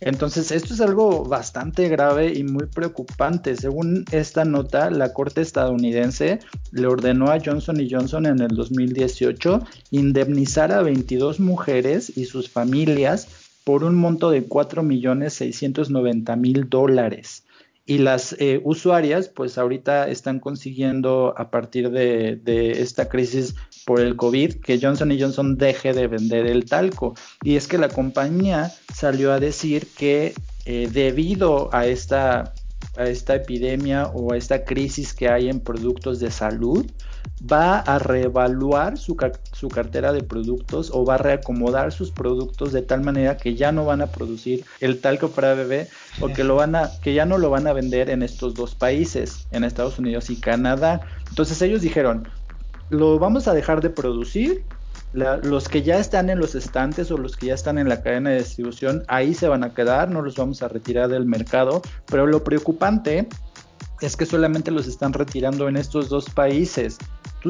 Entonces, 0.00 0.50
esto 0.50 0.74
es 0.74 0.82
algo 0.82 1.24
bastante 1.24 1.88
grave 1.88 2.34
y 2.34 2.44
muy 2.44 2.66
preocupante. 2.66 3.56
Según 3.56 4.04
esta 4.12 4.44
nota, 4.44 4.90
la 4.90 5.14
Corte 5.14 5.40
estadounidense 5.40 6.40
le 6.72 6.86
ordenó 6.86 7.30
a 7.30 7.38
Johnson 7.42 7.78
Johnson 7.90 8.26
en 8.26 8.40
el 8.40 8.54
2018 8.54 9.66
indemnizar 9.90 10.70
a 10.72 10.82
22 10.82 11.40
mujeres 11.40 12.14
y 12.16 12.26
sus 12.26 12.50
familias 12.50 13.28
por 13.64 13.84
un 13.84 13.94
monto 13.96 14.30
de 14.30 14.46
4.690.000 14.46 16.68
dólares 16.68 17.46
y 17.86 17.98
las 17.98 18.34
eh, 18.40 18.60
usuarias 18.64 19.28
pues 19.28 19.56
ahorita 19.56 20.08
están 20.08 20.40
consiguiendo 20.40 21.32
a 21.36 21.50
partir 21.50 21.90
de, 21.90 22.72
esta 22.82 23.08
crisis 23.08 23.54
por 23.86 24.00
el 24.00 24.16
COVID 24.16 24.56
que 24.56 24.78
Johnson 24.82 25.16
Johnson 25.18 25.56
deje 25.56 25.94
de 25.94 26.08
vender 26.08 26.46
el 26.46 26.66
talco 26.66 27.14
y 27.42 27.56
es 27.56 27.68
que 27.68 27.78
la 27.78 27.88
compañía 27.88 28.72
salió 28.92 29.32
a 29.32 29.40
decir 29.40 29.86
que 29.96 30.34
eh, 30.66 30.88
debido 30.92 31.72
a 31.72 31.86
esta 31.86 32.52
a 32.96 33.04
esta 33.04 33.34
epidemia 33.34 34.06
o 34.06 34.32
a 34.32 34.36
esta 34.36 34.64
crisis 34.64 35.14
que 35.14 35.28
hay 35.28 35.48
en 35.48 35.60
productos 35.60 36.18
de 36.18 36.30
salud, 36.30 36.86
va 37.40 37.78
a 37.78 37.98
reevaluar 37.98 38.96
su, 38.96 39.16
su, 39.52 39.68
cartera 39.68 40.12
de 40.12 40.22
productos 40.22 40.90
o 40.92 41.04
va 41.04 41.16
a 41.16 41.18
reacomodar 41.18 41.92
sus 41.92 42.10
productos 42.10 42.72
de 42.72 42.82
tal 42.82 43.02
manera 43.02 43.36
que 43.36 43.54
ya 43.54 43.72
no 43.72 43.84
van 43.84 44.00
a 44.00 44.06
producir 44.06 44.64
el 44.80 45.00
talco 45.00 45.30
para 45.30 45.54
bebé 45.54 45.88
o 46.20 46.28
que, 46.28 46.44
lo 46.44 46.56
van 46.56 46.74
a, 46.74 46.90
que 47.02 47.12
ya 47.14 47.26
no 47.26 47.38
lo 47.38 47.50
van 47.50 47.66
a 47.66 47.72
vender 47.72 48.08
en 48.08 48.22
estos 48.22 48.54
dos 48.54 48.74
países, 48.74 49.46
en 49.50 49.64
Estados 49.64 49.98
Unidos 49.98 50.30
y 50.30 50.36
Canadá. 50.36 51.02
Entonces 51.28 51.60
ellos 51.60 51.82
dijeron, 51.82 52.28
lo 52.90 53.18
vamos 53.18 53.48
a 53.48 53.54
dejar 53.54 53.80
de 53.80 53.90
producir 53.90 54.64
los 55.12 55.68
que 55.68 55.82
ya 55.82 55.98
están 55.98 56.28
en 56.28 56.38
los 56.38 56.54
estantes 56.54 57.10
o 57.10 57.16
los 57.16 57.36
que 57.36 57.46
ya 57.46 57.54
están 57.54 57.78
en 57.78 57.88
la 57.88 58.02
cadena 58.02 58.30
de 58.30 58.38
distribución, 58.38 59.02
ahí 59.08 59.32
se 59.32 59.48
van 59.48 59.64
a 59.64 59.72
quedar, 59.72 60.10
no 60.10 60.20
los 60.20 60.36
vamos 60.36 60.62
a 60.62 60.68
retirar 60.68 61.08
del 61.08 61.24
mercado, 61.24 61.80
pero 62.06 62.26
lo 62.26 62.44
preocupante 62.44 63.26
es 64.02 64.16
que 64.16 64.26
solamente 64.26 64.70
los 64.70 64.86
están 64.86 65.14
retirando 65.14 65.68
en 65.68 65.76
estos 65.76 66.10
dos 66.10 66.28
países. 66.28 66.98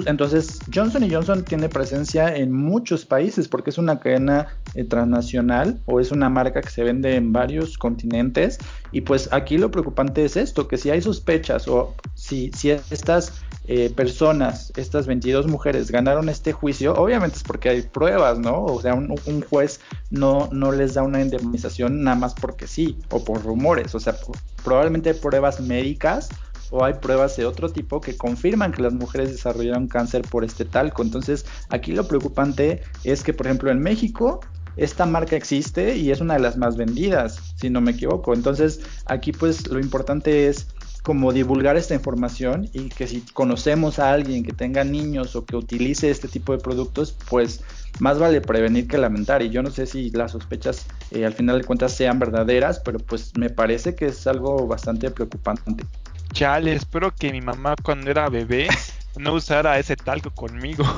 Entonces, 0.07 0.59
Johnson 0.73 1.09
Johnson 1.11 1.45
tiene 1.45 1.69
presencia 1.69 2.35
en 2.35 2.53
muchos 2.53 3.07
países 3.07 3.49
porque 3.49 3.71
es 3.71 3.79
una 3.79 3.99
cadena 3.99 4.49
eh, 4.75 4.85
transnacional 4.85 5.81
o 5.87 6.01
es 6.01 6.11
una 6.11 6.29
marca 6.29 6.61
que 6.61 6.69
se 6.69 6.85
vende 6.85 7.17
en 7.17 7.33
varios 7.33 7.79
continentes. 7.79 8.59
Y 8.93 9.03
pues 9.03 9.33
aquí 9.33 9.59
lo 9.59 9.71
preocupante 9.71 10.25
es 10.25 10.37
esto, 10.37 10.69
que 10.69 10.77
si 10.77 10.91
hay 10.91 11.01
sospechas 11.01 11.69
o 11.69 11.95
si, 12.15 12.51
estas 12.91 13.41
eh, 13.69 13.91
personas, 13.91 14.73
estas 14.77 15.07
22 15.07 15.47
mujeres 15.47 15.91
ganaron 15.91 16.29
este 16.29 16.53
juicio, 16.53 16.95
obviamente 16.95 17.37
es 17.37 17.43
porque 17.43 17.69
hay 17.69 17.83
pruebas, 17.83 18.39
¿no? 18.39 18.65
O 18.65 18.81
sea, 18.81 18.95
un, 18.95 19.43
juez 19.49 19.81
no, 20.11 20.49
no 20.53 20.73
les 20.73 20.95
da 20.95 21.03
una 21.03 21.21
indemnización 21.21 22.03
nada 22.03 22.17
más 22.17 22.35
porque 22.35 22.67
sí, 22.67 22.99
o 23.11 23.25
por 23.25 23.43
rumores, 23.43 23.95
o 23.95 24.01
sea, 24.01 24.17
probablemente 24.65 25.11
hay 25.11 25.17
pruebas 25.17 25.61
médicas 25.61 26.29
o 26.71 26.85
hay 26.85 26.95
pruebas 26.95 27.37
de 27.37 27.47
otro 27.47 27.71
tipo 27.71 28.01
que 28.01 28.17
confirman 28.17 28.73
que 28.73 28.83
las 28.83 28.93
mujeres 28.93 29.31
desarrollaron 29.31 29.89
cáncer 29.89 30.23
por 30.23 30.45
este 30.45 30.65
talco. 30.65 31.03
Entonces, 31.03 31.47
aquí 31.69 31.93
lo 31.93 32.07
preocupante 32.07 32.83
es 33.05 33.23
que, 33.23 33.33
por 33.33 33.47
ejemplo, 33.47 33.71
en 33.71 33.81
México, 33.81 34.41
esta 34.77 35.07
marca 35.07 35.37
existe 35.37 35.97
y 35.97 36.11
es 36.11 36.21
una 36.21 36.35
de 36.35 36.41
las 36.41 36.57
más 36.57 36.77
vendidas, 36.77 37.55
si 37.57 37.71
no 37.71 37.81
me 37.81 37.93
equivoco. 37.93 38.35
Entonces, 38.35 38.81
aquí 39.07 39.33
pues 39.33 39.69
lo 39.69 39.81
importante 39.81 40.49
es 40.49 40.69
como 41.03 41.33
divulgar 41.33 41.77
esta 41.77 41.95
información 41.95 42.69
y 42.73 42.89
que 42.89 43.07
si 43.07 43.21
conocemos 43.33 44.01
a 44.01 44.13
alguien 44.13 44.43
que 44.43 44.53
tenga 44.53 44.83
niños 44.83 45.37
o 45.37 45.45
que 45.45 45.55
utilice 45.55 46.11
este 46.11 46.27
tipo 46.27 46.53
de 46.53 46.59
productos, 46.59 47.17
pues 47.31 47.63
más 48.01 48.19
vale 48.19 48.41
prevenir 48.41 48.89
que 48.89 48.99
lamentar. 48.99 49.41
Y 49.41 49.51
yo 49.51 49.63
no 49.63 49.71
sé 49.71 49.87
si 49.87 50.11
las 50.11 50.33
sospechas 50.33 50.85
eh, 51.13 51.25
al 51.25 51.33
final 51.33 51.61
de 51.61 51.65
cuentas 51.65 51.93
sean 51.93 52.19
verdaderas, 52.19 52.81
pero 52.81 52.99
pues 52.99 53.33
me 53.39 53.51
parece 53.51 53.95
que 53.95 54.07
es 54.07 54.27
algo 54.27 54.67
bastante 54.67 55.11
preocupante. 55.13 55.87
Chale, 56.33 56.75
espero 56.75 57.15
que 57.15 57.33
mi 57.33 57.41
mamá 57.41 57.75
cuando 57.83 58.11
era 58.11 58.29
bebé 58.29 58.69
no 59.17 59.35
usara 59.35 59.79
ese 59.79 59.97
talco 59.97 60.31
conmigo. 60.31 60.85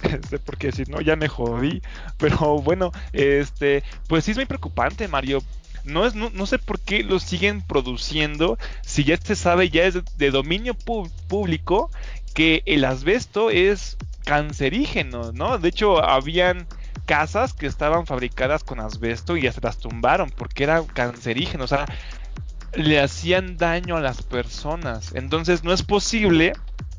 Este, 0.00 0.38
porque 0.38 0.70
si 0.70 0.84
no 0.84 1.00
ya 1.00 1.16
me 1.16 1.26
jodí. 1.26 1.82
Pero 2.18 2.60
bueno, 2.60 2.92
este, 3.12 3.82
pues 4.06 4.24
sí 4.24 4.30
es 4.30 4.36
muy 4.36 4.46
preocupante, 4.46 5.08
Mario, 5.08 5.42
no, 5.84 6.06
es, 6.06 6.14
no, 6.14 6.46
sé 6.46 6.58
por 6.58 6.78
qué 6.78 7.02
lo 7.02 7.18
siguen 7.18 7.62
produciendo 7.62 8.58
si 8.82 9.04
ya 9.04 9.16
se 9.16 9.34
sabe, 9.34 9.70
ya 9.70 9.84
es 9.84 9.98
de, 10.16 10.30
dominio 10.30 10.74
público 10.74 11.90
que 12.34 12.62
el 12.66 12.84
asbesto 12.84 13.50
es 13.50 13.96
cancerígeno, 14.24 15.32
¿no? 15.32 15.58
De 15.58 15.70
hecho, 15.70 16.04
habían 16.04 16.66
casas 17.06 17.54
que 17.54 17.66
estaban 17.66 18.06
fabricadas 18.06 18.64
con 18.64 18.80
asbesto 18.80 19.36
y 19.36 19.50
se 19.50 19.60
las 19.62 19.78
tumbaron 19.78 20.30
porque 20.30 20.64
era 20.64 20.84
cancerígeno, 20.84 21.64
o 21.64 21.68
sea, 21.68 21.86
le 22.74 23.00
hacían 23.00 23.56
daño 23.56 23.96
a 23.96 24.00
las 24.00 24.22
personas. 24.22 25.14
Entonces 25.14 25.64
no 25.64 25.72
es 25.72 25.82
posible 25.82 26.52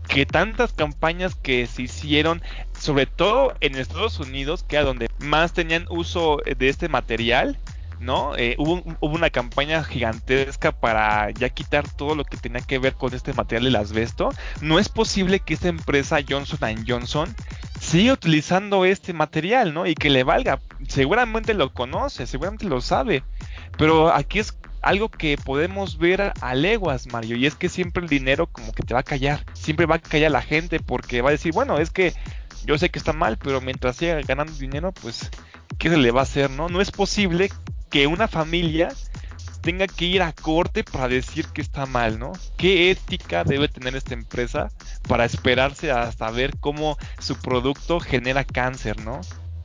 que 0.08 0.26
tantas 0.26 0.74
campañas 0.74 1.36
que 1.36 1.68
se 1.68 1.84
hicieron, 1.84 2.42
sobre 2.78 3.06
todo 3.06 3.54
en 3.62 3.76
Estados 3.76 4.20
Unidos, 4.20 4.64
que 4.68 4.78
era 4.78 4.86
donde 4.86 5.10
más 5.20 5.54
tenían 5.54 5.86
uso 5.90 6.42
de 6.44 6.68
este 6.68 6.90
material, 6.90 7.60
¿no? 8.00 8.36
Eh, 8.38 8.56
hubo, 8.58 8.82
una 9.02 9.30
campaña 9.30 9.84
gigantesca 9.84 10.72
para 10.72 11.30
ya 11.32 11.50
quitar 11.50 11.88
todo 11.90 12.16
lo 12.16 12.24
que 12.24 12.38
tenía 12.38 12.62
que 12.62 12.80
ver 12.80 12.94
con 12.94 13.14
este 13.14 13.34
material 13.34 13.66
del 13.66 13.76
asbesto. 13.76 14.30
No 14.62 14.80
es 14.80 14.90
posible 14.90 15.42
que 15.42 15.54
esta 15.54 15.68
empresa 15.68 16.20
Johnson 16.28 16.60
Johnson 16.88 17.36
siga 17.80 18.14
utilizando 18.14 18.86
este 18.86 19.14
material, 19.14 19.74
¿no? 19.74 19.86
Y 19.86 19.96
que 19.96 20.10
le 20.10 20.24
valga. 20.24 20.60
Seguramente 20.88 21.54
lo 21.54 21.74
conoce, 21.74 22.26
seguramente 22.26 22.66
lo 22.66 22.82
sabe. 22.82 23.24
Pero 23.78 24.14
aquí 24.14 24.40
es 24.40 24.54
algo 24.82 25.10
que 25.10 25.38
podemos 25.38 25.98
ver 25.98 26.34
a 26.40 26.56
leguas, 26.56 27.08
Mario, 27.12 27.36
y 27.38 27.46
es 27.46 27.56
que 27.56 27.70
siempre 27.70 28.04
el 28.04 28.10
dinero 28.10 28.48
como 28.48 28.72
que 28.72 28.84
te 28.84 28.94
va 28.94 29.02
a 29.02 29.04
callar, 29.04 29.46
siempre 29.54 29.86
va 29.86 29.96
a 29.96 30.00
callar 30.00 30.32
la 30.32 30.42
gente 30.42 30.80
porque 30.80 31.22
va 31.22 31.30
a 31.30 31.34
decir, 31.34 31.54
bueno, 31.54 31.78
es 31.78 31.90
que 31.90 32.14
yo 32.66 32.78
sé 32.78 32.90
que 32.90 33.00
está 33.00 33.14
mal, 33.14 33.38
pero 33.38 33.62
mientras 33.62 33.96
siga 33.96 34.22
ganando 34.22 34.54
dinero, 34.54 34.92
pues, 34.92 35.30
¿qué 35.78 35.90
se 35.90 35.98
le 35.98 36.12
va 36.12 36.22
a 36.22 36.24
hacer, 36.24 36.50
no? 36.50 36.70
No 36.70 36.82
es 36.82 36.92
posible 36.92 37.50
que 37.90 38.08
una 38.08 38.28
familia 38.28 38.90
tenga 39.62 39.88
que 39.88 40.06
ir 40.06 40.22
a 40.22 40.34
corte 40.34 40.84
para 40.84 41.08
decir 41.08 41.46
que 41.48 41.62
está 41.62 41.86
mal, 41.86 42.20
¿no? 42.20 42.32
¿Qué 42.58 42.92
ética 42.92 43.44
debe 43.44 43.68
tener 43.68 43.96
esta 43.96 44.14
empresa 44.14 44.70
para 45.08 45.26
esperarse 45.26 45.92
hasta 45.92 46.32
ver 46.32 46.58
cómo 46.60 46.98
su 47.20 47.36
producto 47.36 48.00
genera 48.00 48.44
cáncer, 48.44 49.04
¿no? 49.04 49.22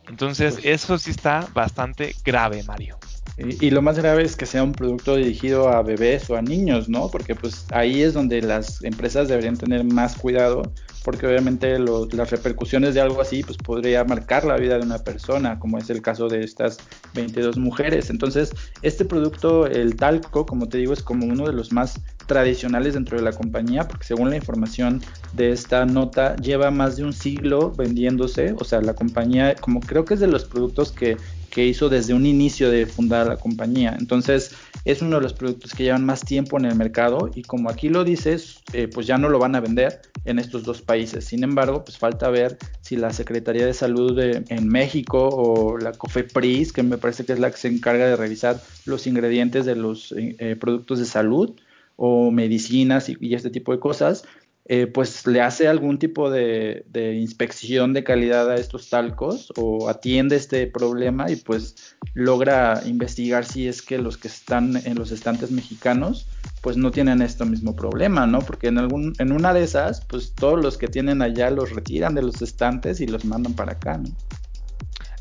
Entonces, 0.08 0.54
pues 0.54 0.66
eso 0.66 0.98
sí 0.98 1.10
está 1.10 1.46
bastante 1.54 2.14
grave, 2.24 2.62
Mario. 2.64 2.98
Y, 3.36 3.70
lo 3.70 3.82
más 3.82 3.98
grave 3.98 4.22
es 4.22 4.36
que 4.36 4.46
sea 4.46 4.62
un 4.62 4.70
producto 4.70 5.16
dirigido 5.16 5.68
a 5.68 5.82
bebés 5.82 6.30
o 6.30 6.36
a 6.36 6.42
niños, 6.42 6.88
¿no? 6.88 7.10
Porque 7.10 7.34
pues 7.34 7.66
ahí 7.72 8.02
es 8.02 8.14
donde 8.14 8.40
las 8.40 8.80
empresas 8.84 9.26
deberían 9.26 9.56
tener 9.56 9.82
más 9.82 10.14
cuidado, 10.14 10.62
porque 11.04 11.26
obviamente 11.26 11.76
las 11.80 12.30
repercusiones 12.30 12.94
de 12.94 13.00
algo 13.00 13.20
así 13.20 13.42
pues 13.42 13.58
podría 13.58 14.04
marcar 14.04 14.44
la 14.44 14.56
vida 14.56 14.78
de 14.78 14.86
una 14.86 14.98
persona, 14.98 15.58
como 15.58 15.78
es 15.78 15.90
el 15.90 16.00
caso 16.00 16.28
de 16.28 16.44
estas 16.44 16.78
22 17.14 17.58
mujeres. 17.58 18.08
Entonces, 18.08 18.52
este 18.82 19.04
producto, 19.04 19.66
el 19.66 19.96
talco, 19.96 20.46
como 20.46 20.68
te 20.68 20.78
digo, 20.78 20.92
es 20.92 21.02
como 21.02 21.26
uno 21.26 21.48
de 21.48 21.54
los 21.54 21.72
más 21.72 22.00
tradicionales 22.26 22.94
dentro 22.94 23.18
de 23.18 23.24
la 23.24 23.32
compañía, 23.32 23.88
porque 23.88 24.04
según 24.04 24.30
la 24.30 24.36
información 24.36 25.02
de 25.32 25.50
esta 25.50 25.84
nota, 25.86 26.36
lleva 26.36 26.70
más 26.70 26.96
de 26.96 27.04
un 27.04 27.12
siglo 27.12 27.72
vendiéndose, 27.72 28.54
o 28.56 28.64
sea, 28.64 28.80
la 28.80 28.94
compañía, 28.94 29.56
como 29.56 29.80
creo 29.80 30.04
que 30.04 30.14
es 30.14 30.20
de 30.20 30.28
los 30.28 30.44
productos 30.44 30.92
que 30.92 31.16
que 31.54 31.64
hizo 31.64 31.88
desde 31.88 32.14
un 32.14 32.26
inicio 32.26 32.68
de 32.68 32.84
fundar 32.84 33.28
la 33.28 33.36
compañía. 33.36 33.96
Entonces 33.98 34.56
es 34.84 35.00
uno 35.02 35.16
de 35.16 35.22
los 35.22 35.32
productos 35.32 35.72
que 35.72 35.84
llevan 35.84 36.04
más 36.04 36.22
tiempo 36.22 36.58
en 36.58 36.64
el 36.64 36.74
mercado 36.74 37.30
y 37.32 37.42
como 37.42 37.70
aquí 37.70 37.88
lo 37.88 38.02
dices, 38.02 38.60
eh, 38.72 38.88
pues 38.92 39.06
ya 39.06 39.18
no 39.18 39.28
lo 39.28 39.38
van 39.38 39.54
a 39.54 39.60
vender 39.60 40.02
en 40.24 40.40
estos 40.40 40.64
dos 40.64 40.82
países. 40.82 41.24
Sin 41.24 41.44
embargo, 41.44 41.84
pues 41.84 41.96
falta 41.96 42.28
ver 42.28 42.58
si 42.80 42.96
la 42.96 43.12
Secretaría 43.12 43.64
de 43.66 43.72
Salud 43.72 44.18
en 44.18 44.68
México 44.68 45.28
o 45.28 45.78
la 45.78 45.92
COFEPRIS, 45.92 46.72
que 46.72 46.82
me 46.82 46.98
parece 46.98 47.24
que 47.24 47.32
es 47.32 47.38
la 47.38 47.52
que 47.52 47.56
se 47.56 47.68
encarga 47.68 48.06
de 48.06 48.16
revisar 48.16 48.60
los 48.84 49.06
ingredientes 49.06 49.64
de 49.64 49.76
los 49.76 50.12
eh, 50.18 50.56
productos 50.58 50.98
de 50.98 51.04
salud 51.04 51.54
o 51.96 52.32
medicinas 52.32 53.08
y 53.08 53.34
este 53.34 53.50
tipo 53.50 53.70
de 53.70 53.78
cosas, 53.78 54.24
eh, 54.66 54.86
pues 54.86 55.26
le 55.26 55.42
hace 55.42 55.68
algún 55.68 55.98
tipo 55.98 56.30
de, 56.30 56.86
inspección 57.20 57.92
de 57.92 58.02
calidad 58.02 58.50
a 58.50 58.54
estos 58.54 58.88
talcos 58.88 59.52
o 59.56 59.90
atiende 59.90 60.36
este 60.36 60.66
problema 60.66 61.30
y 61.30 61.36
pues 61.36 61.96
logra 62.14 62.80
investigar 62.86 63.44
si 63.44 63.68
es 63.68 63.82
que 63.82 63.98
los 63.98 64.16
que 64.16 64.28
están 64.28 64.80
en 64.86 64.94
los 64.94 65.10
estantes 65.10 65.50
mexicanos 65.50 66.28
pues 66.62 66.78
no 66.78 66.90
tienen 66.90 67.20
este 67.20 67.44
mismo 67.44 67.76
problema, 67.76 68.26
¿no? 68.26 68.38
Porque 68.38 68.68
en 68.68 68.78
algún 68.78 69.12
en 69.18 69.32
una 69.32 69.52
de 69.52 69.64
esas 69.64 70.02
pues 70.06 70.34
todos 70.34 70.58
los 70.58 70.78
que 70.78 70.88
tienen 70.88 71.20
allá 71.20 71.50
los 71.50 71.70
retiran 71.70 72.14
de 72.14 72.22
los 72.22 72.40
estantes 72.40 73.02
y 73.02 73.06
los 73.06 73.26
mandan 73.26 73.52
para 73.52 73.72
acá, 73.72 73.98
¿no? 73.98 74.08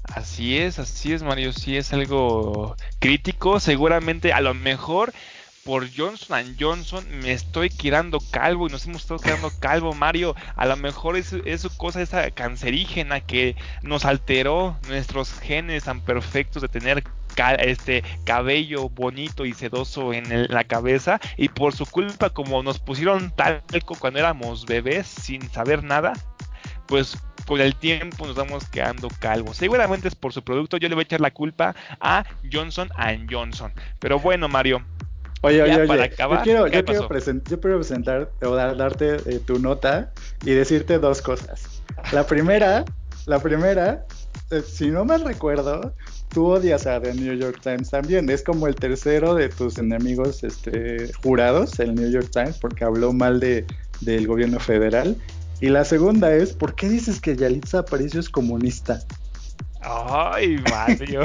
Así 0.03 0.57
es, 0.57 0.79
así 0.79 1.11
es, 1.11 1.21
Mario, 1.21 1.51
sí 1.51 1.75
es 1.75 1.91
algo 1.91 2.77
crítico, 2.99 3.59
seguramente 3.59 4.31
a 4.31 4.39
lo 4.39 4.53
mejor 4.53 5.11
por 5.63 5.87
Johnson 5.95 6.55
Johnson 6.59 7.05
me 7.21 7.31
estoy 7.31 7.69
quedando 7.69 8.19
calvo 8.31 8.67
y 8.67 8.71
nos 8.71 8.85
hemos 8.85 9.01
estado 9.03 9.19
quedando 9.19 9.51
calvo, 9.59 9.93
Mario. 9.93 10.35
A 10.55 10.65
lo 10.65 10.75
mejor 10.75 11.15
es, 11.15 11.29
su 11.29 11.77
cosa 11.77 12.01
esa 12.01 12.29
cancerígena 12.31 13.21
que 13.21 13.55
nos 13.81 14.05
alteró 14.05 14.77
nuestros 14.87 15.39
genes 15.39 15.85
tan 15.85 16.01
perfectos 16.01 16.61
de 16.61 16.67
tener 16.67 17.03
este 17.59 18.03
cabello 18.25 18.89
bonito 18.89 19.45
y 19.45 19.53
sedoso 19.53 20.13
en 20.13 20.47
la 20.49 20.63
cabeza 20.65 21.19
y 21.35 21.49
por 21.49 21.73
su 21.73 21.85
culpa 21.85 22.29
como 22.29 22.61
nos 22.61 22.79
pusieron 22.79 23.31
talco 23.31 23.95
cuando 23.95 24.19
éramos 24.19 24.65
bebés 24.65 25.07
sin 25.07 25.49
saber 25.49 25.83
nada, 25.83 26.13
pues 26.87 27.17
con 27.47 27.59
el 27.59 27.75
tiempo 27.75 28.27
nos 28.27 28.35
vamos 28.35 28.67
quedando 28.69 29.09
calvos. 29.19 29.57
Seguramente 29.57 30.07
es 30.07 30.15
por 30.15 30.33
su 30.33 30.43
producto, 30.43 30.77
yo 30.77 30.89
le 30.89 30.95
voy 30.95 31.01
a 31.01 31.05
echar 31.05 31.21
la 31.21 31.31
culpa 31.31 31.75
a 31.99 32.23
Johnson 32.51 32.89
Johnson. 33.29 33.73
Pero 33.99 34.19
bueno, 34.19 34.47
Mario, 34.47 34.83
Oye, 35.45 35.61
oye, 35.61 35.75
oye. 35.75 36.11
yo 36.17 36.41
quiero, 36.41 36.67
yo 36.67 36.85
quiero, 36.85 37.07
presentar 37.09 38.31
o 38.41 38.55
darte 38.55 39.17
eh, 39.25 39.41
tu 39.45 39.59
nota 39.59 40.11
y 40.45 40.51
decirte 40.51 40.99
dos 40.99 41.21
cosas. 41.21 41.81
La 42.13 42.25
primera, 42.25 42.85
la 43.25 43.39
primera, 43.39 44.05
eh, 44.51 44.61
si 44.65 44.89
no 44.89 45.03
me 45.03 45.17
recuerdo, 45.17 45.93
tú 46.29 46.45
odias 46.47 46.87
a 46.87 47.01
The 47.01 47.13
New 47.15 47.35
York 47.35 47.59
Times 47.61 47.89
también. 47.89 48.29
Es 48.29 48.41
como 48.41 48.67
el 48.67 48.75
tercero 48.75 49.35
de 49.35 49.49
tus 49.49 49.77
enemigos 49.77 50.45
este, 50.45 51.11
jurados, 51.21 51.77
el 51.81 51.93
New 51.93 52.09
York 52.09 52.29
Times, 52.31 52.57
porque 52.57 52.85
habló 52.85 53.11
mal 53.11 53.41
de, 53.41 53.65
del 53.99 54.25
gobierno 54.25 54.61
federal. 54.61 55.17
Y 55.59 55.67
la 55.67 55.83
segunda 55.83 56.33
es, 56.33 56.53
¿por 56.53 56.73
qué 56.75 56.87
dices 56.87 57.19
que 57.19 57.35
Yalitza 57.35 57.79
Aparicio 57.79 58.21
es 58.21 58.29
comunista? 58.29 59.01
Ay, 59.83 60.57
Mario. 60.69 61.21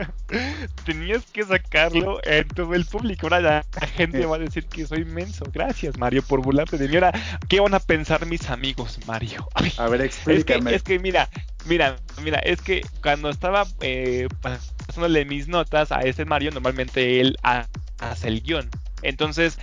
Tenías 0.84 1.24
que 1.26 1.44
sacarlo 1.44 2.20
en 2.24 2.46
todo 2.48 2.74
el 2.74 2.84
público. 2.84 3.26
Ahora 3.26 3.40
la, 3.40 3.64
gente 3.88 4.24
va 4.24 4.36
a 4.36 4.38
decir 4.38 4.66
que 4.66 4.86
soy 4.86 5.00
inmenso. 5.00 5.44
Gracias, 5.52 5.98
Mario, 5.98 6.22
por 6.22 6.40
burlarte 6.40 6.78
de 6.78 6.88
mí. 6.88 6.94
Ahora, 6.94 7.12
¿qué 7.48 7.60
van 7.60 7.74
a 7.74 7.80
pensar 7.80 8.24
mis 8.26 8.48
amigos, 8.50 9.00
Mario? 9.06 9.48
a 9.76 9.88
ver, 9.88 10.02
explícame. 10.02 10.74
Es 10.74 10.82
que, 10.82 10.98
mira, 10.98 11.28
mira, 11.66 11.96
mira, 12.22 12.38
es 12.38 12.60
que 12.60 12.82
cuando 13.02 13.30
estaba 13.30 13.66
eh, 13.80 14.28
pasándole 14.40 15.24
mis 15.24 15.48
notas 15.48 15.90
a 15.90 16.00
ese 16.00 16.24
Mario, 16.24 16.52
normalmente 16.52 17.20
él 17.20 17.36
hace 17.42 18.28
el 18.28 18.42
guion. 18.42 18.70
Entonces, 19.02 19.58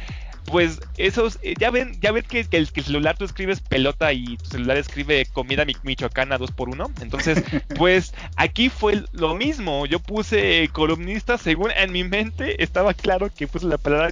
pues 0.51 0.79
esos, 0.97 1.39
eh, 1.43 1.53
ya 1.59 1.69
ven, 1.69 1.99
ya 2.01 2.11
ven 2.11 2.23
que, 2.23 2.45
el, 2.51 2.67
celular 2.67 3.17
tú 3.17 3.25
escribes 3.25 3.59
pelota 3.59 4.11
y 4.13 4.37
tu 4.37 4.45
celular 4.45 4.77
escribe 4.77 5.25
comida 5.31 5.65
michoacana 5.83 6.37
2 6.37 6.51
por 6.51 6.69
1 6.69 6.91
Entonces, 7.01 7.43
pues 7.77 8.13
aquí 8.35 8.69
fue 8.69 9.03
lo 9.11 9.35
mismo. 9.35 9.85
Yo 9.85 9.99
puse 9.99 10.69
columnista, 10.73 11.37
según 11.37 11.71
en 11.71 11.91
mi 11.91 12.03
mente 12.03 12.61
estaba 12.63 12.93
claro 12.93 13.29
que 13.33 13.47
puse 13.47 13.67
la 13.67 13.77
palabra 13.77 14.09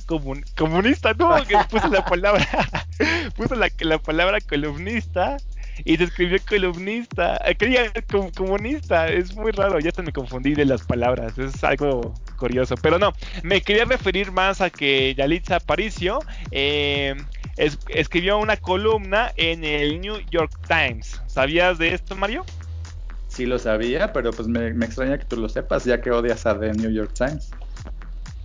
comunista, 0.55 1.13
no, 1.13 1.35
que 1.45 1.57
puse 1.69 1.89
la 1.89 2.05
palabra, 2.05 2.47
puse 3.35 3.55
la, 3.55 3.69
la 3.79 3.97
palabra 3.97 4.39
columnista 4.41 5.37
y 5.83 5.97
te 5.97 6.05
escribió 6.05 6.37
columnista, 6.47 7.39
quería 7.57 7.91
comunista, 8.35 9.07
es 9.07 9.35
muy 9.35 9.51
raro, 9.51 9.79
ya 9.79 9.89
hasta 9.89 10.01
me 10.01 10.11
confundí 10.11 10.53
de 10.53 10.65
las 10.65 10.83
palabras, 10.83 11.37
es 11.37 11.63
algo 11.63 12.13
curioso, 12.37 12.75
pero 12.81 12.99
no, 12.99 13.13
me 13.43 13.61
quería 13.61 13.85
referir 13.85 14.31
más 14.31 14.61
a 14.61 14.69
que 14.69 15.13
Yalitza 15.15 15.57
Aparicio 15.57 16.19
eh, 16.51 17.15
escribió 17.87 18.37
una 18.37 18.57
columna 18.57 19.31
en 19.35 19.63
el 19.63 19.99
New 20.01 20.19
York 20.29 20.51
Times, 20.67 21.21
¿sabías 21.27 21.77
de 21.77 21.93
esto, 21.93 22.15
Mario? 22.15 22.45
Sí 23.27 23.45
lo 23.45 23.59
sabía, 23.59 24.13
pero 24.13 24.31
pues 24.31 24.47
me, 24.47 24.73
me 24.73 24.85
extraña 24.85 25.17
que 25.17 25.25
tú 25.25 25.37
lo 25.37 25.49
sepas, 25.49 25.85
ya 25.85 26.01
que 26.01 26.11
odias 26.11 26.45
a 26.45 26.59
The 26.59 26.73
New 26.73 26.91
York 26.91 27.13
Times. 27.13 27.51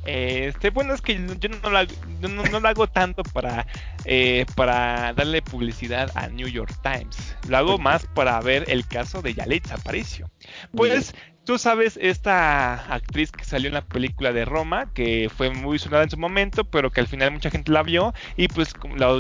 Este, 0.05 0.71
bueno, 0.71 0.95
es 0.95 1.01
que 1.01 1.15
yo 1.39 1.49
no 1.49 1.71
lo, 1.71 2.61
no, 2.61 2.69
hago 2.69 2.87
tanto 2.89 3.23
para, 3.23 3.67
eh, 4.05 4.47
para 4.57 5.13
darle 5.13 5.43
publicidad 5.43 6.11
a 6.15 6.29
New 6.29 6.49
York 6.49 6.73
Times. 6.83 7.37
Lo 7.49 7.59
hago 7.59 7.79
más 7.79 8.07
para 8.15 8.41
ver 8.41 8.65
el 8.69 8.87
caso 8.87 9.23
de 9.23 9.35
Yalitza 9.35 9.75
Aparicio. 9.75 10.31
Pues 10.73 11.15
Tú 11.45 11.59
sabes, 11.59 11.99
esta 12.01 12.75
actriz 12.95 13.33
que 13.33 13.45
salió 13.45 13.67
en 13.67 13.75
la 13.75 13.85
película 13.85 14.33
de 14.33 14.45
Roma, 14.45 14.93
que 14.95 15.29
fue 15.29 15.51
muy 15.51 15.81
sonada 15.81 16.05
en 16.05 16.11
su 16.11 16.17
momento, 16.17 16.63
pero 16.63 16.93
que 16.93 17.01
al 17.01 17.09
final 17.09 17.33
mucha 17.33 17.51
gente 17.51 17.73
la 17.73 17.83
vio 17.83 18.15
y 18.37 18.47
pues 18.47 18.73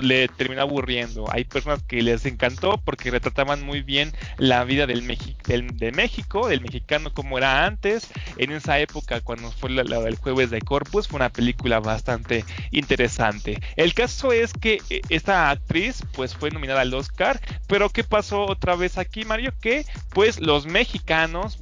le 0.02 0.28
terminó 0.28 0.62
aburriendo. 0.62 1.26
Hay 1.32 1.42
personas 1.42 1.82
que 1.82 2.00
les 2.00 2.24
encantó 2.24 2.78
porque 2.78 3.10
retrataban 3.10 3.64
muy 3.64 3.82
bien 3.82 4.12
la 4.38 4.62
vida 4.62 4.86
de 4.86 5.02
México, 5.02 6.46
del 6.46 6.60
mexicano 6.60 7.12
como 7.12 7.38
era 7.38 7.66
antes. 7.66 8.08
En 8.36 8.52
esa 8.52 8.78
época, 8.78 9.20
cuando 9.20 9.50
fue 9.50 9.70
la, 9.70 9.82
del 9.82 10.14
jueves 10.14 10.50
de 10.50 10.60
Corpus, 10.60 11.08
fue 11.08 11.16
una 11.16 11.30
película 11.30 11.80
bastante 11.80 12.44
interesante. 12.70 13.60
El 13.74 13.94
caso 13.94 14.30
es 14.30 14.52
que 14.52 14.80
eh, 14.90 15.00
esta 15.08 15.50
actriz 15.50 16.04
pues 16.12 16.36
fue 16.36 16.52
nominada 16.52 16.82
al 16.82 16.94
Oscar, 16.94 17.40
pero 17.66 17.90
¿qué 17.90 18.04
pasó 18.04 18.46
otra 18.46 18.76
vez 18.76 18.96
aquí, 18.96 19.24
Mario? 19.24 19.52
Que 19.60 19.84
pues 20.10 20.38
los 20.38 20.66
mexicanos, 20.66 21.58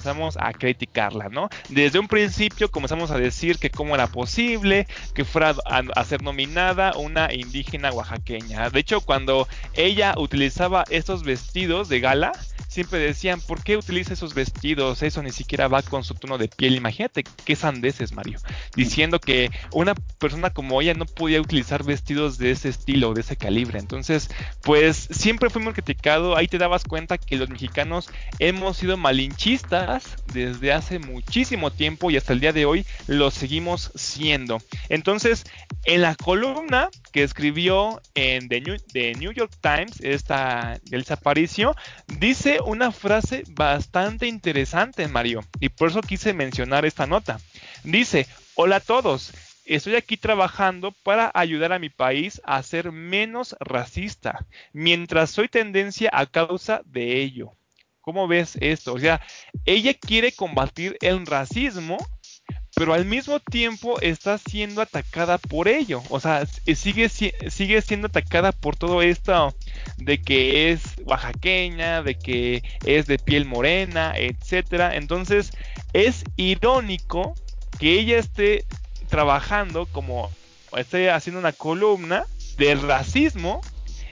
comenzamos 0.00 0.38
a 0.40 0.54
criticarla, 0.54 1.28
¿no? 1.28 1.50
Desde 1.68 1.98
un 1.98 2.08
principio 2.08 2.70
comenzamos 2.70 3.10
a 3.10 3.18
decir 3.18 3.58
que 3.58 3.68
cómo 3.68 3.94
era 3.94 4.06
posible 4.06 4.86
que 5.14 5.26
fuera 5.26 5.54
a, 5.66 6.04
ser 6.04 6.22
nominada 6.22 6.92
una 6.96 7.32
indígena 7.34 7.92
oaxaqueña. 7.92 8.70
De 8.70 8.80
hecho, 8.80 9.02
cuando 9.02 9.46
ella 9.74 10.14
utilizaba 10.16 10.84
estos 10.88 11.22
vestidos 11.22 11.90
de 11.90 12.00
gala, 12.00 12.32
siempre 12.70 13.00
decían, 13.00 13.40
¿por 13.40 13.62
qué 13.64 13.76
utiliza 13.76 14.14
esos 14.14 14.32
vestidos? 14.32 15.02
Eso 15.02 15.22
ni 15.22 15.32
siquiera 15.32 15.66
va 15.66 15.82
con 15.82 16.04
su 16.04 16.14
tono 16.14 16.38
de 16.38 16.48
piel. 16.48 16.76
Imagínate 16.76 17.24
qué 17.44 17.56
sandeces, 17.56 18.12
Mario. 18.12 18.38
Diciendo 18.76 19.18
que 19.18 19.50
una 19.72 19.94
persona 19.94 20.50
como 20.50 20.80
ella 20.80 20.94
no 20.94 21.04
podía 21.04 21.40
utilizar 21.40 21.82
vestidos 21.82 22.38
de 22.38 22.52
ese 22.52 22.68
estilo, 22.68 23.12
de 23.12 23.22
ese 23.22 23.36
calibre. 23.36 23.80
Entonces, 23.80 24.30
pues 24.62 25.08
siempre 25.10 25.50
fuimos 25.50 25.74
criticados. 25.74 26.38
Ahí 26.38 26.46
te 26.46 26.58
dabas 26.58 26.84
cuenta 26.84 27.18
que 27.18 27.36
los 27.36 27.48
mexicanos 27.50 28.08
hemos 28.38 28.76
sido 28.76 28.96
malinchistas 28.96 30.16
desde 30.32 30.72
hace 30.72 31.00
muchísimo 31.00 31.72
tiempo 31.72 32.10
y 32.10 32.16
hasta 32.16 32.32
el 32.32 32.40
día 32.40 32.52
de 32.52 32.66
hoy 32.66 32.86
lo 33.08 33.32
seguimos 33.32 33.90
siendo. 33.96 34.58
Entonces, 34.88 35.44
en 35.84 36.02
la 36.02 36.14
columna 36.14 36.88
que 37.12 37.24
escribió 37.24 38.00
en 38.14 38.48
The 38.48 38.60
New, 38.60 39.32
York 39.32 39.52
Times, 39.60 40.00
esta 40.00 40.78
Elsa 40.92 41.14
Aparicio, 41.14 41.74
dice 42.06 42.59
una 42.64 42.92
frase 42.92 43.44
bastante 43.48 44.26
interesante, 44.26 45.08
Mario, 45.08 45.40
y 45.60 45.68
por 45.68 45.90
eso 45.90 46.00
quise 46.00 46.32
mencionar 46.32 46.84
esta 46.84 47.06
nota. 47.06 47.40
Dice, 47.84 48.26
hola 48.54 48.76
a 48.76 48.80
todos. 48.80 49.32
Estoy 49.64 49.94
aquí 49.94 50.16
trabajando 50.16 50.92
para 51.04 51.30
ayudar 51.32 51.72
a 51.72 51.78
mi 51.78 51.90
país 51.90 52.40
a 52.44 52.62
ser 52.62 52.90
menos 52.90 53.56
racista, 53.60 54.46
mientras 54.72 55.30
soy 55.30 55.48
tendencia 55.48 56.10
a 56.12 56.26
causa 56.26 56.82
de 56.86 57.20
ello. 57.20 57.52
¿Cómo 58.00 58.26
ves 58.26 58.56
esto? 58.60 58.94
O 58.94 58.98
sea, 58.98 59.20
ella 59.66 59.94
quiere 59.94 60.32
combatir 60.32 60.96
el 61.00 61.26
racismo, 61.26 61.98
pero 62.80 62.94
al 62.94 63.04
mismo 63.04 63.40
tiempo 63.40 64.00
está 64.00 64.38
siendo 64.38 64.80
atacada 64.80 65.36
por 65.36 65.68
ello. 65.68 66.02
O 66.08 66.18
sea, 66.18 66.46
sigue, 66.46 67.10
sigue 67.10 67.82
siendo 67.82 68.06
atacada 68.06 68.52
por 68.52 68.74
todo 68.74 69.02
esto 69.02 69.54
de 69.98 70.22
que 70.22 70.70
es 70.70 70.80
oaxaqueña, 71.04 72.02
de 72.02 72.14
que 72.14 72.62
es 72.86 73.04
de 73.04 73.18
piel 73.18 73.44
morena, 73.44 74.14
etcétera. 74.16 74.96
Entonces, 74.96 75.50
es 75.92 76.24
irónico 76.36 77.34
que 77.78 78.00
ella 78.00 78.16
esté 78.16 78.64
trabajando 79.10 79.84
como 79.84 80.30
esté 80.74 81.10
haciendo 81.10 81.38
una 81.38 81.52
columna 81.52 82.24
del 82.56 82.80
racismo 82.80 83.60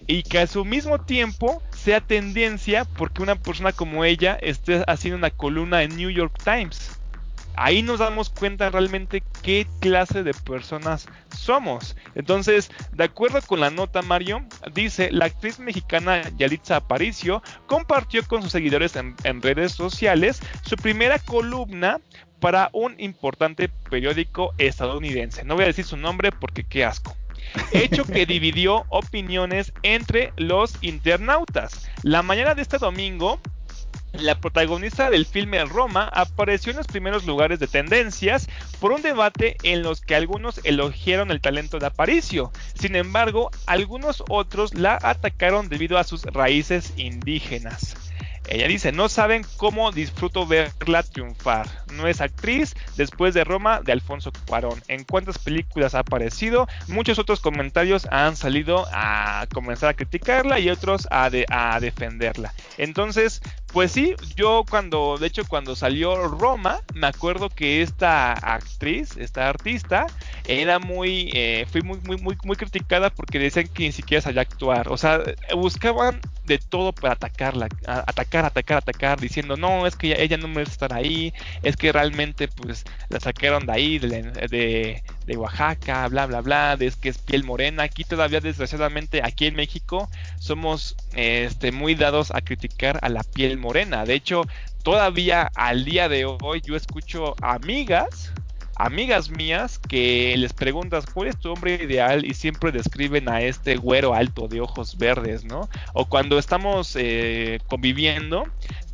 y 0.07 0.25
que 0.25 0.41
a 0.41 0.47
su 0.47 0.67
mismo 0.67 1.01
tiempo 1.01 1.63
sea 1.75 2.03
tendencia 2.03 2.85
porque 2.85 3.23
una 3.23 3.37
persona 3.37 3.73
como 3.73 4.05
ella 4.05 4.39
esté 4.43 4.85
haciendo 4.87 5.17
una 5.17 5.31
columna 5.31 5.85
en 5.85 5.97
New 5.97 6.11
York 6.11 6.39
Times. 6.45 6.98
Ahí 7.61 7.83
nos 7.83 7.99
damos 7.99 8.31
cuenta 8.31 8.71
realmente 8.71 9.21
qué 9.43 9.67
clase 9.81 10.23
de 10.23 10.33
personas 10.33 11.09
somos. 11.37 11.97
Entonces, 12.15 12.71
de 12.93 13.03
acuerdo 13.03 13.43
con 13.43 13.59
la 13.59 13.71
nota 13.71 14.01
Mario, 14.01 14.47
dice, 14.75 15.11
la 15.11 15.25
actriz 15.25 15.59
mexicana 15.59 16.23
Yalitza 16.37 16.77
Aparicio 16.77 17.43
compartió 17.67 18.25
con 18.29 18.43
sus 18.43 18.53
seguidores 18.53 18.95
en, 18.95 19.17
en 19.25 19.43
redes 19.43 19.73
sociales 19.73 20.41
su 20.63 20.77
primera 20.77 21.19
columna 21.19 22.01
para 22.39 22.71
un 22.73 22.95
importante 23.01 23.69
periódico 23.91 24.55
estadounidense. 24.59 25.43
No 25.43 25.57
voy 25.57 25.65
a 25.65 25.69
decir 25.69 25.85
su 25.85 25.97
nombre 25.97 26.31
porque 26.31 26.63
qué 26.63 26.85
asco. 26.85 27.17
Hecho 27.73 28.05
que 28.05 28.25
dividió 28.27 28.85
opiniones 28.89 29.73
entre 29.83 30.33
los 30.37 30.77
internautas. 30.81 31.91
La 32.05 32.23
mañana 32.23 32.55
de 32.55 32.63
este 32.63 32.79
domingo, 32.79 33.41
la 34.13 34.41
protagonista 34.41 35.11
del 35.11 35.27
filme 35.27 35.65
Roma 35.65 36.09
apareció 36.13 36.71
en 36.71 36.79
los 36.79 36.87
primeros 36.87 37.27
lugares 37.27 37.59
de 37.59 37.67
tendencias 37.67 38.49
por 38.81 38.93
un 38.93 39.03
debate 39.03 39.57
en 39.63 39.83
los 39.83 40.01
que 40.01 40.15
algunos 40.15 40.61
elogiaron 40.65 41.31
el 41.31 41.41
talento 41.41 41.79
de 41.79 41.87
Aparicio. 41.87 42.51
Sin 42.75 42.97
embargo, 42.97 43.51
algunos 43.67 44.25
otros 44.29 44.75
la 44.75 44.99
atacaron 45.01 45.69
debido 45.69 45.99
a 45.99 46.05
sus 46.05 46.25
raíces 46.25 46.93
indígenas. 46.97 48.08
Ella 48.49 48.67
dice, 48.67 48.93
no 48.93 49.09
saben 49.09 49.45
cómo 49.57 49.93
disfruto 49.93 50.47
verla 50.47 51.03
triunfar. 51.03 51.67
No 51.93 52.07
es 52.07 52.21
actriz 52.21 52.75
después 52.97 53.35
de 53.35 53.45
Roma 53.45 53.81
de 53.81 53.93
Alfonso 53.93 54.33
Cuarón. 54.47 54.83
En 54.89 55.05
cuántas 55.05 55.39
películas 55.39 55.95
ha 55.95 56.01
aparecido, 56.01 56.67
muchos 56.87 57.19
otros 57.19 57.41
comentarios 57.41 58.07
han 58.11 58.37
salido 58.37 58.87
a 58.93 59.47
comenzar 59.53 59.91
a 59.91 59.95
criticarla 59.95 60.59
y 60.61 60.71
otros 60.71 61.07
a, 61.11 61.31
a 61.51 61.81
defenderla. 61.81 62.55
Entonces, 62.79 63.43
pues 63.73 63.93
sí, 63.93 64.15
yo 64.35 64.65
cuando, 64.69 65.19
de 65.19 65.27
hecho, 65.27 65.45
cuando 65.47 65.77
salió 65.77 66.29
Roma, 66.29 66.81
me 66.95 67.07
acuerdo 67.07 67.51
que 67.51 67.83
esta 67.83 68.33
actriz, 68.33 69.17
esta 69.19 69.49
artista, 69.49 70.07
era 70.49 70.79
muy, 70.79 71.31
eh, 71.35 71.67
fui 71.71 71.83
muy, 71.83 71.99
muy, 72.01 72.17
muy, 72.17 72.37
muy 72.43 72.57
criticada 72.57 73.11
porque 73.11 73.39
decían 73.39 73.69
que 73.69 73.85
ni 73.85 73.93
siquiera 73.93 74.23
sabía 74.23 74.41
actuar. 74.41 74.89
O 74.89 74.97
sea, 74.97 75.21
buscaban 75.55 76.21
de 76.47 76.57
todo 76.57 76.93
para 76.93 77.13
atacarla, 77.13 77.69
atacar, 77.85 78.47
atacar, 78.47 78.79
atacar, 78.79 79.21
diciendo, 79.21 79.59
no, 79.59 79.87
es 79.87 79.95
que 79.95 80.21
ella, 80.21 80.39
no 80.39 80.49
merece 80.49 80.73
estar 80.73 80.95
ahí, 80.95 81.35
es 81.63 81.77
que 81.77 81.93
realmente, 81.93 82.49
pues, 82.49 82.85
la 83.11 83.21
sacaron 83.21 83.67
de 83.67 83.73
ahí, 83.73 83.99
de, 83.99 85.03
de, 85.27 85.37
Oaxaca, 85.37 86.09
bla, 86.09 86.25
bla, 86.25 86.41
bla, 86.41 86.77
es 86.81 86.97
que 86.97 87.11
es 87.11 87.19
piel 87.19 87.45
morena. 87.45 87.83
Aquí 87.83 88.05
todavía, 88.05 88.41
desgraciadamente, 88.41 89.21
aquí 89.23 89.47
en 89.47 89.55
México, 89.55 90.09
somos 90.39 90.97
este, 91.13 91.71
muy 91.71 91.95
dados 91.95 92.31
a 92.35 92.41
criticar 92.41 92.99
a 93.03 93.11
la 93.11 93.23
piel 93.23 93.59
morena. 93.59 94.07
De 94.07 94.15
hecho, 94.15 94.47
todavía 94.83 95.51
al 95.55 95.85
día 95.85 96.09
de 96.09 96.25
hoy 96.25 96.63
yo 96.65 96.75
escucho 96.75 97.35
amigas, 97.43 98.33
amigas 98.79 99.29
mías 99.29 99.79
que 99.79 100.35
les 100.39 100.53
preguntas 100.53 101.05
cuál 101.07 101.29
es 101.29 101.39
tu 101.39 101.53
hombre 101.53 101.75
ideal 101.83 102.25
y 102.25 102.35
siempre 102.35 102.73
describen 102.73 103.29
a 103.29 103.43
este 103.43 103.77
güero 103.77 104.15
alto 104.15 104.49
de 104.49 104.61
ojos 104.61 104.97
verdes, 104.97 105.45
¿no? 105.45 105.69
O 105.93 106.09
cuando 106.09 106.39
estamos 106.39 106.95
eh, 106.97 107.61
conviviendo, 107.67 108.45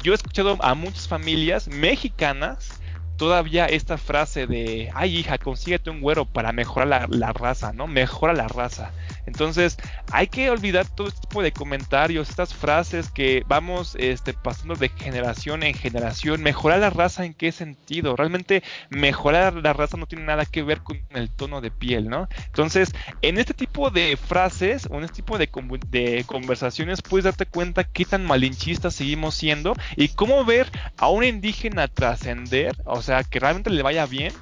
yo 0.03 0.13
he 0.13 0.15
escuchado 0.15 0.57
a 0.61 0.75
muchas 0.75 1.07
familias 1.07 1.69
mexicanas 1.69 2.81
todavía 3.17 3.67
esta 3.67 3.97
frase 3.99 4.47
de, 4.47 4.91
ay 4.95 5.19
hija, 5.19 5.39
consíguete 5.39 5.91
un 5.91 6.01
güero 6.01 6.25
para 6.25 6.53
mejorar 6.53 6.89
la, 6.89 7.07
la, 7.09 7.33
raza, 7.33 7.73
¿no? 7.73 7.87
Mejora 7.87 8.33
la 8.33 8.49
raza. 8.49 8.91
Entonces, 9.27 9.77
hay 10.13 10.27
que 10.29 10.51
olvidar 10.51 10.87
todo 10.89 11.09
este 11.09 11.21
tipo 11.21 11.43
de 11.43 11.53
comentarios, 11.53 12.29
estas 12.29 12.55
frases 12.55 13.11
que 13.11 13.43
vamos 13.47 13.97
este, 13.99 14.33
pasando 14.35 14.75
de 14.75 14.89
generación 14.89 15.63
en 15.63 15.75
generación. 15.75 16.43
Mejorar 16.43 16.81
la 16.81 16.91
raza, 16.91 17.25
¿en 17.25 17.35
qué 17.35 17.53
sentido? 17.53 18.17
Realmente 18.17 18.63
mejorar 18.91 19.55
la 19.55 19.73
raza 19.73 19.97
no 19.97 20.07
tiene 20.07 20.25
nada 20.25 20.45
que 20.45 20.63
ver 20.63 20.83
con 20.83 21.01
el 21.11 21.31
tono 21.31 21.61
de 21.61 21.71
piel, 21.71 22.09
¿no? 22.09 22.29
Entonces, 22.47 22.93
en 23.23 23.39
este 23.39 23.55
tipo 23.55 23.91
de 23.91 24.17
frases 24.17 24.87
o 24.91 24.99
en 24.99 25.05
este 25.05 25.17
tipo 25.17 25.39
de, 25.39 25.49
de 25.89 26.25
conversaciones, 26.27 27.03
puedes 27.03 27.25
darte 27.25 27.47
cuenta 27.47 27.85
qué 27.85 28.05
tan 28.05 28.25
malinchistas 28.25 28.95
seguimos 28.95 29.35
siendo 29.35 29.75
y 29.97 30.09
cómo 30.09 30.45
ver 30.45 30.71
a 30.97 31.09
un 31.09 31.25
indígena 31.25 31.89
trascender, 31.89 32.77
o 32.85 33.03
sea, 33.03 33.25
que 33.25 33.41
realmente 33.41 33.71
le 33.71 33.83
vaya 33.83 34.07
bien, 34.07 34.33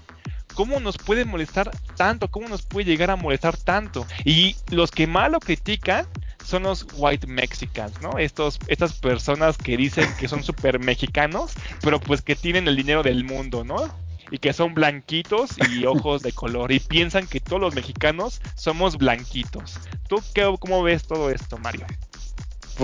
¿cómo 0.55 0.81
nos 0.81 0.99
puede 0.99 1.25
molestar 1.25 1.71
tanto? 1.97 2.29
¿Cómo 2.29 2.49
nos 2.49 2.63
puede 2.63 2.87
llegar 2.87 3.11
a 3.11 3.17
molestar 3.17 3.57
tanto? 3.57 4.07
Y 4.25 4.57
los 4.71 4.91
que 4.91 5.07
más 5.07 5.31
lo 5.31 5.41
critican 5.41 6.07
son 6.45 6.65
los 6.65 6.87
white 6.95 7.27
mexicans, 7.27 8.01
¿no? 8.01 8.19
Estos, 8.19 8.59
estas 8.67 8.95
personas 8.95 9.57
que 9.57 9.77
dicen 9.77 10.09
que 10.19 10.29
son 10.29 10.43
super 10.43 10.79
mexicanos, 10.79 11.53
pero 11.83 12.01
pues 12.01 12.23
que 12.23 12.37
tienen 12.37 12.69
el 12.69 12.77
dinero 12.77 13.03
del 13.03 13.25
mundo, 13.25 13.65
¿no? 13.65 13.95
Y 14.31 14.39
que 14.39 14.53
son 14.53 14.75
blanquitos 14.75 15.51
y 15.71 15.85
ojos 15.87 16.23
de 16.23 16.33
color. 16.33 16.73
Y 16.73 16.81
piensan 16.81 17.27
que 17.27 17.41
todos 17.41 17.61
los 17.61 17.75
mexicanos 17.75 18.41
somos 18.55 18.97
blanquitos. 18.97 19.79
¿Tú 20.09 20.23
qué, 20.35 20.53
cómo 20.59 20.83
ves 20.83 21.05
todo 21.05 21.31
esto, 21.31 21.59
Mario? 21.59 21.87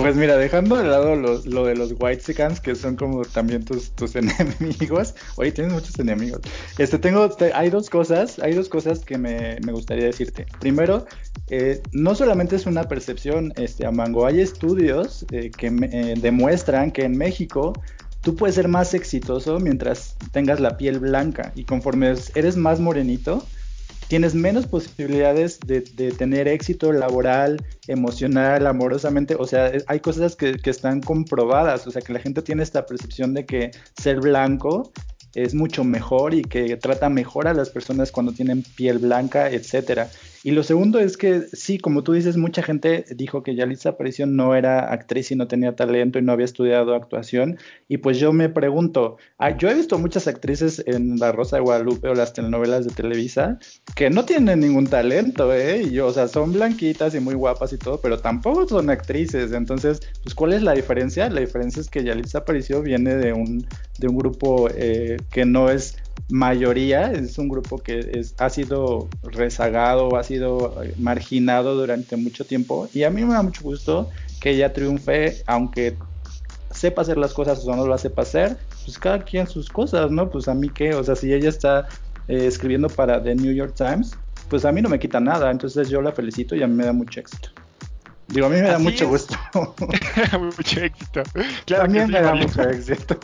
Pues 0.01 0.15
mira, 0.15 0.37
dejando 0.37 0.77
de 0.77 0.87
lado 0.87 1.15
lo, 1.15 1.65
de 1.65 1.75
los 1.75 1.93
White 1.99 2.21
Sicans, 2.21 2.61
que 2.61 2.73
son 2.75 2.95
como 2.95 3.23
también 3.23 3.65
tus, 3.65 3.91
tus 3.91 4.15
enemigos. 4.15 5.13
Oye, 5.35 5.51
tienes 5.51 5.73
muchos 5.73 5.99
enemigos. 5.99 6.41
Este, 6.77 6.97
tengo, 6.97 7.29
hay 7.53 7.69
dos 7.69 7.89
cosas, 7.89 8.39
hay 8.39 8.53
dos 8.53 8.69
cosas 8.69 8.99
que 8.99 9.17
me, 9.17 9.57
me 9.65 9.73
gustaría 9.73 10.05
decirte. 10.05 10.45
Primero, 10.59 11.05
eh, 11.49 11.81
no 11.91 12.15
solamente 12.15 12.55
es 12.55 12.65
una 12.65 12.83
percepción, 12.83 13.53
este, 13.57 13.85
Amango, 13.85 14.25
hay 14.25 14.39
estudios 14.39 15.25
eh, 15.31 15.51
que 15.51 15.67
eh, 15.67 16.15
demuestran 16.17 16.91
que 16.91 17.03
en 17.03 17.17
México 17.17 17.73
tú 18.21 18.35
puedes 18.35 18.55
ser 18.55 18.67
más 18.67 18.93
exitoso 18.93 19.59
mientras 19.59 20.15
tengas 20.31 20.59
la 20.59 20.77
piel 20.77 20.99
blanca 20.99 21.51
y 21.55 21.63
conforme 21.63 22.13
eres 22.35 22.55
más 22.55 22.79
morenito, 22.79 23.43
tienes 24.09 24.33
menos 24.33 24.65
posibilidades 24.65 25.59
de, 25.59 25.81
tener 26.11 26.47
éxito 26.47 26.91
laboral, 26.91 27.63
emocional, 27.87 28.65
amorosamente. 28.65 29.35
O 29.35 29.45
sea, 29.45 29.71
hay 29.85 29.99
cosas 29.99 30.35
que, 30.35 30.59
están 30.65 30.99
comprobadas. 30.99 31.85
O 31.87 31.91
sea, 31.91 32.01
que 32.01 32.11
la 32.11 32.19
gente 32.19 32.41
tiene 32.41 32.63
esta 32.63 32.85
percepción 32.85 33.33
de 33.35 33.45
que 33.45 33.71
ser 34.01 34.19
blanco 34.19 34.91
es 35.35 35.53
mucho 35.53 35.83
mejor 35.83 36.33
y 36.33 36.41
que 36.41 36.75
trata 36.77 37.07
mejor 37.07 37.47
a 37.47 37.53
las 37.53 37.69
personas 37.69 38.11
cuando 38.11 38.31
tienen 38.31 38.63
piel 38.75 38.97
blanca, 38.97 39.49
etcétera. 39.51 40.09
Y 40.43 40.51
lo 40.51 40.63
segundo 40.63 40.99
es 40.99 41.17
que 41.17 41.41
sí, 41.53 41.77
como 41.77 42.03
tú 42.03 42.13
dices, 42.13 42.37
mucha 42.37 42.63
gente 42.63 43.05
dijo 43.15 43.43
que 43.43 43.55
Yalitza 43.55 43.89
Aparicio 43.89 44.25
no 44.25 44.55
era 44.55 44.91
actriz 44.91 45.31
y 45.31 45.35
no 45.35 45.47
tenía 45.47 45.75
talento 45.75 46.17
y 46.17 46.21
no 46.21 46.31
había 46.31 46.45
estudiado 46.45 46.95
actuación. 46.95 47.57
Y 47.87 47.97
pues 47.97 48.19
yo 48.19 48.31
me 48.31 48.47
pregunto, 48.47 49.17
ah, 49.37 49.57
yo 49.57 49.69
he 49.69 49.73
visto 49.73 49.97
muchas 49.99 50.27
actrices 50.27 50.81
en 50.85 51.17
La 51.17 51.31
Rosa 51.31 51.57
de 51.57 51.63
Guadalupe 51.63 52.07
o 52.07 52.13
las 52.13 52.33
telenovelas 52.33 52.85
de 52.85 52.93
Televisa 52.93 53.59
que 53.95 54.09
no 54.09 54.25
tienen 54.25 54.61
ningún 54.61 54.87
talento, 54.87 55.53
¿eh? 55.53 55.83
Y 55.83 55.91
yo, 55.91 56.07
o 56.07 56.13
sea, 56.13 56.27
son 56.27 56.53
blanquitas 56.53 57.15
y 57.15 57.19
muy 57.19 57.33
guapas 57.33 57.73
y 57.73 57.77
todo, 57.77 57.99
pero 57.99 58.19
tampoco 58.19 58.67
son 58.67 58.89
actrices. 58.89 59.51
Entonces, 59.51 59.99
pues, 60.23 60.33
¿cuál 60.35 60.53
es 60.53 60.61
la 60.61 60.73
diferencia? 60.73 61.29
La 61.29 61.41
diferencia 61.41 61.81
es 61.81 61.89
que 61.89 62.03
Yalitza 62.03 62.39
Aparicio 62.39 62.81
viene 62.81 63.15
de 63.15 63.33
un, 63.33 63.67
de 63.97 64.07
un 64.07 64.17
grupo 64.17 64.69
eh, 64.73 65.17
que 65.31 65.45
no 65.45 65.69
es 65.69 65.97
mayoría, 66.27 67.11
es 67.11 67.37
un 67.37 67.49
grupo 67.49 67.79
que 67.79 68.21
ha 68.37 68.49
sido 68.49 69.09
rezagado, 69.23 70.15
ha 70.17 70.23
sido 70.23 70.83
eh, 70.83 70.93
marginado 70.97 71.75
durante 71.75 72.15
mucho 72.17 72.45
tiempo 72.45 72.89
y 72.93 73.03
a 73.03 73.09
mí 73.09 73.23
me 73.23 73.33
da 73.33 73.41
mucho 73.41 73.63
gusto 73.63 74.09
que 74.39 74.51
ella 74.51 74.73
triunfe, 74.73 75.41
aunque 75.47 75.97
sepa 76.71 77.01
hacer 77.01 77.17
las 77.17 77.33
cosas 77.33 77.65
o 77.65 77.75
no 77.75 77.85
lo 77.85 77.97
sepa 77.97 78.21
hacer, 78.21 78.57
pues 78.85 78.97
cada 78.99 79.19
quien 79.23 79.47
sus 79.47 79.69
cosas, 79.69 80.11
¿no? 80.11 80.29
Pues 80.29 80.47
a 80.47 80.53
mí 80.53 80.69
qué, 80.69 80.93
o 80.93 81.03
sea, 81.03 81.15
si 81.15 81.33
ella 81.33 81.49
está 81.49 81.87
eh, 82.27 82.45
escribiendo 82.45 82.89
para 82.89 83.21
The 83.21 83.35
New 83.35 83.53
York 83.53 83.73
Times, 83.75 84.11
pues 84.49 84.65
a 84.65 84.71
mí 84.71 84.81
no 84.81 84.89
me 84.89 84.99
quita 84.99 85.19
nada, 85.19 85.51
entonces 85.51 85.89
yo 85.89 86.01
la 86.01 86.11
felicito 86.11 86.55
y 86.55 86.63
a 86.63 86.67
mí 86.67 86.75
me 86.75 86.85
da 86.85 86.93
mucho 86.93 87.19
éxito. 87.19 87.49
Digo, 88.29 88.45
a 88.45 88.49
mí 88.49 88.57
me 88.57 88.67
da 88.67 88.77
mucho 88.77 89.07
gusto. 89.07 89.35
mucho 90.39 90.81
éxito. 90.81 91.23
Claro 91.65 91.83
También 91.83 92.11
me 92.11 92.21
da 92.21 92.35
mucho 92.35 92.61
éxito. 92.61 93.19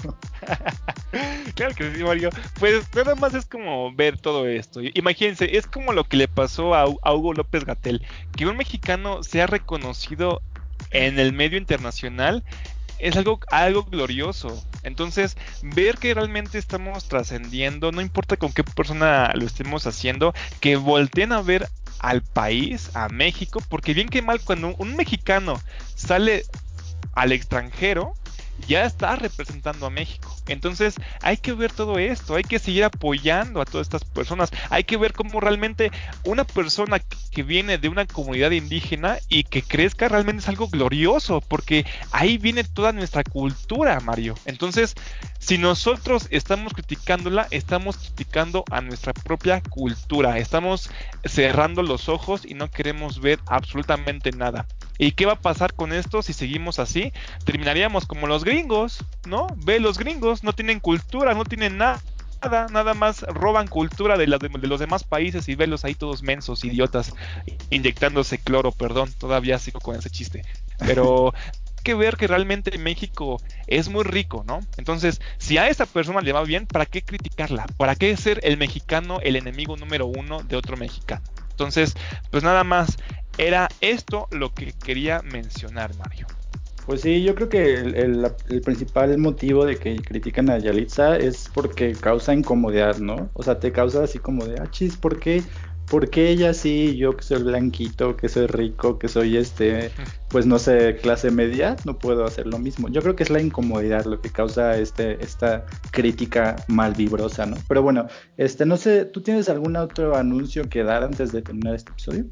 claro 1.56 1.76
que 1.76 1.94
sí, 1.94 2.04
Mario. 2.04 2.30
Pues 2.60 2.84
nada 2.96 3.14
más 3.14 3.36
es 3.36 3.46
como 3.46 3.94
ver 3.94 4.18
todo 4.18 4.48
esto. 4.48 4.80
Imagínense, 4.96 5.58
es 5.58 5.68
como 5.68 5.94
lo 5.94 6.06
que 6.06 6.18
le 6.18 6.28
pasó 6.28 6.74
a, 6.74 6.88
Hugo 6.88 7.34
López 7.34 7.66
Gatel, 7.66 8.02
que 8.36 8.48
un 8.48 8.58
mexicano 8.58 9.22
se 9.22 9.44
ha 9.44 9.48
reconocido 9.48 10.42
en 10.90 11.20
el 11.20 11.34
medio 11.34 11.60
internacional 11.60 12.44
es 13.00 13.16
algo, 13.16 13.40
algo 13.52 13.84
glorioso. 13.84 14.64
Entonces, 14.84 15.38
ver 15.62 15.98
que 15.98 16.14
realmente 16.14 16.58
estamos 16.58 17.08
trascendiendo, 17.08 17.92
no 17.92 18.02
importa 18.02 18.38
con 18.38 18.52
qué 18.52 18.64
persona 18.64 19.32
lo 19.34 19.46
estemos 19.46 19.88
haciendo, 19.88 20.34
que 20.60 20.76
volteen 20.76 21.32
a 21.32 21.42
ver 21.42 21.68
al 22.00 22.22
país, 22.22 22.92
a 22.96 23.10
México, 23.10 23.62
porque 23.70 23.94
bien 23.94 24.10
que 24.10 24.22
mal 24.22 24.40
cuando 24.42 24.76
un 24.76 24.96
mexicano 24.96 25.60
sale 25.96 26.44
al 27.14 27.32
extranjero, 27.32 28.14
ya 28.68 28.86
está 28.86 29.16
representando 29.16 29.86
a 29.86 29.90
México. 29.90 30.36
Entonces 30.48 30.96
hay 31.22 31.38
que 31.38 31.54
ver 31.54 31.72
todo 31.72 31.98
esto, 32.00 32.36
hay 32.36 32.44
que 32.44 32.60
seguir 32.60 32.84
apoyando 32.84 33.62
a 33.62 33.66
todas 33.66 33.86
estas 33.86 34.06
personas, 34.06 34.52
hay 34.70 34.84
que 34.84 34.98
ver 34.98 35.14
cómo 35.14 35.40
realmente 35.40 35.92
una 36.24 36.44
persona 36.44 37.00
que 37.00 37.44
viene 37.44 37.78
de 37.78 37.90
una 37.90 38.06
comunidad 38.06 38.52
indígena 38.52 39.18
y 39.30 39.44
que 39.44 39.62
crezca 39.62 40.08
realmente 40.08 40.42
es 40.42 40.50
algo 40.50 40.68
glorioso, 40.68 41.42
porque 41.42 41.86
ahí 42.12 42.38
viene 42.38 42.64
toda 42.64 42.92
nuestra 42.92 43.24
cultura, 43.24 44.00
Mario. 44.00 44.36
Entonces, 44.46 44.96
si 45.40 45.58
nosotros 45.58 46.28
estamos 46.32 46.74
criticándola, 46.74 47.48
estamos 47.52 47.98
criticando 47.98 48.64
a 48.72 48.82
nuestra 48.82 49.14
propia 49.14 49.62
cultura, 49.62 50.38
estamos 50.38 50.90
cerrando 51.24 51.84
los 51.84 52.10
ojos 52.10 52.46
y 52.46 52.54
no 52.54 52.70
queremos 52.72 53.20
ver 53.20 53.40
absolutamente 53.46 54.32
nada. 54.32 54.66
¿Y 54.98 55.12
qué 55.12 55.26
va 55.26 55.34
a 55.34 55.42
pasar 55.42 55.74
con 55.74 55.94
esto 55.94 56.22
si 56.22 56.34
seguimos 56.34 56.80
así? 56.80 57.12
Terminaríamos 57.44 58.06
como 58.06 58.28
los 58.28 58.44
gringos, 58.44 59.04
¿no? 59.26 59.48
Ve 59.58 59.80
los 59.80 59.98
gringos, 59.98 60.44
no 60.44 60.54
tienen 60.54 60.80
cultura, 60.80 61.34
no 61.34 61.44
tienen 61.44 61.78
nada. 61.78 62.02
Nada, 62.70 62.94
más 62.94 63.22
roban 63.22 63.66
cultura 63.66 64.18
de, 64.18 64.28
de, 64.28 64.68
los 64.68 64.80
demás 64.80 65.04
países 65.04 65.50
y 65.50 65.56
velos 65.56 65.84
ahí 65.84 65.96
todos 65.96 66.22
mensos, 66.22 66.64
idiotas, 66.64 67.16
inyectándose 67.72 68.38
cloro, 68.38 68.72
perdón, 68.72 69.12
todavía 69.18 69.58
sigo 69.58 69.80
con 69.80 69.96
ese 69.96 70.12
chiste. 70.12 70.44
Pero 70.78 71.34
que 71.86 71.94
ver 71.94 72.18
que 72.18 72.28
realmente 72.28 72.78
México 72.78 73.42
es 73.68 73.90
muy 73.90 74.04
rico, 74.04 74.44
¿no? 74.46 74.60
Entonces, 74.78 75.22
si 75.38 75.58
a 75.58 75.70
esa 75.70 75.86
persona 75.86 76.20
le 76.20 76.34
va 76.34 76.44
bien, 76.44 76.66
¿para 76.68 76.86
qué 76.86 77.04
criticarla? 77.04 77.66
¿Para 77.78 77.96
qué 77.96 78.18
ser 78.18 78.42
el 78.44 78.58
mexicano 78.58 79.20
el 79.22 79.36
enemigo 79.38 79.78
número 79.78 80.08
uno 80.08 80.42
de 80.44 80.58
otro 80.58 80.78
mexicano? 80.78 81.24
Entonces, 81.52 81.96
pues 82.32 82.44
nada 82.44 82.66
más, 82.66 82.98
era 83.38 83.68
esto 83.82 84.28
lo 84.32 84.54
que 84.54 84.74
quería 84.74 85.22
mencionar, 85.22 85.96
Mario. 85.98 86.28
Pues 86.86 87.02
sí, 87.02 87.24
yo 87.24 87.34
creo 87.34 87.50
que 87.50 87.74
el, 87.74 88.32
principal 88.64 89.18
motivo 89.18 89.66
de 89.66 89.78
que 89.78 89.96
critican 89.96 90.52
a 90.52 90.60
Yalitza 90.60 91.18
es 91.18 91.50
porque 91.52 91.94
causa 91.94 92.34
incomodidad, 92.34 92.98
¿no? 92.98 93.30
O 93.34 93.42
sea, 93.42 93.60
te 93.60 93.72
causa 93.72 94.04
así 94.04 94.20
como 94.20 94.46
de, 94.46 94.60
ah, 94.62 94.70
chis, 94.70 94.96
¿por 94.96 95.20
qué? 95.20 95.42
¿Por 95.90 96.10
qué 96.10 96.30
ella 96.30 96.54
sí, 96.54 96.96
yo 96.96 97.16
que 97.16 97.24
soy 97.24 97.44
blanquito, 97.44 98.16
que 98.18 98.30
soy 98.30 98.48
rico, 98.48 99.00
que 99.00 99.08
soy 99.08 99.38
este, 99.38 99.92
pues 100.30 100.46
no 100.46 100.60
sé, 100.60 100.98
clase 100.98 101.32
media, 101.32 101.76
no 101.86 101.98
puedo 101.98 102.24
hacer 102.24 102.46
lo 102.46 102.60
mismo? 102.60 102.88
Yo 102.90 103.02
creo 103.02 103.16
que 103.16 103.24
es 103.24 103.32
la 103.32 103.42
incomodidad 103.42 104.06
lo 104.06 104.22
que 104.22 104.30
causa 104.30 104.78
este, 104.78 105.24
esta 105.24 105.66
crítica 105.92 106.56
malvibrosa, 106.68 107.48
¿no? 107.48 107.58
Pero 107.68 107.82
bueno, 107.82 108.08
este, 108.38 108.66
no 108.66 108.78
sé, 108.78 109.06
¿tú 109.06 109.22
tienes 109.22 109.50
algún 109.50 109.76
otro 109.76 110.16
anuncio 110.16 110.70
que 110.70 110.84
dar 110.84 111.04
antes 111.04 111.32
de 111.32 111.42
terminar 111.42 111.74
este 111.74 111.92
episodio? 111.92 112.26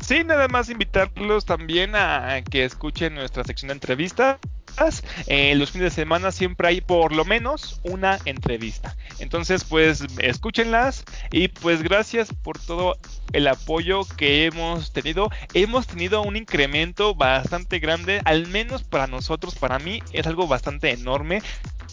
Sí, 0.00 0.24
nada 0.24 0.48
más 0.48 0.68
invitarlos 0.68 1.44
también 1.44 1.94
a 1.94 2.42
que 2.42 2.64
escuchen 2.64 3.14
nuestra 3.14 3.44
sección 3.44 3.68
de 3.68 3.74
entrevistas. 3.74 4.38
Eh, 5.26 5.54
los 5.54 5.70
fines 5.70 5.94
de 5.94 6.02
semana 6.02 6.30
siempre 6.32 6.68
hay 6.68 6.80
por 6.82 7.14
lo 7.14 7.24
menos 7.24 7.80
una 7.82 8.18
entrevista. 8.26 8.96
Entonces, 9.18 9.64
pues 9.64 10.04
escúchenlas 10.18 11.04
y 11.30 11.48
pues 11.48 11.82
gracias 11.82 12.28
por 12.42 12.58
todo 12.58 12.98
el 13.32 13.48
apoyo 13.48 14.04
que 14.16 14.44
hemos 14.44 14.92
tenido. 14.92 15.30
Hemos 15.54 15.86
tenido 15.86 16.22
un 16.22 16.36
incremento 16.36 17.14
bastante 17.14 17.78
grande, 17.78 18.20
al 18.24 18.46
menos 18.48 18.84
para 18.84 19.06
nosotros, 19.06 19.54
para 19.54 19.78
mí 19.78 20.02
es 20.12 20.26
algo 20.26 20.46
bastante 20.46 20.90
enorme. 20.90 21.42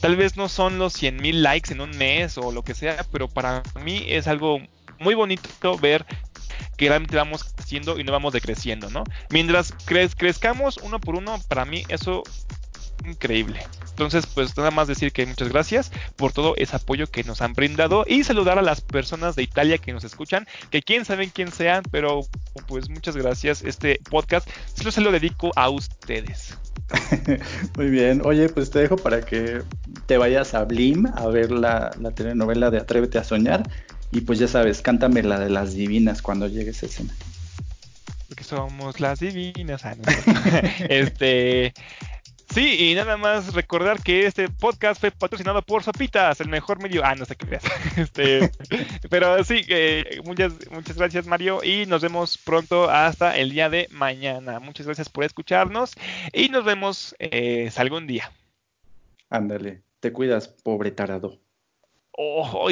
Tal 0.01 0.17
vez 0.17 0.35
no 0.35 0.49
son 0.49 0.77
los 0.77 0.91
100 0.93 1.17
mil 1.17 1.43
likes 1.43 1.71
en 1.71 1.79
un 1.79 1.91
mes 1.97 2.37
o 2.37 2.51
lo 2.51 2.63
que 2.63 2.75
sea, 2.75 3.05
pero 3.11 3.29
para 3.29 3.63
mí 3.81 4.03
es 4.07 4.27
algo 4.27 4.59
muy 4.99 5.15
bonito 5.15 5.77
ver 5.77 6.05
que 6.77 6.87
realmente 6.87 7.15
vamos 7.15 7.43
creciendo 7.43 7.99
y 7.99 8.03
no 8.03 8.11
vamos 8.11 8.33
decreciendo, 8.33 8.89
¿no? 8.89 9.03
Mientras 9.29 9.73
crezcamos 9.85 10.77
uno 10.77 10.99
por 10.99 11.15
uno, 11.15 11.39
para 11.47 11.65
mí 11.65 11.83
eso 11.89 12.23
increíble. 13.05 13.59
Entonces, 13.89 14.25
pues 14.25 14.57
nada 14.57 14.71
más 14.71 14.87
decir 14.87 15.11
que 15.11 15.25
muchas 15.25 15.49
gracias 15.49 15.91
por 16.15 16.33
todo 16.33 16.55
ese 16.57 16.75
apoyo 16.75 17.07
que 17.07 17.23
nos 17.23 17.41
han 17.41 17.53
brindado 17.53 18.05
y 18.07 18.23
saludar 18.23 18.57
a 18.57 18.61
las 18.61 18.81
personas 18.81 19.35
de 19.35 19.43
Italia 19.43 19.77
que 19.77 19.93
nos 19.93 20.03
escuchan, 20.03 20.47
que 20.71 20.81
quién 20.81 21.05
saben 21.05 21.29
quién 21.29 21.51
sean, 21.51 21.83
pero 21.91 22.21
pues 22.67 22.89
muchas 22.89 23.15
gracias. 23.15 23.61
Este 23.61 23.99
podcast 24.09 24.49
solo 24.73 24.91
se 24.91 25.01
lo 25.01 25.11
dedico 25.11 25.51
a 25.55 25.69
ustedes. 25.69 26.57
Muy 27.77 27.89
bien, 27.89 28.21
oye, 28.25 28.49
pues 28.49 28.71
te 28.71 28.79
dejo 28.79 28.97
para 28.97 29.21
que 29.21 29.61
te 30.07 30.17
vayas 30.17 30.53
a 30.53 30.63
Blim 30.63 31.05
a 31.05 31.27
ver 31.27 31.51
la, 31.51 31.91
la 31.99 32.11
telenovela 32.11 32.71
de 32.71 32.77
Atrévete 32.77 33.19
a 33.19 33.23
Soñar 33.23 33.63
y 34.13 34.21
pues 34.21 34.37
ya 34.37 34.47
sabes, 34.47 34.81
cántame 34.83 35.23
la 35.23 35.39
de 35.39 35.49
las 35.49 35.73
divinas 35.73 36.21
cuando 36.21 36.47
llegue 36.47 36.69
esa 36.69 36.85
escena. 36.85 37.15
Porque 38.27 38.43
somos 38.43 38.99
las 38.99 39.19
divinas. 39.19 39.83
Ah, 39.85 39.95
este. 40.89 41.73
Sí, 42.53 42.91
y 42.91 42.93
nada 42.93 43.17
más 43.17 43.55
recordar 43.55 44.03
que 44.03 44.27
este 44.27 44.47
podcast 44.49 45.01
fue 45.01 45.09
patrocinado 45.09 45.63
por 45.63 45.81
Sopitas, 45.81 46.39
el 46.39 46.49
mejor 46.49 46.79
medio. 46.79 47.03
Ah, 47.03 47.15
no 47.15 47.25
sé 47.25 47.35
qué 47.35 47.47
creas. 47.47 47.63
Este, 47.97 48.51
pero 49.09 49.43
sí, 49.43 49.65
muchas, 50.23 50.53
muchas 50.69 50.95
gracias, 50.95 51.25
Mario, 51.25 51.63
y 51.63 51.87
nos 51.87 52.03
vemos 52.03 52.37
pronto 52.37 52.91
hasta 52.91 53.35
el 53.35 53.49
día 53.49 53.71
de 53.71 53.87
mañana. 53.89 54.59
Muchas 54.59 54.85
gracias 54.85 55.09
por 55.09 55.23
escucharnos 55.23 55.93
y 56.31 56.49
nos 56.49 56.63
vemos 56.63 57.15
eh, 57.17 57.71
algún 57.77 58.05
día. 58.05 58.31
Ándale, 59.31 59.81
te 59.99 60.13
cuidas, 60.13 60.47
pobre 60.47 60.91
tarado. 60.91 61.39
Oh, 62.15 62.69